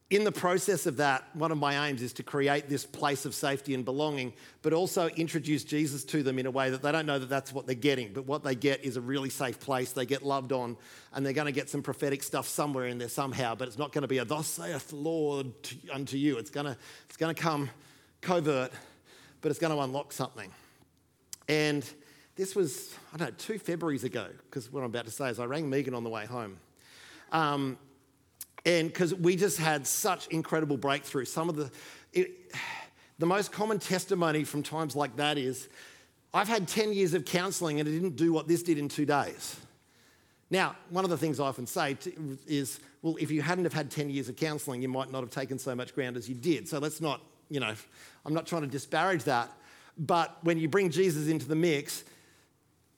in 0.09 0.23
the 0.23 0.31
process 0.31 0.85
of 0.85 0.97
that, 0.97 1.25
one 1.35 1.51
of 1.51 1.57
my 1.57 1.89
aims 1.89 2.01
is 2.01 2.13
to 2.13 2.23
create 2.23 2.69
this 2.69 2.85
place 2.85 3.25
of 3.25 3.35
safety 3.35 3.73
and 3.73 3.83
belonging, 3.83 4.31
but 4.61 4.71
also 4.71 5.07
introduce 5.09 5.65
Jesus 5.65 6.05
to 6.05 6.23
them 6.23 6.39
in 6.39 6.45
a 6.45 6.51
way 6.51 6.69
that 6.69 6.81
they 6.81 6.93
don't 6.93 7.05
know 7.05 7.19
that 7.19 7.27
that's 7.27 7.51
what 7.51 7.65
they're 7.65 7.75
getting, 7.75 8.13
but 8.13 8.25
what 8.25 8.41
they 8.41 8.55
get 8.55 8.85
is 8.85 8.95
a 8.95 9.01
really 9.01 9.29
safe 9.29 9.59
place. 9.59 9.91
They 9.91 10.05
get 10.05 10.23
loved 10.23 10.53
on, 10.53 10.77
and 11.13 11.25
they're 11.25 11.33
going 11.33 11.47
to 11.47 11.51
get 11.51 11.69
some 11.69 11.83
prophetic 11.83 12.23
stuff 12.23 12.47
somewhere 12.47 12.85
in 12.85 12.99
there 12.99 13.09
somehow, 13.09 13.55
but 13.55 13.67
it's 13.67 13.77
not 13.77 13.91
going 13.91 14.03
to 14.03 14.07
be 14.07 14.19
a 14.19 14.25
thus 14.25 14.47
saith 14.47 14.89
the 14.89 14.95
Lord 14.95 15.51
unto 15.91 16.15
you. 16.15 16.37
It's 16.37 16.51
going 16.51 16.67
to, 16.67 16.77
it's 17.09 17.17
going 17.17 17.35
to 17.35 17.41
come 17.41 17.69
covert, 18.21 18.71
but 19.41 19.49
it's 19.49 19.59
going 19.59 19.75
to 19.75 19.81
unlock 19.81 20.13
something. 20.13 20.49
And 21.49 21.85
this 22.37 22.55
was, 22.55 22.95
I 23.13 23.17
don't 23.17 23.27
know, 23.27 23.35
two 23.37 23.59
Februarys 23.59 24.05
ago, 24.05 24.27
because 24.45 24.71
what 24.71 24.79
I'm 24.79 24.85
about 24.85 25.05
to 25.05 25.11
say 25.11 25.29
is 25.29 25.37
I 25.37 25.45
rang 25.45 25.69
Megan 25.69 25.93
on 25.93 26.05
the 26.05 26.09
way 26.09 26.25
home. 26.25 26.59
Um, 27.33 27.77
and 28.67 28.89
because 28.89 29.15
we 29.15 29.37
just 29.37 29.57
had 29.57 29.87
such 29.87 30.27
incredible 30.27 30.75
breakthrough. 30.75 31.23
Some 31.23 31.47
of 31.47 31.55
the, 31.55 31.71
it, 32.11 32.51
the 33.17 33.25
most 33.25 33.53
common 33.53 33.79
testimony 33.79 34.43
from 34.43 34.61
times 34.61 34.93
like 34.93 35.15
that 35.15 35.37
is, 35.37 35.69
I've 36.33 36.49
had 36.49 36.67
10 36.67 36.91
years 36.91 37.13
of 37.13 37.23
counseling 37.23 37.79
and 37.79 37.87
it 37.87 37.93
didn't 37.93 38.17
do 38.17 38.33
what 38.33 38.47
this 38.47 38.61
did 38.61 38.77
in 38.77 38.89
two 38.89 39.05
days. 39.05 39.55
Now, 40.49 40.75
one 40.89 41.05
of 41.05 41.09
the 41.09 41.17
things 41.17 41.39
I 41.39 41.45
often 41.45 41.65
say 41.65 41.97
is, 42.45 42.81
well, 43.01 43.15
if 43.19 43.31
you 43.31 43.41
hadn't 43.41 43.63
have 43.63 43.73
had 43.73 43.89
10 43.89 44.09
years 44.09 44.27
of 44.27 44.35
counseling, 44.35 44.81
you 44.81 44.89
might 44.89 45.13
not 45.13 45.21
have 45.21 45.29
taken 45.29 45.57
so 45.57 45.73
much 45.73 45.95
ground 45.95 46.17
as 46.17 46.27
you 46.27 46.35
did. 46.35 46.67
So 46.67 46.79
let's 46.79 46.99
not, 46.99 47.21
you 47.49 47.61
know, 47.61 47.73
I'm 48.25 48.33
not 48.33 48.45
trying 48.45 48.63
to 48.63 48.67
disparage 48.67 49.23
that. 49.23 49.49
But 49.97 50.37
when 50.43 50.59
you 50.59 50.67
bring 50.67 50.89
Jesus 50.89 51.29
into 51.29 51.47
the 51.47 51.55
mix, 51.55 52.03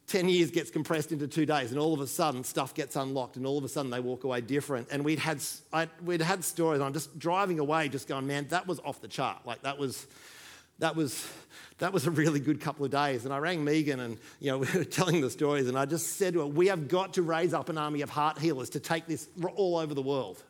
10 0.09 0.27
years 0.27 0.49
gets 0.49 0.71
compressed 0.71 1.11
into 1.11 1.27
two 1.27 1.45
days, 1.45 1.71
and 1.71 1.79
all 1.79 1.93
of 1.93 2.01
a 2.01 2.07
sudden 2.07 2.43
stuff 2.43 2.73
gets 2.73 2.95
unlocked, 2.95 3.37
and 3.37 3.45
all 3.45 3.57
of 3.57 3.63
a 3.63 3.69
sudden 3.69 3.91
they 3.91 3.99
walk 3.99 4.23
away 4.23 4.41
different. 4.41 4.87
And 4.91 5.05
we'd 5.05 5.19
had, 5.19 5.39
I, 5.71 5.87
we'd 6.03 6.21
had 6.21 6.43
stories, 6.43 6.81
I'm 6.81 6.93
just 6.93 7.17
driving 7.19 7.59
away, 7.59 7.89
just 7.89 8.07
going, 8.07 8.25
man, 8.25 8.47
that 8.49 8.67
was 8.67 8.79
off 8.79 9.01
the 9.01 9.07
chart. 9.07 9.45
Like 9.45 9.61
that 9.61 9.77
was, 9.77 10.07
that 10.79 10.95
was, 10.95 11.27
that 11.77 11.93
was 11.93 12.07
a 12.07 12.11
really 12.11 12.39
good 12.39 12.59
couple 12.59 12.85
of 12.85 12.91
days. 12.91 13.25
And 13.25 13.33
I 13.33 13.37
rang 13.37 13.63
Megan, 13.63 13.99
and 13.99 14.17
you 14.39 14.51
know, 14.51 14.57
we 14.59 14.67
were 14.73 14.83
telling 14.83 15.21
the 15.21 15.29
stories, 15.29 15.67
and 15.67 15.77
I 15.77 15.85
just 15.85 16.17
said 16.17 16.33
to 16.33 16.39
her, 16.39 16.47
we 16.47 16.67
have 16.67 16.87
got 16.87 17.13
to 17.13 17.21
raise 17.21 17.53
up 17.53 17.69
an 17.69 17.77
army 17.77 18.01
of 18.01 18.09
heart 18.09 18.39
healers 18.39 18.71
to 18.71 18.79
take 18.79 19.05
this 19.05 19.29
all 19.55 19.77
over 19.77 19.93
the 19.93 20.01
world. 20.01 20.41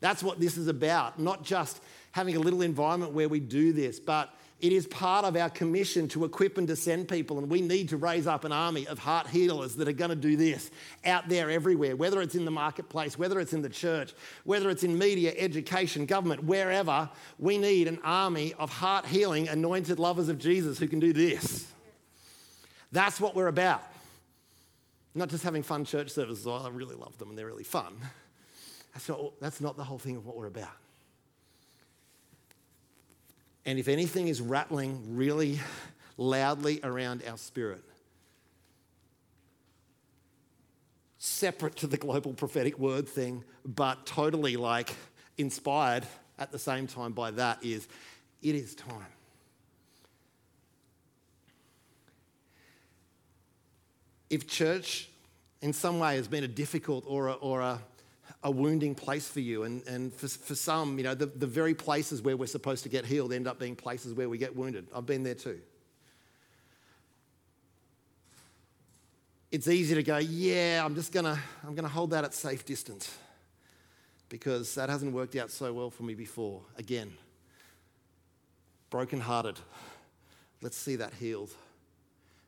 That's 0.00 0.22
what 0.22 0.38
this 0.38 0.56
is 0.56 0.68
about, 0.68 1.18
not 1.18 1.44
just 1.44 1.80
having 2.12 2.36
a 2.36 2.40
little 2.40 2.62
environment 2.62 3.12
where 3.12 3.28
we 3.28 3.40
do 3.40 3.72
this, 3.72 3.98
but 3.98 4.32
it 4.62 4.72
is 4.72 4.86
part 4.86 5.24
of 5.24 5.36
our 5.36 5.50
commission 5.50 6.06
to 6.06 6.24
equip 6.24 6.56
and 6.56 6.68
to 6.68 6.76
send 6.76 7.08
people, 7.08 7.38
and 7.38 7.50
we 7.50 7.60
need 7.60 7.88
to 7.88 7.96
raise 7.96 8.28
up 8.28 8.44
an 8.44 8.52
army 8.52 8.86
of 8.86 8.96
heart 8.96 9.26
healers 9.26 9.74
that 9.74 9.88
are 9.88 9.92
going 9.92 10.10
to 10.10 10.16
do 10.16 10.36
this 10.36 10.70
out 11.04 11.28
there 11.28 11.50
everywhere, 11.50 11.96
whether 11.96 12.22
it's 12.22 12.36
in 12.36 12.44
the 12.44 12.50
marketplace, 12.52 13.18
whether 13.18 13.40
it's 13.40 13.52
in 13.52 13.60
the 13.60 13.68
church, 13.68 14.14
whether 14.44 14.70
it's 14.70 14.84
in 14.84 14.96
media, 14.96 15.34
education, 15.36 16.06
government, 16.06 16.44
wherever. 16.44 17.10
We 17.40 17.58
need 17.58 17.88
an 17.88 17.98
army 18.04 18.54
of 18.56 18.70
heart 18.70 19.04
healing, 19.04 19.48
anointed 19.48 19.98
lovers 19.98 20.28
of 20.28 20.38
Jesus 20.38 20.78
who 20.78 20.86
can 20.86 21.00
do 21.00 21.12
this. 21.12 21.66
That's 22.92 23.20
what 23.20 23.34
we're 23.34 23.48
about. 23.48 23.82
Not 25.12 25.28
just 25.28 25.42
having 25.42 25.64
fun 25.64 25.84
church 25.84 26.10
services, 26.10 26.46
I 26.46 26.68
really 26.68 26.94
love 26.94 27.18
them 27.18 27.30
and 27.30 27.36
they're 27.36 27.46
really 27.46 27.64
fun. 27.64 27.96
That's 28.94 29.08
not, 29.08 29.40
that's 29.40 29.60
not 29.60 29.76
the 29.76 29.84
whole 29.84 29.98
thing 29.98 30.14
of 30.14 30.24
what 30.24 30.36
we're 30.36 30.46
about. 30.46 30.81
And 33.64 33.78
if 33.78 33.88
anything 33.88 34.28
is 34.28 34.40
rattling 34.40 35.16
really 35.16 35.60
loudly 36.16 36.80
around 36.82 37.22
our 37.28 37.38
spirit, 37.38 37.84
separate 41.18 41.76
to 41.76 41.86
the 41.86 41.96
global 41.96 42.32
prophetic 42.32 42.78
word 42.78 43.08
thing, 43.08 43.44
but 43.64 44.04
totally 44.06 44.56
like 44.56 44.94
inspired 45.38 46.04
at 46.38 46.50
the 46.50 46.58
same 46.58 46.88
time 46.88 47.12
by 47.12 47.30
that, 47.30 47.64
is 47.64 47.86
it 48.42 48.56
is 48.56 48.74
time. 48.74 49.06
If 54.28 54.48
church 54.48 55.08
in 55.60 55.72
some 55.72 56.00
way 56.00 56.16
has 56.16 56.26
been 56.26 56.42
a 56.42 56.48
difficult 56.48 57.04
or 57.06 57.28
a, 57.28 57.34
or 57.34 57.60
a 57.60 57.78
a 58.44 58.50
wounding 58.50 58.94
place 58.94 59.28
for 59.28 59.40
you. 59.40 59.62
And, 59.62 59.86
and 59.86 60.12
for, 60.12 60.28
for 60.28 60.54
some, 60.54 60.98
you 60.98 61.04
know, 61.04 61.14
the, 61.14 61.26
the 61.26 61.46
very 61.46 61.74
places 61.74 62.22
where 62.22 62.36
we're 62.36 62.46
supposed 62.46 62.82
to 62.82 62.88
get 62.88 63.06
healed 63.06 63.32
end 63.32 63.46
up 63.46 63.58
being 63.58 63.76
places 63.76 64.14
where 64.14 64.28
we 64.28 64.38
get 64.38 64.56
wounded. 64.56 64.86
I've 64.94 65.06
been 65.06 65.22
there 65.22 65.34
too. 65.34 65.60
It's 69.50 69.68
easy 69.68 69.94
to 69.94 70.02
go, 70.02 70.16
yeah, 70.16 70.82
I'm 70.82 70.94
just 70.94 71.12
gonna, 71.12 71.38
I'm 71.66 71.74
gonna 71.74 71.88
hold 71.88 72.10
that 72.10 72.24
at 72.24 72.32
safe 72.32 72.64
distance 72.64 73.14
because 74.30 74.74
that 74.76 74.88
hasn't 74.88 75.12
worked 75.12 75.36
out 75.36 75.50
so 75.50 75.72
well 75.74 75.90
for 75.90 76.04
me 76.04 76.14
before. 76.14 76.62
Again, 76.78 77.12
brokenhearted. 78.88 79.60
Let's 80.62 80.78
see 80.78 80.96
that 80.96 81.12
healed 81.14 81.50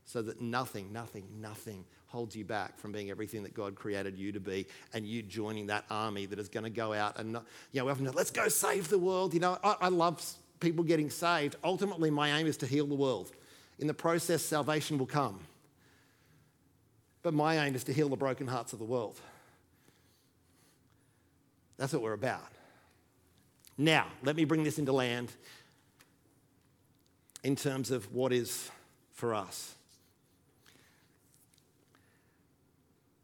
so 0.06 0.22
that 0.22 0.40
nothing, 0.40 0.92
nothing, 0.92 1.24
nothing 1.40 1.84
holds 2.14 2.36
you 2.36 2.44
back 2.44 2.78
from 2.78 2.92
being 2.92 3.10
everything 3.10 3.42
that 3.42 3.52
God 3.52 3.74
created 3.74 4.16
you 4.16 4.32
to 4.32 4.40
be 4.40 4.66
and 4.92 5.04
you 5.04 5.20
joining 5.20 5.66
that 5.66 5.84
army 5.90 6.26
that 6.26 6.38
is 6.38 6.48
going 6.48 6.64
to 6.64 6.70
go 6.70 6.92
out 6.92 7.18
and, 7.18 7.32
you 7.72 7.80
know, 7.80 7.84
we 7.84 7.90
often 7.90 8.04
go, 8.04 8.12
let's 8.14 8.30
go 8.30 8.48
save 8.48 8.88
the 8.88 8.98
world. 8.98 9.34
You 9.34 9.40
know, 9.40 9.58
I, 9.64 9.76
I 9.82 9.88
love 9.88 10.24
people 10.60 10.84
getting 10.84 11.10
saved. 11.10 11.56
Ultimately, 11.64 12.10
my 12.10 12.38
aim 12.38 12.46
is 12.46 12.56
to 12.58 12.66
heal 12.66 12.86
the 12.86 12.94
world. 12.94 13.32
In 13.80 13.88
the 13.88 13.94
process, 13.94 14.42
salvation 14.42 14.96
will 14.96 15.06
come. 15.06 15.40
but 17.24 17.34
my 17.34 17.66
aim 17.66 17.74
is 17.74 17.82
to 17.84 17.92
heal 17.92 18.08
the 18.08 18.16
broken 18.16 18.46
hearts 18.46 18.72
of 18.74 18.78
the 18.78 18.84
world. 18.84 19.18
That's 21.78 21.92
what 21.92 22.02
we're 22.02 22.12
about. 22.12 22.52
Now, 23.76 24.06
let 24.22 24.36
me 24.36 24.44
bring 24.44 24.62
this 24.62 24.78
into 24.78 24.92
land 24.92 25.32
in 27.42 27.56
terms 27.56 27.90
of 27.90 28.14
what 28.14 28.32
is 28.32 28.70
for 29.14 29.34
us. 29.34 29.74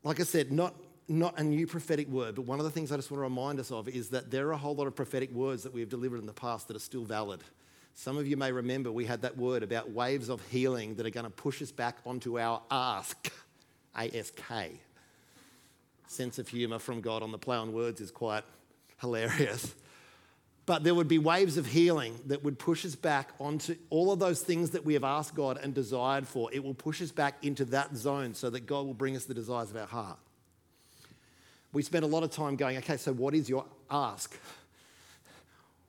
Like 0.02 0.18
I 0.20 0.22
said, 0.22 0.50
not, 0.50 0.74
not 1.08 1.38
a 1.38 1.44
new 1.44 1.66
prophetic 1.66 2.08
word, 2.08 2.34
but 2.36 2.46
one 2.46 2.58
of 2.58 2.64
the 2.64 2.70
things 2.70 2.90
I 2.90 2.96
just 2.96 3.10
want 3.10 3.18
to 3.18 3.22
remind 3.22 3.60
us 3.60 3.70
of 3.70 3.88
is 3.88 4.08
that 4.10 4.30
there 4.30 4.48
are 4.48 4.52
a 4.52 4.56
whole 4.56 4.74
lot 4.74 4.86
of 4.86 4.96
prophetic 4.96 5.30
words 5.32 5.62
that 5.64 5.74
we've 5.74 5.88
delivered 5.88 6.20
in 6.20 6.26
the 6.26 6.32
past 6.32 6.68
that 6.68 6.76
are 6.76 6.80
still 6.80 7.04
valid. 7.04 7.40
Some 7.94 8.16
of 8.16 8.26
you 8.26 8.36
may 8.36 8.50
remember 8.50 8.90
we 8.90 9.04
had 9.04 9.22
that 9.22 9.36
word 9.36 9.62
about 9.62 9.90
waves 9.90 10.30
of 10.30 10.40
healing 10.48 10.94
that 10.94 11.04
are 11.04 11.10
going 11.10 11.24
to 11.24 11.30
push 11.30 11.60
us 11.60 11.70
back 11.70 11.98
onto 12.06 12.38
our 12.38 12.62
ask, 12.70 13.30
A 13.98 14.08
S 14.16 14.30
K. 14.30 14.72
Sense 16.06 16.38
of 16.38 16.48
humour 16.48 16.78
from 16.78 17.00
God 17.00 17.22
on 17.22 17.30
the 17.30 17.38
play 17.38 17.56
on 17.56 17.72
words 17.72 18.00
is 18.00 18.10
quite 18.10 18.44
hilarious. 19.00 19.74
But 20.70 20.84
there 20.84 20.94
would 20.94 21.08
be 21.08 21.18
waves 21.18 21.56
of 21.56 21.66
healing 21.66 22.16
that 22.26 22.44
would 22.44 22.56
push 22.56 22.84
us 22.86 22.94
back 22.94 23.30
onto 23.40 23.74
all 23.90 24.12
of 24.12 24.20
those 24.20 24.40
things 24.40 24.70
that 24.70 24.84
we 24.84 24.94
have 24.94 25.02
asked 25.02 25.34
God 25.34 25.58
and 25.60 25.74
desired 25.74 26.28
for. 26.28 26.48
It 26.52 26.62
will 26.62 26.74
push 26.74 27.02
us 27.02 27.10
back 27.10 27.44
into 27.44 27.64
that 27.64 27.96
zone 27.96 28.34
so 28.34 28.50
that 28.50 28.66
God 28.66 28.86
will 28.86 28.94
bring 28.94 29.16
us 29.16 29.24
the 29.24 29.34
desires 29.34 29.72
of 29.72 29.76
our 29.76 29.88
heart. 29.88 30.16
We 31.72 31.82
spend 31.82 32.04
a 32.04 32.06
lot 32.06 32.22
of 32.22 32.30
time 32.30 32.54
going, 32.54 32.76
okay, 32.76 32.98
so 32.98 33.12
what 33.12 33.34
is 33.34 33.48
your 33.48 33.64
ask? 33.90 34.38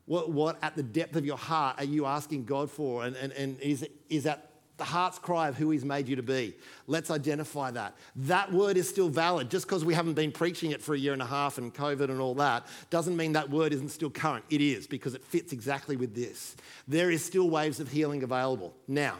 What, 0.07 0.32
what 0.32 0.57
at 0.63 0.75
the 0.75 0.82
depth 0.82 1.15
of 1.15 1.27
your 1.27 1.38
heart 1.38 1.75
are 1.77 1.86
you 1.86 2.07
asking 2.07 2.45
God 2.45 2.71
for? 2.71 3.05
And, 3.05 3.15
and, 3.17 3.32
and 3.34 3.59
is, 3.59 3.88
is 4.09 4.23
that 4.23 4.49
the 4.82 4.86
heart's 4.86 5.19
cry 5.19 5.47
of 5.47 5.55
who 5.55 5.69
He's 5.69 5.86
made 5.86 6.07
you 6.07 6.15
to 6.15 6.23
be? 6.23 6.55
Let's 6.88 7.11
identify 7.11 7.69
that. 7.69 7.95
That 8.15 8.51
word 8.51 8.77
is 8.77 8.89
still 8.89 9.09
valid. 9.09 9.51
Just 9.51 9.67
because 9.67 9.86
we 9.86 9.93
haven't 9.93 10.15
been 10.15 10.32
preaching 10.32 10.71
it 10.71 10.82
for 10.82 10.95
a 10.95 10.97
year 10.97 11.13
and 11.13 11.21
a 11.21 11.25
half 11.25 11.59
and 11.59 11.71
COVID 11.71 12.09
and 12.09 12.19
all 12.19 12.34
that 12.36 12.65
doesn't 12.89 13.15
mean 13.15 13.34
that 13.34 13.51
word 13.51 13.73
isn't 13.73 13.89
still 13.89 14.09
current. 14.09 14.43
It 14.49 14.59
is 14.59 14.88
because 14.88 15.13
it 15.13 15.23
fits 15.23 15.53
exactly 15.53 15.95
with 15.97 16.15
this. 16.15 16.55
There 16.88 17.11
is 17.11 17.23
still 17.23 17.47
waves 17.47 17.79
of 17.79 17.91
healing 17.91 18.23
available. 18.23 18.73
Now, 18.88 19.17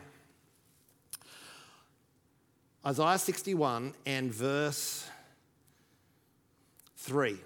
Isaiah 2.84 3.20
61 3.20 3.93
and 4.07 4.34
verse 4.34 5.07
3 6.97 7.38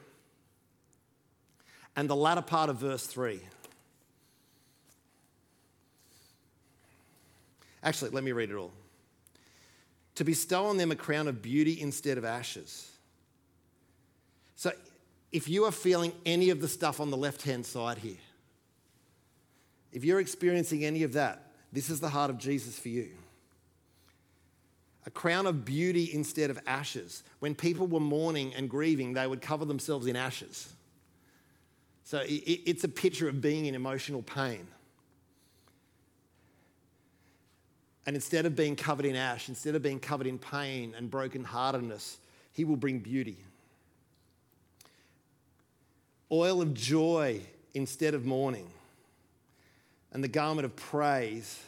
and 1.98 2.10
the 2.10 2.16
latter 2.16 2.42
part 2.42 2.70
of 2.70 2.78
verse 2.78 3.06
3. 3.08 3.42
Actually, 7.86 8.10
let 8.12 8.24
me 8.24 8.32
read 8.32 8.50
it 8.50 8.56
all. 8.56 8.74
To 10.16 10.24
bestow 10.24 10.66
on 10.66 10.78
them 10.78 10.92
a 10.92 10.96
crown 10.96 11.28
of 11.28 11.42
beauty 11.42 11.80
instead 11.80 12.18
of 12.18 12.26
ashes. 12.26 12.92
So, 14.56 14.72
if 15.32 15.48
you 15.48 15.66
are 15.66 15.72
feeling 15.72 16.12
any 16.26 16.50
of 16.50 16.62
the 16.62 16.68
stuff 16.68 17.00
on 17.00 17.12
the 17.12 17.18
left 17.18 17.44
hand 17.44 17.66
side 17.66 18.00
here, 18.00 18.18
if 19.92 20.04
you're 20.04 20.20
experiencing 20.20 20.84
any 20.84 21.04
of 21.04 21.14
that, 21.14 21.52
this 21.72 21.90
is 21.90 22.00
the 22.00 22.10
heart 22.10 22.30
of 22.30 22.38
Jesus 22.38 22.80
for 22.80 22.90
you. 22.90 23.12
A 25.06 25.12
crown 25.12 25.46
of 25.46 25.64
beauty 25.64 26.10
instead 26.12 26.50
of 26.50 26.60
ashes. 26.66 27.22
When 27.40 27.54
people 27.54 27.86
were 27.86 28.00
mourning 28.00 28.54
and 28.56 28.68
grieving, 28.68 29.14
they 29.14 29.28
would 29.28 29.42
cover 29.42 29.64
themselves 29.64 30.08
in 30.08 30.16
ashes. 30.16 30.74
So 32.06 32.24
it's 32.26 32.84
a 32.84 32.90
picture 32.90 33.30
of 33.30 33.42
being 33.42 33.66
in 33.68 33.76
emotional 33.76 34.24
pain. 34.24 34.68
And 38.06 38.16
instead 38.16 38.46
of 38.46 38.56
being 38.56 38.76
covered 38.76 39.06
in 39.06 39.16
ash, 39.16 39.50
instead 39.50 39.76
of 39.76 39.82
being 39.82 40.00
covered 40.00 40.28
in 40.28 40.38
pain 40.38 40.94
and 40.96 41.10
brokenheartedness, 41.10 42.18
he 42.54 42.64
will 42.64 42.76
bring 42.76 43.00
beauty. 43.00 43.38
Oil 46.32 46.62
of 46.62 46.74
joy 46.74 47.42
instead 47.74 48.14
of 48.14 48.26
mourning. 48.26 48.70
And 50.12 50.24
the 50.24 50.28
garment 50.28 50.66
of 50.66 50.76
praise 50.76 51.60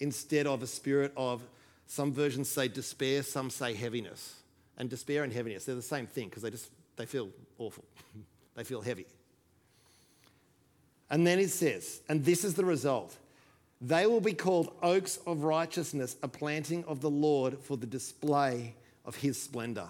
instead 0.00 0.46
of 0.46 0.62
a 0.62 0.66
spirit 0.66 1.12
of, 1.16 1.42
some 1.86 2.12
versions 2.12 2.48
say 2.48 2.66
despair, 2.68 3.22
some 3.22 3.50
say 3.50 3.74
heaviness. 3.74 4.36
And 4.78 4.88
despair 4.88 5.22
and 5.22 5.32
heaviness, 5.32 5.64
they're 5.64 5.74
the 5.74 5.82
same 5.82 6.06
thing 6.06 6.28
because 6.28 6.42
they 6.42 6.50
just 6.50 6.70
they 6.96 7.06
feel 7.06 7.28
awful. 7.58 7.84
they 8.54 8.64
feel 8.64 8.80
heavy. 8.80 9.06
And 11.10 11.26
then 11.26 11.38
it 11.38 11.50
says, 11.50 12.00
and 12.08 12.24
this 12.24 12.44
is 12.44 12.54
the 12.54 12.64
result 12.64 13.16
they 13.80 14.06
will 14.06 14.20
be 14.20 14.32
called 14.32 14.72
oaks 14.82 15.18
of 15.26 15.44
righteousness, 15.44 16.16
a 16.22 16.28
planting 16.28 16.84
of 16.84 17.00
the 17.00 17.10
Lord 17.10 17.58
for 17.58 17.76
the 17.76 17.86
display 17.86 18.74
of 19.04 19.16
his 19.16 19.40
splendor. 19.40 19.88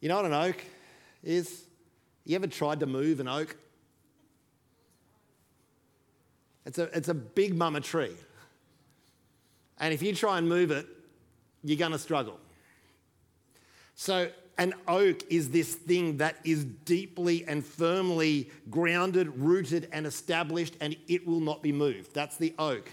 You 0.00 0.08
know 0.08 0.16
what 0.16 0.24
an 0.24 0.32
oak 0.32 0.56
is? 1.22 1.64
You 2.24 2.36
ever 2.36 2.46
tried 2.46 2.80
to 2.80 2.86
move 2.86 3.20
an 3.20 3.28
oak? 3.28 3.56
It's 6.64 6.78
a, 6.78 6.84
it's 6.96 7.08
a 7.08 7.14
big 7.14 7.56
mama 7.56 7.80
tree. 7.80 8.14
And 9.78 9.92
if 9.94 10.02
you 10.02 10.14
try 10.14 10.38
and 10.38 10.48
move 10.48 10.70
it, 10.70 10.86
you're 11.64 11.78
going 11.78 11.92
to 11.92 11.98
struggle. 11.98 12.38
So 13.94 14.30
an 14.58 14.74
oak 14.86 15.22
is 15.30 15.50
this 15.50 15.74
thing 15.74 16.18
that 16.18 16.36
is 16.44 16.64
deeply 16.64 17.44
and 17.46 17.64
firmly 17.64 18.50
grounded, 18.68 19.28
rooted, 19.38 19.88
and 19.92 20.06
established, 20.06 20.76
and 20.80 20.96
it 21.08 21.26
will 21.26 21.40
not 21.40 21.62
be 21.62 21.72
moved. 21.72 22.14
That's 22.14 22.36
the 22.36 22.54
oak. 22.58 22.90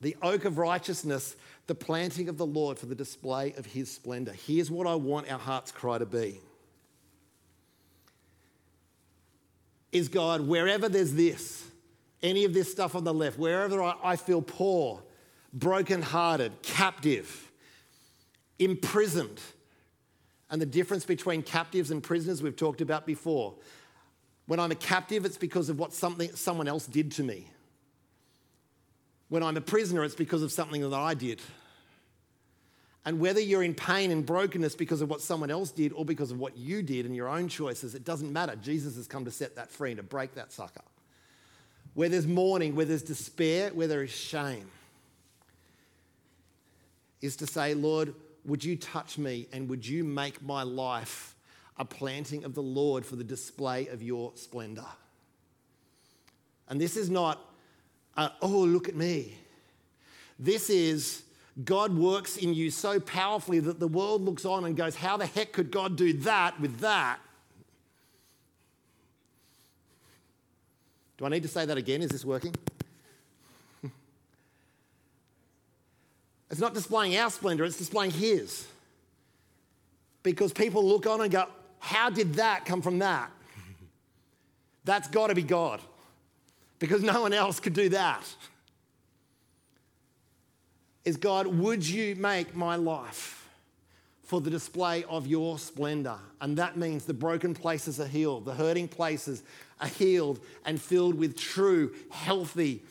The 0.00 0.16
oak 0.22 0.44
of 0.44 0.58
righteousness, 0.58 1.36
the 1.66 1.74
planting 1.74 2.28
of 2.28 2.36
the 2.36 2.46
Lord 2.46 2.78
for 2.78 2.86
the 2.86 2.94
display 2.94 3.54
of 3.56 3.66
his 3.66 3.90
splendor. 3.90 4.32
Here's 4.32 4.70
what 4.70 4.86
I 4.86 4.94
want 4.94 5.30
our 5.30 5.38
heart's 5.38 5.72
cry 5.72 5.98
to 5.98 6.06
be. 6.06 6.40
Is 9.92 10.08
God, 10.08 10.40
wherever 10.40 10.88
there's 10.88 11.12
this, 11.12 11.64
any 12.22 12.44
of 12.44 12.54
this 12.54 12.70
stuff 12.70 12.94
on 12.94 13.04
the 13.04 13.12
left, 13.12 13.38
wherever 13.38 13.82
I 13.82 14.16
feel 14.16 14.42
poor, 14.42 15.02
brokenhearted, 15.52 16.62
captive, 16.62 17.50
imprisoned, 18.58 19.40
and 20.52 20.60
the 20.60 20.66
difference 20.66 21.06
between 21.06 21.42
captives 21.42 21.90
and 21.90 22.02
prisoners 22.02 22.42
we've 22.42 22.54
talked 22.54 22.82
about 22.82 23.06
before. 23.06 23.54
When 24.46 24.60
I'm 24.60 24.70
a 24.70 24.76
captive, 24.76 25.24
it's 25.24 25.38
because 25.38 25.70
of 25.70 25.78
what 25.78 25.94
something, 25.94 26.30
someone 26.36 26.68
else 26.68 26.86
did 26.86 27.12
to 27.12 27.22
me. 27.22 27.48
When 29.30 29.42
I'm 29.42 29.56
a 29.56 29.62
prisoner, 29.62 30.04
it's 30.04 30.14
because 30.14 30.42
of 30.42 30.52
something 30.52 30.82
that 30.82 30.94
I 30.94 31.14
did. 31.14 31.40
And 33.06 33.18
whether 33.18 33.40
you're 33.40 33.62
in 33.62 33.74
pain 33.74 34.10
and 34.10 34.26
brokenness 34.26 34.74
because 34.74 35.00
of 35.00 35.08
what 35.08 35.22
someone 35.22 35.50
else 35.50 35.70
did 35.70 35.94
or 35.94 36.04
because 36.04 36.30
of 36.30 36.38
what 36.38 36.54
you 36.54 36.82
did 36.82 37.06
and 37.06 37.16
your 37.16 37.28
own 37.28 37.48
choices, 37.48 37.94
it 37.94 38.04
doesn't 38.04 38.30
matter. 38.30 38.54
Jesus 38.56 38.96
has 38.96 39.06
come 39.06 39.24
to 39.24 39.30
set 39.30 39.56
that 39.56 39.70
free 39.70 39.92
and 39.92 39.96
to 39.96 40.02
break 40.02 40.34
that 40.34 40.52
sucker. 40.52 40.82
Where 41.94 42.10
there's 42.10 42.26
mourning, 42.26 42.76
where 42.76 42.84
there's 42.84 43.02
despair, 43.02 43.70
where 43.70 43.86
there 43.86 44.02
is 44.02 44.10
shame, 44.10 44.70
is 47.22 47.36
to 47.36 47.46
say, 47.46 47.72
Lord, 47.72 48.14
would 48.44 48.64
you 48.64 48.76
touch 48.76 49.18
me 49.18 49.46
and 49.52 49.68
would 49.68 49.86
you 49.86 50.04
make 50.04 50.42
my 50.42 50.62
life 50.62 51.34
a 51.78 51.84
planting 51.84 52.44
of 52.44 52.54
the 52.54 52.62
Lord 52.62 53.06
for 53.06 53.16
the 53.16 53.24
display 53.24 53.86
of 53.88 54.02
your 54.02 54.32
splendor? 54.34 54.86
And 56.68 56.80
this 56.80 56.96
is 56.96 57.10
not, 57.10 57.40
oh, 58.16 58.48
look 58.48 58.88
at 58.88 58.96
me. 58.96 59.36
This 60.38 60.70
is, 60.70 61.22
God 61.64 61.96
works 61.96 62.36
in 62.36 62.54
you 62.54 62.70
so 62.70 62.98
powerfully 62.98 63.60
that 63.60 63.78
the 63.78 63.88
world 63.88 64.22
looks 64.22 64.44
on 64.44 64.64
and 64.64 64.76
goes, 64.76 64.96
How 64.96 65.16
the 65.16 65.26
heck 65.26 65.52
could 65.52 65.70
God 65.70 65.96
do 65.96 66.12
that 66.20 66.58
with 66.60 66.80
that? 66.80 67.18
Do 71.18 71.26
I 71.26 71.28
need 71.28 71.42
to 71.42 71.48
say 71.48 71.64
that 71.64 71.76
again? 71.76 72.02
Is 72.02 72.10
this 72.10 72.24
working? 72.24 72.54
It's 76.52 76.60
not 76.60 76.74
displaying 76.74 77.16
our 77.16 77.30
splendor, 77.30 77.64
it's 77.64 77.78
displaying 77.78 78.10
His. 78.10 78.66
Because 80.22 80.52
people 80.52 80.84
look 80.84 81.06
on 81.06 81.22
and 81.22 81.30
go, 81.30 81.46
How 81.78 82.10
did 82.10 82.34
that 82.34 82.66
come 82.66 82.82
from 82.82 82.98
that? 82.98 83.30
That's 84.84 85.08
got 85.08 85.28
to 85.28 85.34
be 85.34 85.42
God. 85.42 85.80
Because 86.78 87.02
no 87.02 87.22
one 87.22 87.32
else 87.32 87.58
could 87.58 87.72
do 87.72 87.88
that. 87.88 88.22
Is 91.06 91.16
God, 91.16 91.46
would 91.46 91.88
you 91.88 92.16
make 92.16 92.54
my 92.54 92.76
life 92.76 93.48
for 94.24 94.40
the 94.40 94.50
display 94.50 95.04
of 95.04 95.26
your 95.26 95.58
splendor? 95.58 96.18
And 96.40 96.58
that 96.58 96.76
means 96.76 97.06
the 97.06 97.14
broken 97.14 97.54
places 97.54 97.98
are 97.98 98.06
healed, 98.06 98.44
the 98.44 98.54
hurting 98.54 98.88
places 98.88 99.42
are 99.80 99.88
healed 99.88 100.38
and 100.66 100.80
filled 100.80 101.14
with 101.14 101.36
true, 101.36 101.94
healthy, 102.10 102.82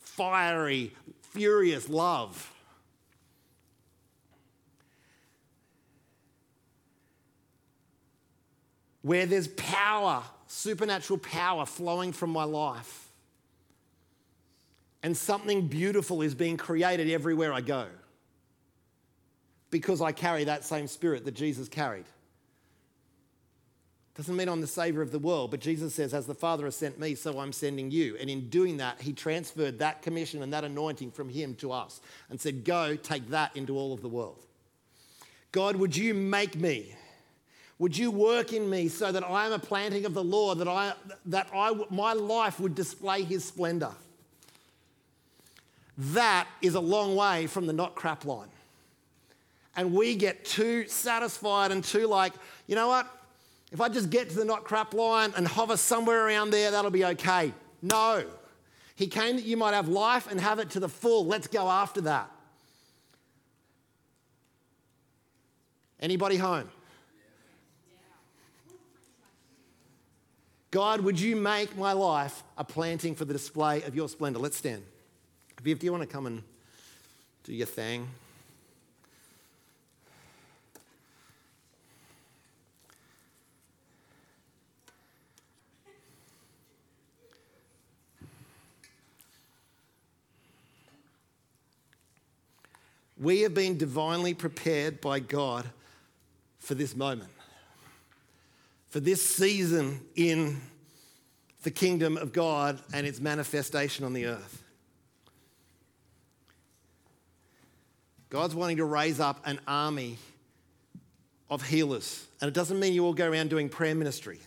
fiery, 0.00 0.92
furious 1.20 1.90
love. 1.90 2.48
Where 9.02 9.26
there's 9.26 9.48
power, 9.48 10.22
supernatural 10.46 11.18
power 11.18 11.66
flowing 11.66 12.12
from 12.12 12.30
my 12.30 12.44
life. 12.44 13.08
And 15.02 15.16
something 15.16 15.66
beautiful 15.66 16.22
is 16.22 16.34
being 16.34 16.56
created 16.56 17.10
everywhere 17.10 17.52
I 17.52 17.60
go 17.60 17.86
because 19.70 20.00
I 20.00 20.12
carry 20.12 20.44
that 20.44 20.64
same 20.64 20.86
spirit 20.86 21.24
that 21.24 21.34
Jesus 21.34 21.68
carried. 21.68 22.04
Doesn't 24.14 24.36
mean 24.36 24.48
I'm 24.48 24.60
the 24.60 24.66
savior 24.66 25.00
of 25.00 25.10
the 25.10 25.18
world, 25.18 25.50
but 25.50 25.60
Jesus 25.60 25.94
says, 25.94 26.12
As 26.12 26.26
the 26.26 26.34
Father 26.34 26.66
has 26.66 26.76
sent 26.76 27.00
me, 27.00 27.14
so 27.14 27.40
I'm 27.40 27.52
sending 27.52 27.90
you. 27.90 28.16
And 28.20 28.28
in 28.28 28.50
doing 28.50 28.76
that, 28.76 29.00
he 29.00 29.14
transferred 29.14 29.78
that 29.78 30.02
commission 30.02 30.42
and 30.42 30.52
that 30.52 30.64
anointing 30.64 31.12
from 31.12 31.30
him 31.30 31.54
to 31.56 31.72
us 31.72 32.02
and 32.28 32.38
said, 32.38 32.62
Go, 32.62 32.94
take 32.94 33.30
that 33.30 33.56
into 33.56 33.76
all 33.76 33.94
of 33.94 34.02
the 34.02 34.08
world. 34.08 34.44
God, 35.50 35.76
would 35.76 35.96
you 35.96 36.12
make 36.12 36.54
me? 36.54 36.94
Would 37.82 37.98
you 37.98 38.12
work 38.12 38.52
in 38.52 38.70
me 38.70 38.86
so 38.86 39.10
that 39.10 39.24
I 39.24 39.44
am 39.44 39.50
a 39.50 39.58
planting 39.58 40.04
of 40.04 40.14
the 40.14 40.22
Lord, 40.22 40.58
that, 40.58 40.68
I, 40.68 40.92
that 41.26 41.48
I, 41.52 41.74
my 41.90 42.12
life 42.12 42.60
would 42.60 42.76
display 42.76 43.24
his 43.24 43.44
splendor? 43.44 43.90
That 45.98 46.46
is 46.60 46.76
a 46.76 46.80
long 46.80 47.16
way 47.16 47.48
from 47.48 47.66
the 47.66 47.72
not 47.72 47.96
crap 47.96 48.24
line. 48.24 48.50
And 49.74 49.92
we 49.92 50.14
get 50.14 50.44
too 50.44 50.86
satisfied 50.86 51.72
and 51.72 51.82
too 51.82 52.06
like, 52.06 52.34
you 52.68 52.76
know 52.76 52.86
what? 52.86 53.08
If 53.72 53.80
I 53.80 53.88
just 53.88 54.10
get 54.10 54.30
to 54.30 54.36
the 54.36 54.44
not 54.44 54.62
crap 54.62 54.94
line 54.94 55.32
and 55.36 55.44
hover 55.44 55.76
somewhere 55.76 56.24
around 56.24 56.50
there, 56.50 56.70
that'll 56.70 56.92
be 56.92 57.04
okay. 57.06 57.52
No. 57.82 58.24
He 58.94 59.08
came 59.08 59.34
that 59.34 59.44
you 59.44 59.56
might 59.56 59.74
have 59.74 59.88
life 59.88 60.30
and 60.30 60.40
have 60.40 60.60
it 60.60 60.70
to 60.70 60.78
the 60.78 60.88
full. 60.88 61.26
Let's 61.26 61.48
go 61.48 61.68
after 61.68 62.02
that. 62.02 62.30
Anybody 65.98 66.36
home? 66.36 66.68
God, 70.72 71.02
would 71.02 71.20
you 71.20 71.36
make 71.36 71.76
my 71.76 71.92
life 71.92 72.42
a 72.56 72.64
planting 72.64 73.14
for 73.14 73.26
the 73.26 73.34
display 73.34 73.82
of 73.82 73.94
your 73.94 74.08
splendor? 74.08 74.38
Let's 74.38 74.56
stand. 74.56 74.82
Viv, 75.62 75.78
do 75.78 75.84
you 75.84 75.92
want 75.92 76.02
to 76.02 76.08
come 76.08 76.24
and 76.26 76.42
do 77.44 77.52
your 77.52 77.66
thing? 77.66 78.08
We 93.20 93.42
have 93.42 93.52
been 93.52 93.76
divinely 93.76 94.32
prepared 94.32 95.02
by 95.02 95.20
God 95.20 95.68
for 96.60 96.74
this 96.74 96.96
moment, 96.96 97.30
for 98.92 99.00
this 99.00 99.24
season 99.24 100.02
in 100.16 100.60
the 101.62 101.70
kingdom 101.70 102.18
of 102.18 102.30
God 102.30 102.78
and 102.92 103.06
its 103.06 103.20
manifestation 103.20 104.04
on 104.04 104.12
the 104.12 104.26
earth. 104.26 104.62
God's 108.28 108.54
wanting 108.54 108.76
to 108.76 108.84
raise 108.84 109.18
up 109.18 109.40
an 109.46 109.60
army 109.66 110.18
of 111.48 111.66
healers. 111.66 112.26
And 112.42 112.48
it 112.48 112.54
doesn't 112.54 112.78
mean 112.78 112.92
you 112.92 113.06
all 113.06 113.14
go 113.14 113.30
around 113.30 113.48
doing 113.48 113.70
prayer 113.70 113.94
ministry. 113.94 114.38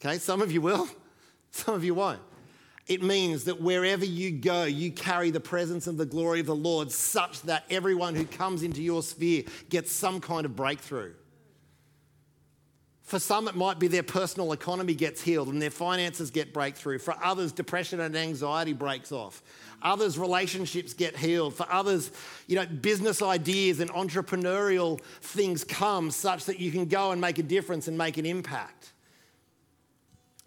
Okay, 0.00 0.18
some 0.18 0.42
of 0.42 0.52
you 0.52 0.60
will, 0.60 0.88
some 1.50 1.74
of 1.74 1.82
you 1.82 1.94
won't. 1.94 2.20
It 2.86 3.02
means 3.02 3.44
that 3.44 3.60
wherever 3.60 4.04
you 4.04 4.30
go, 4.30 4.62
you 4.62 4.92
carry 4.92 5.30
the 5.30 5.40
presence 5.40 5.88
and 5.88 5.98
the 5.98 6.06
glory 6.06 6.38
of 6.38 6.46
the 6.46 6.54
Lord 6.54 6.92
such 6.92 7.42
that 7.42 7.64
everyone 7.68 8.14
who 8.14 8.26
comes 8.26 8.62
into 8.62 8.80
your 8.80 9.02
sphere 9.02 9.42
gets 9.70 9.90
some 9.90 10.20
kind 10.20 10.46
of 10.46 10.54
breakthrough. 10.54 11.14
For 13.10 13.18
some, 13.18 13.48
it 13.48 13.56
might 13.56 13.80
be 13.80 13.88
their 13.88 14.04
personal 14.04 14.52
economy 14.52 14.94
gets 14.94 15.20
healed 15.20 15.48
and 15.48 15.60
their 15.60 15.68
finances 15.68 16.30
get 16.30 16.52
breakthrough. 16.52 17.00
For 17.00 17.12
others, 17.20 17.50
depression 17.50 17.98
and 17.98 18.16
anxiety 18.16 18.72
breaks 18.72 19.10
off. 19.10 19.42
Others, 19.82 20.16
relationships 20.16 20.94
get 20.94 21.16
healed. 21.16 21.56
For 21.56 21.66
others, 21.72 22.12
you 22.46 22.54
know, 22.54 22.66
business 22.66 23.20
ideas 23.20 23.80
and 23.80 23.90
entrepreneurial 23.90 25.00
things 25.22 25.64
come 25.64 26.12
such 26.12 26.44
that 26.44 26.60
you 26.60 26.70
can 26.70 26.84
go 26.84 27.10
and 27.10 27.20
make 27.20 27.38
a 27.38 27.42
difference 27.42 27.88
and 27.88 27.98
make 27.98 28.16
an 28.16 28.26
impact. 28.26 28.92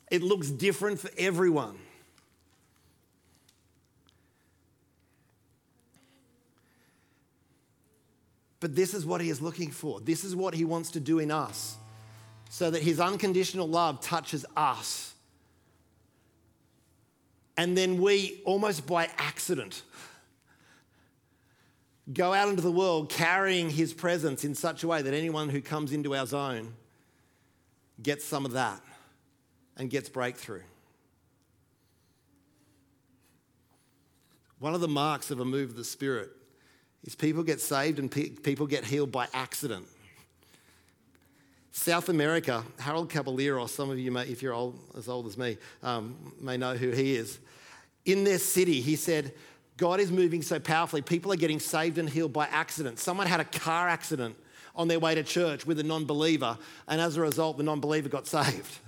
It 0.09 0.23
looks 0.23 0.49
different 0.49 1.01
for 1.01 1.09
everyone. 1.17 1.77
But 8.61 8.73
this 8.73 8.93
is 8.93 9.05
what 9.05 9.19
he 9.19 9.29
is 9.29 9.41
looking 9.41 9.69
for. 9.69 9.99
This 9.99 10.23
is 10.23 10.33
what 10.33 10.53
he 10.53 10.63
wants 10.63 10.91
to 10.91 11.01
do 11.01 11.19
in 11.19 11.29
us 11.29 11.75
so 12.53 12.69
that 12.69 12.83
his 12.83 12.99
unconditional 12.99 13.67
love 13.67 13.99
touches 13.99 14.45
us. 14.55 15.15
And 17.57 17.75
then 17.75 17.99
we, 17.99 18.43
almost 18.45 18.85
by 18.85 19.09
accident, 19.17 19.81
go 22.13 22.31
out 22.31 22.49
into 22.49 22.61
the 22.61 22.71
world 22.71 23.09
carrying 23.09 23.71
his 23.71 23.91
presence 23.91 24.43
in 24.43 24.53
such 24.53 24.83
a 24.83 24.87
way 24.87 25.01
that 25.01 25.15
anyone 25.15 25.49
who 25.49 25.61
comes 25.61 25.93
into 25.93 26.13
our 26.15 26.27
zone 26.27 26.75
gets 28.03 28.23
some 28.23 28.45
of 28.45 28.51
that 28.51 28.79
and 29.75 29.89
gets 29.89 30.07
breakthrough. 30.07 30.61
One 34.59 34.75
of 34.75 34.81
the 34.81 34.87
marks 34.87 35.31
of 35.31 35.39
a 35.39 35.45
move 35.45 35.71
of 35.71 35.75
the 35.75 35.83
Spirit 35.83 36.29
is 37.03 37.15
people 37.15 37.41
get 37.41 37.61
saved 37.61 37.97
and 37.97 38.11
pe- 38.11 38.29
people 38.29 38.67
get 38.67 38.85
healed 38.85 39.11
by 39.11 39.27
accident. 39.33 39.87
South 41.75 42.07
America, 42.07 42.63
Harold 42.79 43.09
Caballero, 43.09 43.65
some 43.65 43.89
of 43.89 43.97
you, 43.97 44.11
may, 44.11 44.23
if 44.27 44.43
you're 44.43 44.53
old, 44.53 44.79
as 44.95 45.09
old 45.09 45.25
as 45.25 45.37
me, 45.37 45.57
um, 45.81 46.15
may 46.39 46.55
know 46.55 46.75
who 46.75 46.91
he 46.91 47.15
is. 47.15 47.39
In 48.05 48.23
their 48.23 48.37
city, 48.37 48.79
he 48.79 48.95
said, 48.95 49.33
God 49.75 49.99
is 49.99 50.11
moving 50.11 50.43
so 50.43 50.59
powerfully, 50.59 51.01
people 51.01 51.33
are 51.33 51.35
getting 51.35 51.59
saved 51.59 51.97
and 51.97 52.07
healed 52.07 52.31
by 52.31 52.45
accident. 52.45 52.99
Someone 52.99 53.25
had 53.25 53.39
a 53.39 53.45
car 53.45 53.89
accident 53.89 54.35
on 54.75 54.87
their 54.87 54.99
way 54.99 55.15
to 55.15 55.23
church 55.23 55.65
with 55.65 55.79
a 55.79 55.83
non 55.83 56.05
believer, 56.05 56.57
and 56.87 57.01
as 57.01 57.17
a 57.17 57.21
result, 57.21 57.57
the 57.57 57.63
non 57.63 57.79
believer 57.79 58.07
got 58.07 58.27
saved. 58.37 58.79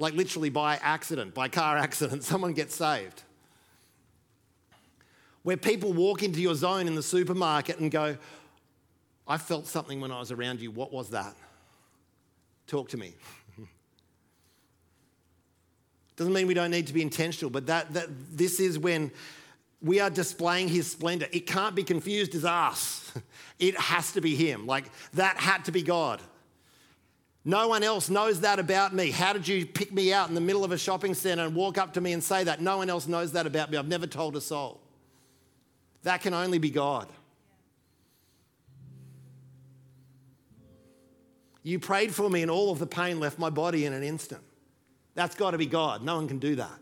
Like 0.00 0.14
literally 0.14 0.50
by 0.50 0.80
accident, 0.82 1.34
by 1.34 1.46
car 1.48 1.78
accident, 1.78 2.24
someone 2.24 2.52
gets 2.52 2.74
saved 2.74 3.22
where 5.44 5.56
people 5.56 5.92
walk 5.92 6.22
into 6.22 6.40
your 6.40 6.54
zone 6.54 6.86
in 6.86 6.94
the 6.94 7.02
supermarket 7.02 7.78
and 7.78 7.90
go, 7.90 8.16
I 9.26 9.38
felt 9.38 9.66
something 9.66 10.00
when 10.00 10.12
I 10.12 10.20
was 10.20 10.30
around 10.30 10.60
you. 10.60 10.70
What 10.70 10.92
was 10.92 11.10
that? 11.10 11.34
Talk 12.66 12.88
to 12.90 12.96
me. 12.96 13.14
Doesn't 16.16 16.32
mean 16.32 16.46
we 16.46 16.54
don't 16.54 16.70
need 16.70 16.86
to 16.86 16.92
be 16.92 17.02
intentional, 17.02 17.50
but 17.50 17.66
that, 17.66 17.92
that 17.94 18.08
this 18.30 18.60
is 18.60 18.78
when 18.78 19.10
we 19.80 20.00
are 20.00 20.10
displaying 20.10 20.68
his 20.68 20.90
splendor. 20.90 21.26
It 21.32 21.46
can't 21.46 21.74
be 21.74 21.82
confused 21.82 22.34
as 22.34 22.44
us. 22.44 23.12
It 23.58 23.78
has 23.78 24.10
to 24.14 24.20
be 24.20 24.34
him. 24.34 24.66
Like 24.66 24.90
that 25.12 25.36
had 25.36 25.66
to 25.66 25.72
be 25.72 25.82
God. 25.82 26.20
No 27.44 27.68
one 27.68 27.84
else 27.84 28.10
knows 28.10 28.40
that 28.40 28.58
about 28.58 28.92
me. 28.92 29.12
How 29.12 29.32
did 29.32 29.46
you 29.46 29.66
pick 29.66 29.92
me 29.92 30.12
out 30.12 30.28
in 30.28 30.34
the 30.34 30.40
middle 30.40 30.64
of 30.64 30.72
a 30.72 30.78
shopping 30.78 31.14
center 31.14 31.44
and 31.44 31.54
walk 31.54 31.78
up 31.78 31.92
to 31.94 32.00
me 32.00 32.12
and 32.12 32.24
say 32.24 32.42
that? 32.42 32.60
No 32.60 32.78
one 32.78 32.90
else 32.90 33.06
knows 33.06 33.32
that 33.32 33.46
about 33.46 33.70
me. 33.70 33.78
I've 33.78 33.86
never 33.86 34.08
told 34.08 34.34
a 34.34 34.40
soul. 34.40 34.80
That 36.02 36.22
can 36.22 36.34
only 36.34 36.58
be 36.58 36.70
God. 36.70 37.08
You 41.62 41.78
prayed 41.78 42.14
for 42.14 42.28
me, 42.28 42.42
and 42.42 42.50
all 42.50 42.70
of 42.70 42.78
the 42.78 42.86
pain 42.86 43.20
left 43.20 43.38
my 43.38 43.50
body 43.50 43.86
in 43.86 43.92
an 43.92 44.02
instant. 44.02 44.42
That's 45.14 45.34
got 45.34 45.52
to 45.52 45.58
be 45.58 45.66
God. 45.66 46.02
No 46.02 46.16
one 46.16 46.28
can 46.28 46.38
do 46.38 46.56
that. 46.56 46.78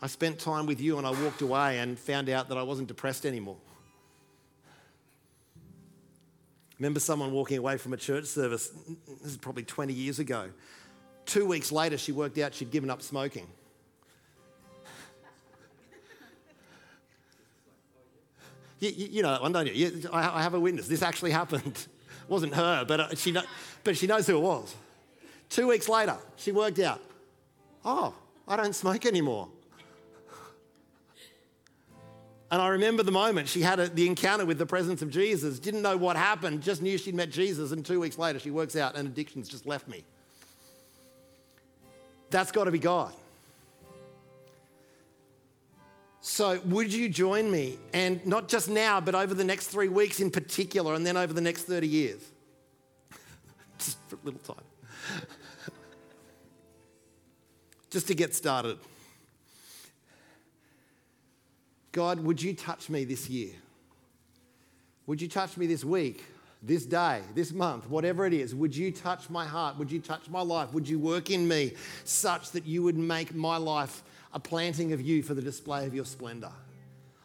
I 0.00 0.08
spent 0.08 0.40
time 0.40 0.66
with 0.66 0.80
you 0.80 0.98
and 0.98 1.06
I 1.06 1.10
walked 1.10 1.42
away 1.42 1.78
and 1.78 1.96
found 1.96 2.28
out 2.28 2.48
that 2.48 2.58
I 2.58 2.64
wasn't 2.64 2.88
depressed 2.88 3.24
anymore. 3.24 3.56
Remember 6.80 6.98
someone 6.98 7.30
walking 7.30 7.58
away 7.58 7.76
from 7.76 7.92
a 7.92 7.96
church 7.96 8.24
service, 8.24 8.72
this 9.22 9.30
is 9.30 9.36
probably 9.36 9.62
20 9.62 9.92
years 9.92 10.18
ago. 10.18 10.50
Two 11.24 11.46
weeks 11.46 11.70
later, 11.70 11.96
she 11.96 12.10
worked 12.10 12.36
out 12.38 12.52
she'd 12.52 12.72
given 12.72 12.90
up 12.90 13.00
smoking. 13.00 13.46
You, 18.82 19.06
you, 19.10 19.22
know 19.22 19.30
that 19.30 19.42
one, 19.42 19.52
don't 19.52 19.68
you? 19.68 19.74
you 19.74 20.10
I, 20.12 20.40
I, 20.40 20.42
have 20.42 20.54
a 20.54 20.60
witness. 20.60 20.88
This 20.88 21.02
actually 21.02 21.30
happened. 21.30 21.64
It 21.64 21.88
wasn't 22.28 22.52
her, 22.54 22.84
but, 22.84 22.98
uh, 22.98 23.14
she 23.14 23.30
know, 23.30 23.42
but 23.84 23.96
she 23.96 24.08
knows 24.08 24.26
who 24.26 24.36
it 24.36 24.40
was. 24.40 24.74
Two 25.48 25.68
weeks 25.68 25.88
later, 25.88 26.16
she 26.34 26.50
worked 26.50 26.80
out, 26.80 27.00
oh, 27.84 28.12
I 28.48 28.56
don't 28.56 28.74
smoke 28.74 29.06
anymore. 29.06 29.48
And 32.50 32.60
I 32.60 32.68
remember 32.68 33.04
the 33.04 33.12
moment 33.12 33.46
she 33.46 33.62
had 33.62 33.78
a, 33.78 33.88
the 33.88 34.08
encounter 34.08 34.44
with 34.44 34.58
the 34.58 34.66
presence 34.66 35.00
of 35.00 35.10
Jesus, 35.10 35.60
didn't 35.60 35.82
know 35.82 35.96
what 35.96 36.16
happened, 36.16 36.60
just 36.60 36.82
knew 36.82 36.98
she'd 36.98 37.14
met 37.14 37.30
Jesus, 37.30 37.70
and 37.70 37.86
two 37.86 38.00
weeks 38.00 38.18
later 38.18 38.40
she 38.40 38.50
works 38.50 38.74
out 38.74 38.96
and 38.96 39.06
addiction's 39.06 39.48
just 39.48 39.64
left 39.64 39.86
me. 39.86 40.04
That's 42.30 42.50
got 42.50 42.64
to 42.64 42.72
be 42.72 42.80
God. 42.80 43.14
So, 46.24 46.60
would 46.66 46.92
you 46.92 47.08
join 47.08 47.50
me? 47.50 47.78
And 47.92 48.24
not 48.24 48.46
just 48.48 48.70
now, 48.70 49.00
but 49.00 49.16
over 49.16 49.34
the 49.34 49.42
next 49.42 49.66
three 49.66 49.88
weeks 49.88 50.20
in 50.20 50.30
particular, 50.30 50.94
and 50.94 51.04
then 51.04 51.16
over 51.16 51.32
the 51.32 51.40
next 51.40 51.64
30 51.64 51.88
years? 51.88 52.20
just 53.78 53.98
for 54.08 54.14
a 54.14 54.18
little 54.22 54.40
time. 54.40 54.64
just 57.90 58.06
to 58.06 58.14
get 58.14 58.36
started. 58.36 58.78
God, 61.90 62.20
would 62.20 62.40
you 62.40 62.54
touch 62.54 62.88
me 62.88 63.04
this 63.04 63.28
year? 63.28 63.54
Would 65.08 65.20
you 65.20 65.28
touch 65.28 65.56
me 65.56 65.66
this 65.66 65.84
week, 65.84 66.24
this 66.62 66.86
day, 66.86 67.22
this 67.34 67.50
month, 67.50 67.90
whatever 67.90 68.26
it 68.26 68.32
is? 68.32 68.54
Would 68.54 68.76
you 68.76 68.92
touch 68.92 69.28
my 69.28 69.44
heart? 69.44 69.76
Would 69.76 69.90
you 69.90 69.98
touch 69.98 70.30
my 70.30 70.40
life? 70.40 70.72
Would 70.72 70.88
you 70.88 71.00
work 71.00 71.30
in 71.30 71.48
me 71.48 71.72
such 72.04 72.52
that 72.52 72.64
you 72.64 72.84
would 72.84 72.96
make 72.96 73.34
my 73.34 73.56
life 73.56 74.04
a 74.32 74.40
planting 74.40 74.92
of 74.92 75.00
you 75.00 75.22
for 75.22 75.34
the 75.34 75.42
display 75.42 75.86
of 75.86 75.94
your 75.94 76.04
splendor? 76.04 76.52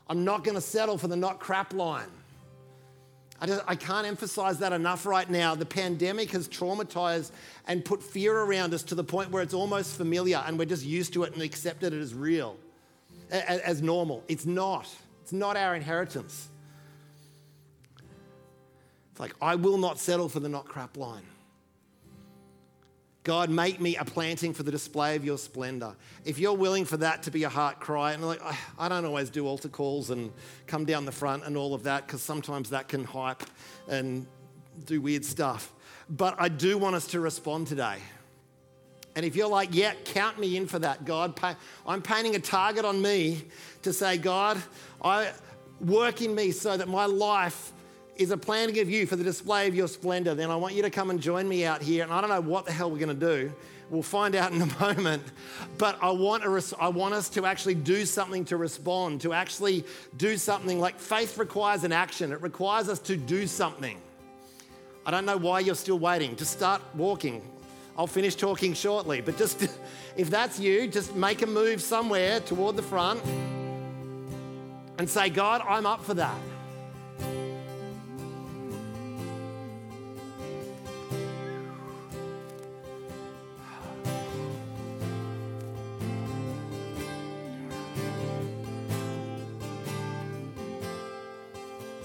I'm 0.10 0.24
not 0.24 0.44
going 0.44 0.56
to 0.56 0.62
settle 0.62 0.98
for 0.98 1.08
the 1.08 1.16
not 1.16 1.40
crap 1.40 1.74
line. 1.74 2.10
I, 3.40 3.46
just, 3.46 3.64
I 3.68 3.76
can't 3.76 4.08
emphasize 4.08 4.60
that 4.60 4.74
enough 4.74 5.06
right 5.06 5.30
now. 5.30 5.54
The 5.54 5.66
pandemic 5.66 6.32
has 6.32 6.48
traumatized 6.48 7.32
and 7.68 7.86
put 7.86 8.02
fear 8.02 8.36
around 8.36 8.74
us 8.74 8.84
to 8.84 8.96
the 8.96 9.04
point 9.04 9.30
where 9.30 9.44
it's 9.44 9.54
almost 9.54 9.96
familiar 9.96 10.42
and 10.46 10.58
we're 10.58 10.66
just 10.66 10.86
used 10.86 11.14
to 11.14 11.24
it 11.24 11.34
and 11.34 11.42
accepted 11.44 11.94
it 11.94 12.00
as 12.00 12.16
real, 12.16 12.58
as, 13.30 13.60
as 13.60 13.82
normal. 13.82 14.24
It's 14.28 14.46
not. 14.46 14.88
It's 15.22 15.34
not 15.34 15.56
our 15.56 15.76
inheritance. 15.76 16.50
It's 19.12 19.20
like, 19.20 19.36
I 19.42 19.56
will 19.56 19.78
not 19.78 20.00
settle 20.00 20.30
for 20.30 20.40
the 20.40 20.50
not 20.50 20.66
crap 20.66 20.98
line. 20.98 21.26
God, 23.28 23.50
make 23.50 23.82
me 23.82 23.98
a 23.98 24.06
planting 24.06 24.54
for 24.54 24.64
the 24.64 24.72
display 24.72 25.18
of 25.18 25.26
your 25.26 25.38
splendor. 25.38 25.98
If 26.24 26.40
you're 26.40 26.54
willing 26.54 26.86
for 26.86 26.96
that 26.96 27.24
to 27.24 27.32
be 27.32 27.44
a 27.44 27.50
heart 27.50 27.82
cry, 27.82 28.14
and 28.14 28.26
like, 28.26 28.40
I 28.80 28.88
don't 28.88 29.04
always 29.04 29.30
do 29.30 29.46
altar 29.46 29.68
calls 29.68 30.12
and 30.12 30.32
come 30.66 30.86
down 30.86 31.04
the 31.04 31.12
front 31.12 31.44
and 31.44 31.58
all 31.58 31.74
of 31.74 31.84
that, 31.84 32.08
because 32.08 32.22
sometimes 32.22 32.70
that 32.70 32.88
can 32.88 33.04
hype 33.04 33.44
and 33.90 34.26
do 34.86 35.02
weird 35.02 35.26
stuff. 35.26 35.74
But 36.10 36.38
I 36.40 36.48
do 36.48 36.78
want 36.78 36.96
us 36.96 37.06
to 37.08 37.20
respond 37.20 37.68
today. 37.68 37.98
And 39.18 39.26
if 39.26 39.36
you're 39.36 39.50
like, 39.50 39.76
yeah, 39.76 39.94
count 40.06 40.40
me 40.40 40.56
in 40.56 40.66
for 40.66 40.80
that, 40.80 41.04
God, 41.04 41.38
I'm 41.86 42.02
painting 42.02 42.36
a 42.36 42.40
target 42.40 42.86
on 42.86 43.02
me 43.02 43.44
to 43.82 43.92
say, 43.92 44.18
God, 44.18 44.58
I 45.04 45.34
work 45.82 46.22
in 46.22 46.34
me 46.34 46.52
so 46.52 46.78
that 46.78 46.88
my 46.88 47.06
life 47.06 47.74
is 48.20 48.32
a 48.32 48.38
planting 48.38 48.80
of 48.80 48.90
you 48.90 49.06
for 49.06 49.16
the 49.16 49.24
display 49.24 49.68
of 49.68 49.76
your 49.76 49.88
splendor, 49.88 50.36
then 50.36 50.50
I 50.52 50.56
want 50.56 50.74
you 50.74 50.82
to 50.82 50.90
come 50.90 51.10
and 51.10 51.22
join 51.22 51.48
me 51.48 51.66
out 51.66 51.82
here. 51.82 52.04
And 52.04 52.12
I 52.12 52.22
don't 52.22 52.30
know 52.30 52.42
what 52.42 52.66
the 52.66 52.72
hell 52.72 52.90
we're 52.92 52.98
going 52.98 53.18
to 53.20 53.26
do. 53.38 53.52
We'll 53.90 54.02
find 54.02 54.36
out 54.36 54.52
in 54.52 54.62
a 54.62 54.66
moment. 54.80 55.24
But 55.78 55.98
I 56.02 56.12
want, 56.12 56.46
res- 56.46 56.74
I 56.80 56.90
want 56.90 57.14
us 57.14 57.30
to 57.30 57.46
actually 57.46 57.76
do 57.76 58.06
something 58.06 58.46
to 58.46 58.58
respond, 58.58 59.22
to 59.22 59.34
actually 59.34 59.86
do 60.18 60.38
something 60.38 60.80
like 60.80 61.00
faith 61.00 61.38
requires 61.38 61.84
an 61.84 61.92
action, 61.92 62.32
it 62.32 62.42
requires 62.42 62.90
us 62.90 63.00
to 63.00 63.16
do 63.16 63.48
something. 63.48 63.98
I 65.06 65.12
don't 65.12 65.26
know 65.26 65.38
why 65.38 65.62
you're 65.62 65.76
still 65.76 66.00
waiting. 66.00 66.36
Just 66.36 66.52
start 66.52 66.82
walking. 66.94 67.42
I'll 67.98 68.08
finish 68.08 68.36
talking 68.36 68.74
shortly. 68.74 69.22
But 69.22 69.38
just 69.38 69.68
if 70.18 70.30
that's 70.30 70.60
you, 70.60 70.88
just 70.88 71.16
make 71.16 71.42
a 71.42 71.48
move 71.48 71.82
somewhere 71.82 72.42
toward 72.42 72.76
the 72.76 72.84
front 72.84 73.24
and 74.98 75.10
say, 75.10 75.30
God, 75.30 75.62
I'm 75.68 75.86
up 75.86 76.04
for 76.04 76.14
that. 76.16 76.36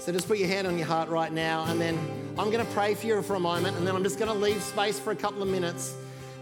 So 0.03 0.11
just 0.11 0.27
put 0.27 0.37
your 0.37 0.49
hand 0.49 0.67
on 0.67 0.77
your 0.77 0.85
heart 0.85 1.07
right 1.07 1.31
now, 1.31 1.63
and 1.69 1.79
then 1.79 1.97
I'm 2.37 2.51
going 2.51 2.65
to 2.65 2.71
pray 2.73 2.93
for 2.93 3.07
you 3.07 3.21
for 3.21 3.35
a 3.35 3.39
moment, 3.39 3.77
and 3.77 3.87
then 3.87 3.95
I'm 3.95 4.03
just 4.03 4.19
going 4.19 4.29
to 4.29 4.37
leave 4.37 4.61
space 4.61 4.99
for 4.99 5.11
a 5.11 5.15
couple 5.15 5.41
of 5.41 5.47
minutes 5.47 5.95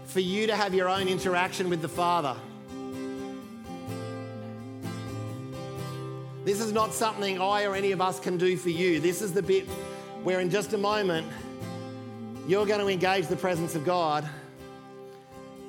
for 0.06 0.18
you 0.18 0.48
to 0.48 0.56
have 0.56 0.74
your 0.74 0.88
own 0.88 1.06
interaction 1.06 1.70
with 1.70 1.80
the 1.80 1.88
Father. 1.88 2.34
This 6.44 6.60
is 6.60 6.72
not 6.72 6.92
something 6.92 7.40
I 7.40 7.62
or 7.62 7.76
any 7.76 7.92
of 7.92 8.00
us 8.00 8.18
can 8.18 8.36
do 8.36 8.56
for 8.56 8.70
you. 8.70 8.98
This 8.98 9.22
is 9.22 9.32
the 9.32 9.42
bit 9.42 9.68
where, 10.24 10.40
in 10.40 10.50
just 10.50 10.72
a 10.72 10.78
moment, 10.78 11.28
you're 12.48 12.66
going 12.66 12.80
to 12.80 12.88
engage 12.88 13.28
the 13.28 13.36
presence 13.36 13.76
of 13.76 13.84
God. 13.84 14.28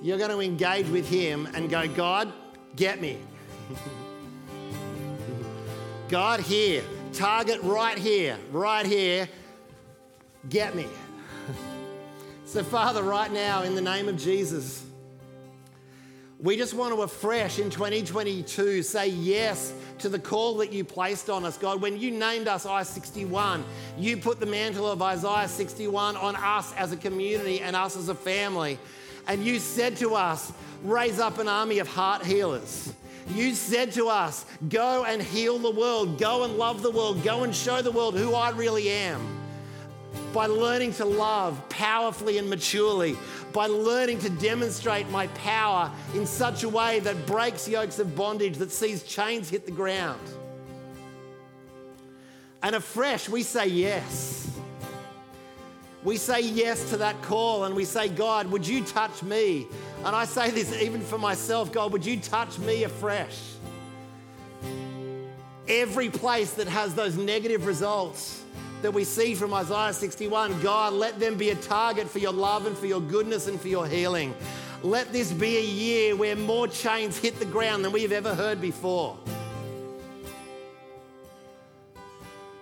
You're 0.01 0.17
going 0.17 0.31
to 0.31 0.39
engage 0.39 0.87
with 0.87 1.07
Him 1.07 1.47
and 1.53 1.69
go, 1.69 1.87
God, 1.87 2.33
get 2.75 2.99
me. 2.99 3.19
God, 6.09 6.39
here. 6.39 6.81
Target 7.13 7.61
right 7.61 7.97
here, 7.97 8.37
right 8.51 8.85
here. 8.85 9.29
Get 10.49 10.75
me. 10.75 10.87
so, 12.45 12.63
Father, 12.63 13.03
right 13.03 13.31
now, 13.31 13.61
in 13.61 13.75
the 13.75 13.81
name 13.81 14.09
of 14.09 14.17
Jesus, 14.17 14.83
we 16.39 16.57
just 16.57 16.73
want 16.73 16.93
to 16.93 17.03
afresh 17.03 17.59
in 17.59 17.69
2022 17.69 18.81
say 18.81 19.09
yes 19.09 19.73
to 19.99 20.09
the 20.09 20.17
call 20.17 20.57
that 20.57 20.73
you 20.73 20.83
placed 20.83 21.29
on 21.29 21.45
us, 21.45 21.55
God. 21.55 21.81
When 21.81 21.99
you 21.99 22.09
named 22.09 22.47
us 22.47 22.65
I 22.65 22.81
61, 22.81 23.63
you 23.97 24.17
put 24.17 24.39
the 24.39 24.47
mantle 24.47 24.91
of 24.91 25.01
Isaiah 25.01 25.47
61 25.47 26.17
on 26.17 26.35
us 26.35 26.73
as 26.73 26.91
a 26.91 26.97
community 26.97 27.61
and 27.61 27.75
us 27.75 27.95
as 27.95 28.09
a 28.09 28.15
family. 28.15 28.79
And 29.27 29.45
you 29.45 29.59
said 29.59 29.95
to 29.97 30.15
us, 30.15 30.51
raise 30.83 31.19
up 31.19 31.37
an 31.37 31.47
army 31.47 31.77
of 31.77 31.87
heart 31.87 32.25
healers. 32.25 32.91
You 33.29 33.53
said 33.55 33.91
to 33.93 34.09
us, 34.09 34.45
Go 34.69 35.05
and 35.05 35.21
heal 35.21 35.57
the 35.57 35.71
world, 35.71 36.19
go 36.19 36.43
and 36.43 36.57
love 36.57 36.81
the 36.81 36.91
world, 36.91 37.23
go 37.23 37.43
and 37.43 37.55
show 37.55 37.81
the 37.81 37.91
world 37.91 38.17
who 38.17 38.33
I 38.33 38.49
really 38.51 38.89
am. 38.89 39.21
By 40.33 40.47
learning 40.47 40.93
to 40.95 41.05
love 41.05 41.69
powerfully 41.69 42.37
and 42.37 42.49
maturely, 42.49 43.15
by 43.51 43.67
learning 43.67 44.19
to 44.19 44.29
demonstrate 44.29 45.09
my 45.09 45.27
power 45.27 45.91
in 46.15 46.25
such 46.25 46.63
a 46.63 46.69
way 46.69 46.99
that 47.01 47.25
breaks 47.25 47.67
yokes 47.67 47.99
of 47.99 48.15
bondage, 48.15 48.57
that 48.57 48.71
sees 48.71 49.03
chains 49.03 49.49
hit 49.49 49.65
the 49.65 49.71
ground. 49.71 50.21
And 52.61 52.75
afresh, 52.75 53.29
we 53.29 53.43
say 53.43 53.67
yes. 53.67 54.49
We 56.03 56.17
say 56.17 56.41
yes 56.41 56.89
to 56.89 56.97
that 56.97 57.21
call 57.21 57.63
and 57.63 57.75
we 57.75 57.85
say, 57.85 58.09
God, 58.09 58.47
would 58.47 58.67
you 58.67 58.83
touch 58.83 59.23
me? 59.23 59.67
And 60.05 60.15
I 60.15 60.25
say 60.25 60.51
this 60.51 60.73
even 60.81 61.01
for 61.01 61.17
myself 61.17 61.71
God, 61.71 61.93
would 61.93 62.05
you 62.05 62.19
touch 62.19 62.59
me 62.59 62.83
afresh? 62.83 63.39
Every 65.67 66.09
place 66.09 66.53
that 66.53 66.67
has 66.67 66.93
those 66.93 67.15
negative 67.15 67.65
results 67.65 68.43
that 68.81 68.93
we 68.93 69.05
see 69.05 69.33
from 69.33 69.53
Isaiah 69.53 69.93
61, 69.93 70.61
God, 70.61 70.91
let 70.91 71.21
them 71.21 71.37
be 71.37 71.51
a 71.51 71.55
target 71.55 72.09
for 72.09 72.19
your 72.19 72.33
love 72.33 72.65
and 72.65 72.77
for 72.77 72.85
your 72.85 72.99
goodness 72.99 73.47
and 73.47 73.59
for 73.59 73.69
your 73.69 73.87
healing. 73.87 74.35
Let 74.81 75.13
this 75.13 75.31
be 75.31 75.55
a 75.57 75.61
year 75.61 76.17
where 76.17 76.35
more 76.35 76.67
chains 76.67 77.17
hit 77.17 77.39
the 77.39 77.45
ground 77.45 77.85
than 77.85 77.93
we've 77.93 78.11
ever 78.11 78.35
heard 78.35 78.59
before. 78.59 79.17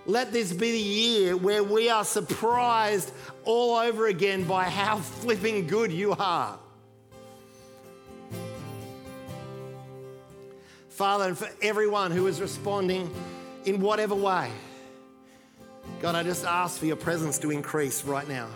Let 0.06 0.32
this 0.32 0.54
be 0.54 0.72
the 0.72 0.78
year 0.78 1.36
where 1.36 1.64
we 1.64 1.89
are 1.89 2.06
surprised 2.06 3.12
all 3.44 3.78
over 3.78 4.06
again 4.06 4.44
by 4.44 4.66
how 4.66 4.98
flipping 4.98 5.66
good 5.66 5.92
you 5.92 6.12
are. 6.12 6.60
Father, 10.92 11.24
and 11.30 11.38
for 11.38 11.50
everyone 11.62 12.12
who 12.12 12.28
is 12.28 12.42
responding 12.42 13.10
in 13.64 13.80
whatever 13.80 14.14
way, 14.14 14.52
God, 16.02 16.16
I 16.16 16.24
just 16.24 16.44
ask 16.46 16.78
for 16.78 16.86
your 16.86 16.98
presence 16.98 17.39
to 17.39 17.50
increase 17.50 18.04
right 18.04 18.28
now. 18.28 18.50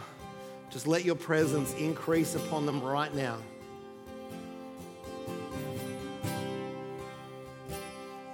Just 0.69 0.85
let 0.85 1.05
your 1.05 1.15
presence 1.15 1.73
increase 1.75 2.35
upon 2.35 2.65
them 2.65 2.81
right 2.83 3.13
now. 3.15 3.37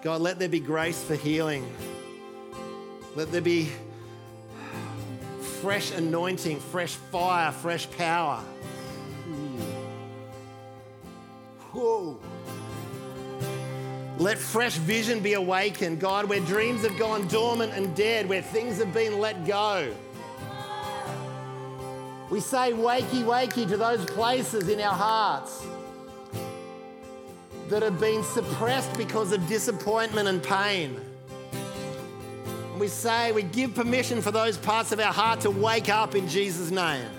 God, 0.02 0.22
let 0.22 0.40
there 0.40 0.50
be 0.50 0.60
grace 0.60 1.02
for 1.04 1.16
healing. 1.16 1.72
Let 3.16 3.32
there 3.32 3.40
be 3.40 3.70
fresh 5.62 5.92
anointing, 5.92 6.60
fresh 6.60 6.96
fire, 6.96 7.52
fresh 7.52 7.90
power. 7.92 8.44
Let 14.22 14.38
fresh 14.38 14.76
vision 14.76 15.20
be 15.20 15.34
awakened, 15.34 16.00
God, 16.00 16.30
where 16.30 16.42
dreams 16.42 16.84
have 16.84 16.96
gone 17.00 17.28
dormant 17.28 17.74
and 17.74 17.96
dead, 17.96 18.30
where 18.30 18.44
things 18.44 18.78
have 18.78 18.94
been 18.94 19.20
let 19.20 19.48
go. 19.48 19.92
We 22.30 22.40
say 22.40 22.72
wakey, 22.72 23.24
wakey 23.24 23.68
to 23.68 23.78
those 23.78 24.06
places 24.06 24.70
in 24.70 24.80
our 24.80 24.94
hearts 24.94 25.66
that 27.70 27.82
have 27.82 28.00
been 28.00 28.24
suppressed 28.24 28.96
because 28.96 29.32
of 29.32 29.48
disappointment 29.48 30.28
and 30.28 30.44
pain. 30.44 31.02
We 32.78 32.90
say, 32.90 33.32
we 33.32 33.42
give 33.42 33.74
permission 33.74 34.22
for 34.22 34.30
those 34.30 34.56
parts 34.56 34.92
of 34.92 35.00
our 35.00 35.12
heart 35.12 35.42
to 35.42 35.50
wake 35.50 35.90
up 35.90 36.14
in 36.14 36.28
Jesus' 36.28 36.70
name. 36.70 37.10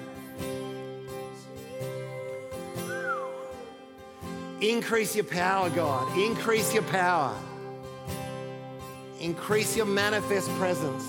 Increase 4.63 5.17
your 5.17 5.25
power, 5.25 5.69
God. 5.71 6.17
Increase 6.17 6.73
your 6.73 6.85
power. 6.85 7.37
Increase 9.19 9.77
your 9.77 9.87
manifest 9.87 10.49
presence. 10.51 11.05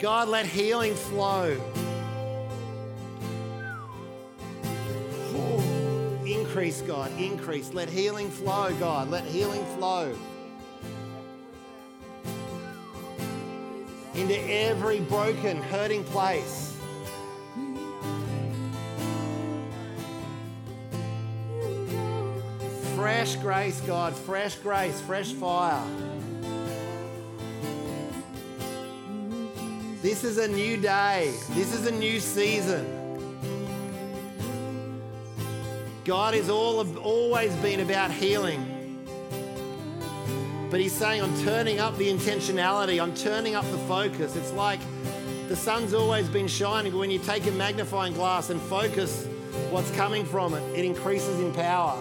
God, 0.00 0.28
let 0.28 0.46
healing 0.46 0.96
flow. 0.96 1.56
Increase, 6.26 6.82
God, 6.82 7.12
increase. 7.20 7.72
Let 7.72 7.88
healing 7.88 8.30
flow, 8.30 8.74
God. 8.80 9.10
Let 9.10 9.24
healing 9.26 9.64
flow. 9.76 10.12
Into 14.14 14.40
every 14.50 14.98
broken, 14.98 15.62
hurting 15.62 16.02
place. 16.02 16.67
Fresh 23.08 23.36
grace, 23.36 23.80
God, 23.80 24.14
fresh 24.14 24.54
grace, 24.56 25.00
fresh 25.00 25.32
fire. 25.32 25.82
This 30.02 30.24
is 30.24 30.36
a 30.36 30.46
new 30.46 30.76
day. 30.76 31.32
This 31.52 31.74
is 31.74 31.86
a 31.86 31.90
new 31.90 32.20
season. 32.20 32.84
God 36.04 36.34
has 36.34 36.50
all, 36.50 36.86
always 36.98 37.54
been 37.56 37.80
about 37.80 38.10
healing. 38.10 39.06
But 40.70 40.78
He's 40.78 40.92
saying, 40.92 41.22
I'm 41.22 41.44
turning 41.44 41.80
up 41.80 41.96
the 41.96 42.12
intentionality, 42.12 43.02
I'm 43.02 43.14
turning 43.14 43.54
up 43.54 43.64
the 43.70 43.78
focus. 43.78 44.36
It's 44.36 44.52
like 44.52 44.80
the 45.48 45.56
sun's 45.56 45.94
always 45.94 46.28
been 46.28 46.46
shining, 46.46 46.92
but 46.92 46.98
when 46.98 47.10
you 47.10 47.20
take 47.20 47.46
a 47.46 47.52
magnifying 47.52 48.12
glass 48.12 48.50
and 48.50 48.60
focus 48.60 49.26
what's 49.70 49.90
coming 49.92 50.26
from 50.26 50.52
it, 50.52 50.78
it 50.78 50.84
increases 50.84 51.40
in 51.40 51.54
power. 51.54 51.98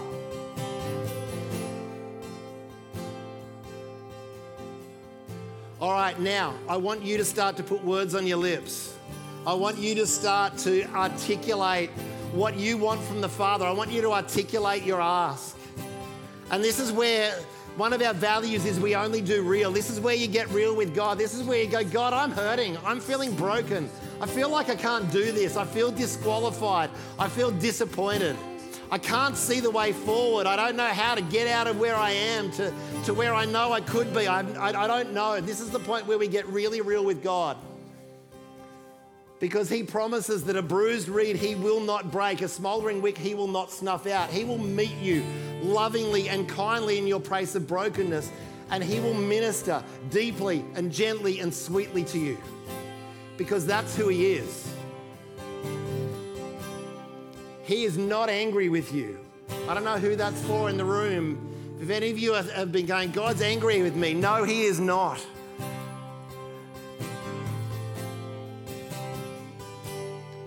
All 5.88 5.94
right, 5.94 6.20
now 6.20 6.54
I 6.68 6.76
want 6.76 7.02
you 7.02 7.16
to 7.16 7.24
start 7.24 7.56
to 7.56 7.64
put 7.64 7.82
words 7.82 8.14
on 8.14 8.28
your 8.28 8.36
lips. 8.36 8.94
I 9.46 9.54
want 9.54 9.78
you 9.78 9.96
to 9.96 10.06
start 10.06 10.58
to 10.58 10.84
articulate 10.90 11.92
what 12.34 12.58
you 12.58 12.76
want 12.76 13.02
from 13.04 13.22
the 13.22 13.30
Father. 13.30 13.66
I 13.66 13.72
want 13.72 13.90
you 13.90 14.02
to 14.02 14.12
articulate 14.12 14.84
your 14.84 15.00
ask. 15.00 15.58
And 16.52 16.62
this 16.62 16.82
is 16.82 16.92
where 16.92 17.32
one 17.78 17.94
of 17.94 18.02
our 18.02 18.14
values 18.14 18.66
is 18.66 18.82
we 18.82 18.96
only 18.96 19.22
do 19.22 19.44
real. 19.44 19.72
This 19.72 19.90
is 19.90 20.02
where 20.02 20.14
you 20.14 20.28
get 20.28 20.50
real 20.50 20.76
with 20.76 20.94
God. 20.94 21.18
This 21.18 21.34
is 21.34 21.44
where 21.44 21.64
you 21.64 21.70
go, 21.70 21.86
God, 21.86 22.12
I'm 22.12 22.32
hurting. 22.32 22.78
I'm 22.84 23.00
feeling 23.00 23.34
broken. 23.34 23.90
I 24.20 24.26
feel 24.26 24.50
like 24.50 24.68
I 24.68 24.76
can't 24.76 25.10
do 25.10 25.32
this. 25.32 25.56
I 25.56 25.64
feel 25.64 25.90
disqualified. 25.90 26.90
I 27.18 27.30
feel 27.30 27.50
disappointed. 27.50 28.36
I 28.90 28.98
can't 28.98 29.36
see 29.36 29.60
the 29.60 29.70
way 29.70 29.92
forward. 29.92 30.48
I 30.48 30.56
don't 30.56 30.78
know 30.78 30.88
how 30.88 31.16
to 31.16 31.22
get 31.22 31.48
out 31.48 31.68
of 31.68 31.78
where 31.78 31.96
I 31.96 32.12
am 32.12 32.52
to, 32.52 32.74
to 33.06 33.14
where 33.14 33.34
I 33.34 33.44
know 33.44 33.74
I 33.74 33.82
could 33.82 34.14
be. 34.14 34.28
I, 34.28 34.42
I, 34.42 34.84
I 34.84 34.88
don't 34.88 35.14
know. 35.14 35.42
This 35.42 35.60
is 35.60 35.72
the 35.72 35.80
point 35.80 36.08
where 36.08 36.18
we 36.18 36.28
get 36.30 36.46
really 36.48 36.80
real 36.80 37.04
with 37.04 37.22
God. 37.22 37.58
Because 39.40 39.70
he 39.70 39.84
promises 39.84 40.46
that 40.46 40.56
a 40.56 40.62
bruised 40.62 41.10
reed 41.10 41.36
he 41.36 41.54
will 41.54 41.82
not 41.82 42.12
break, 42.12 42.42
a 42.42 42.48
smouldering 42.48 43.02
wick 43.02 43.18
he 43.18 43.36
will 43.36 43.48
not 43.48 43.72
snuff 43.72 44.08
out. 44.08 44.30
He 44.30 44.46
will 44.46 44.58
meet 44.58 44.96
you 44.98 45.24
lovingly 45.62 46.30
and 46.30 46.48
kindly 46.48 46.98
in 46.98 47.06
your 47.06 47.20
place 47.20 47.56
of 47.56 47.68
brokenness, 47.68 48.32
and 48.72 48.84
he 48.84 49.00
will 49.00 49.14
minister 49.14 49.84
deeply 50.10 50.64
and 50.76 50.92
gently 50.92 51.40
and 51.40 51.54
sweetly 51.54 52.04
to 52.06 52.18
you. 52.18 52.38
Because 53.36 53.66
that's 53.66 53.96
who 53.96 54.08
he 54.08 54.34
is. 54.34 54.77
He 57.68 57.84
is 57.84 57.98
not 57.98 58.30
angry 58.30 58.70
with 58.70 58.94
you. 58.94 59.20
I 59.68 59.74
don't 59.74 59.84
know 59.84 59.98
who 59.98 60.16
that's 60.16 60.42
for 60.44 60.70
in 60.70 60.78
the 60.78 60.86
room. 60.86 61.78
If 61.82 61.90
any 61.90 62.10
of 62.10 62.18
you 62.18 62.32
have 62.32 62.72
been 62.72 62.86
going, 62.86 63.12
God's 63.12 63.42
angry 63.42 63.84
with 63.84 63.94
me, 63.94 64.14
no, 64.14 64.46
He 64.46 64.64
is 64.64 64.80
not. 64.80 65.20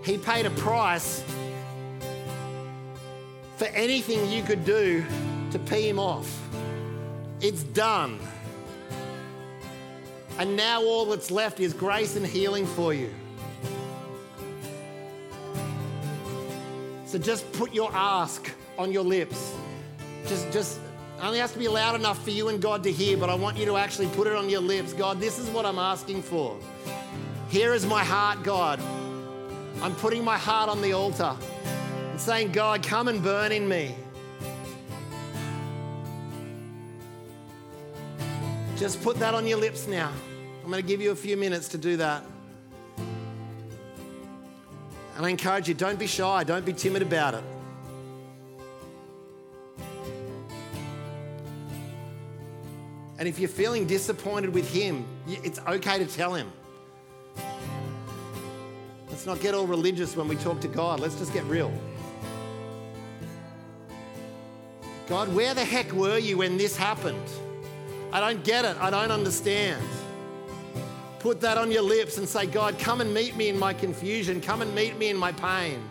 He 0.03 0.17
paid 0.17 0.47
a 0.47 0.51
price 0.51 1.23
for 3.59 3.67
anything 3.67 4.31
you 4.31 4.43
could 4.43 4.65
do 4.65 5.05
to 5.51 5.59
pee 5.59 5.91
Him 5.91 5.99
off. 5.99 6.41
It's 7.43 7.65
done. 7.65 8.19
And 10.39 10.57
now 10.57 10.83
all 10.83 11.05
that's 11.05 11.31
left 11.31 11.61
is 11.61 11.75
grace 11.75 12.17
and 12.17 12.27
healing 12.27 12.65
for 12.65 12.95
you. 12.95 13.11
So 17.11 17.19
just 17.19 17.51
put 17.55 17.75
your 17.75 17.91
ask 17.93 18.53
on 18.79 18.93
your 18.93 19.03
lips. 19.03 19.53
Just, 20.29 20.53
just 20.53 20.79
only 21.21 21.41
has 21.41 21.53
to 21.53 21.59
be 21.59 21.67
loud 21.67 21.97
enough 21.97 22.23
for 22.23 22.31
you 22.31 22.51
and 22.51 22.63
God 22.63 22.85
to 22.85 22.93
hear, 22.93 23.17
but 23.17 23.29
I 23.29 23.35
want 23.35 23.57
you 23.57 23.67
to 23.67 23.77
actually 23.77 24.07
put 24.11 24.29
it 24.29 24.37
on 24.37 24.49
your 24.49 24.61
lips. 24.61 24.93
God, 24.93 25.19
this 25.19 25.37
is 25.41 25.51
what 25.51 25.67
I'm 25.67 25.81
asking 25.81 26.23
for. 26.23 26.57
Here 27.49 27.75
is 27.75 27.85
my 27.85 28.05
heart, 28.05 28.45
God. 28.45 28.79
I'm 29.83 29.93
putting 29.97 30.23
my 30.23 30.39
heart 30.39 30.69
on 30.69 30.81
the 30.83 30.93
altar 30.93 31.35
and 32.13 32.21
saying, 32.21 32.53
God, 32.53 32.85
come 32.85 33.09
and 33.09 33.21
burn 33.21 33.51
in 33.51 33.69
me. 33.69 33.97
Just 38.77 39.03
put 39.03 39.19
that 39.19 39.35
on 39.35 39.49
your 39.49 39.59
lips 39.59 39.89
now. 39.89 40.13
I'm 40.63 40.71
going 40.71 40.81
to 40.81 40.87
give 40.87 41.01
you 41.01 41.11
a 41.11 41.17
few 41.17 41.37
minutes 41.37 41.67
to 41.71 41.79
do 41.79 41.97
that. 41.97 42.23
And 45.21 45.27
I 45.27 45.29
encourage 45.29 45.69
you 45.69 45.75
don't 45.75 45.99
be 45.99 46.07
shy, 46.07 46.45
don't 46.45 46.65
be 46.65 46.73
timid 46.73 47.03
about 47.03 47.35
it. 47.35 47.45
And 53.19 53.29
if 53.29 53.39
you're 53.39 53.51
feeling 53.51 53.87
disappointed 53.87 54.55
with 54.55 54.73
Him, 54.73 55.05
it's 55.29 55.59
okay 55.59 55.99
to 55.99 56.07
tell 56.07 56.33
Him. 56.33 56.51
Let's 59.11 59.27
not 59.27 59.43
get 59.43 59.55
all 59.55 59.67
religious 59.67 60.17
when 60.17 60.27
we 60.27 60.37
talk 60.37 60.59
to 60.63 60.69
God, 60.69 61.01
let's 61.01 61.17
just 61.17 61.35
get 61.35 61.45
real. 61.45 61.71
God, 65.07 65.35
where 65.35 65.53
the 65.53 65.67
heck 65.67 65.93
were 65.93 66.17
you 66.17 66.39
when 66.39 66.57
this 66.57 66.79
happened? 66.79 67.29
I 68.11 68.21
don't 68.21 68.43
get 68.43 68.65
it, 68.65 68.75
I 68.79 68.89
don't 68.89 69.11
understand. 69.11 69.85
Put 71.21 71.43
that 71.43 71.59
on 71.59 71.71
your 71.71 71.83
lips 71.83 72.17
and 72.17 72.27
say, 72.27 72.47
God, 72.47 72.79
come 72.79 73.03
and 73.03 73.13
meet 73.13 73.37
me 73.37 73.51
in 73.51 73.59
my 73.59 73.75
confusion. 73.75 74.41
Come 74.41 74.63
and 74.63 74.75
meet 74.75 74.97
me 74.97 75.11
in 75.11 75.19
my 75.19 75.33
pain. 75.33 75.90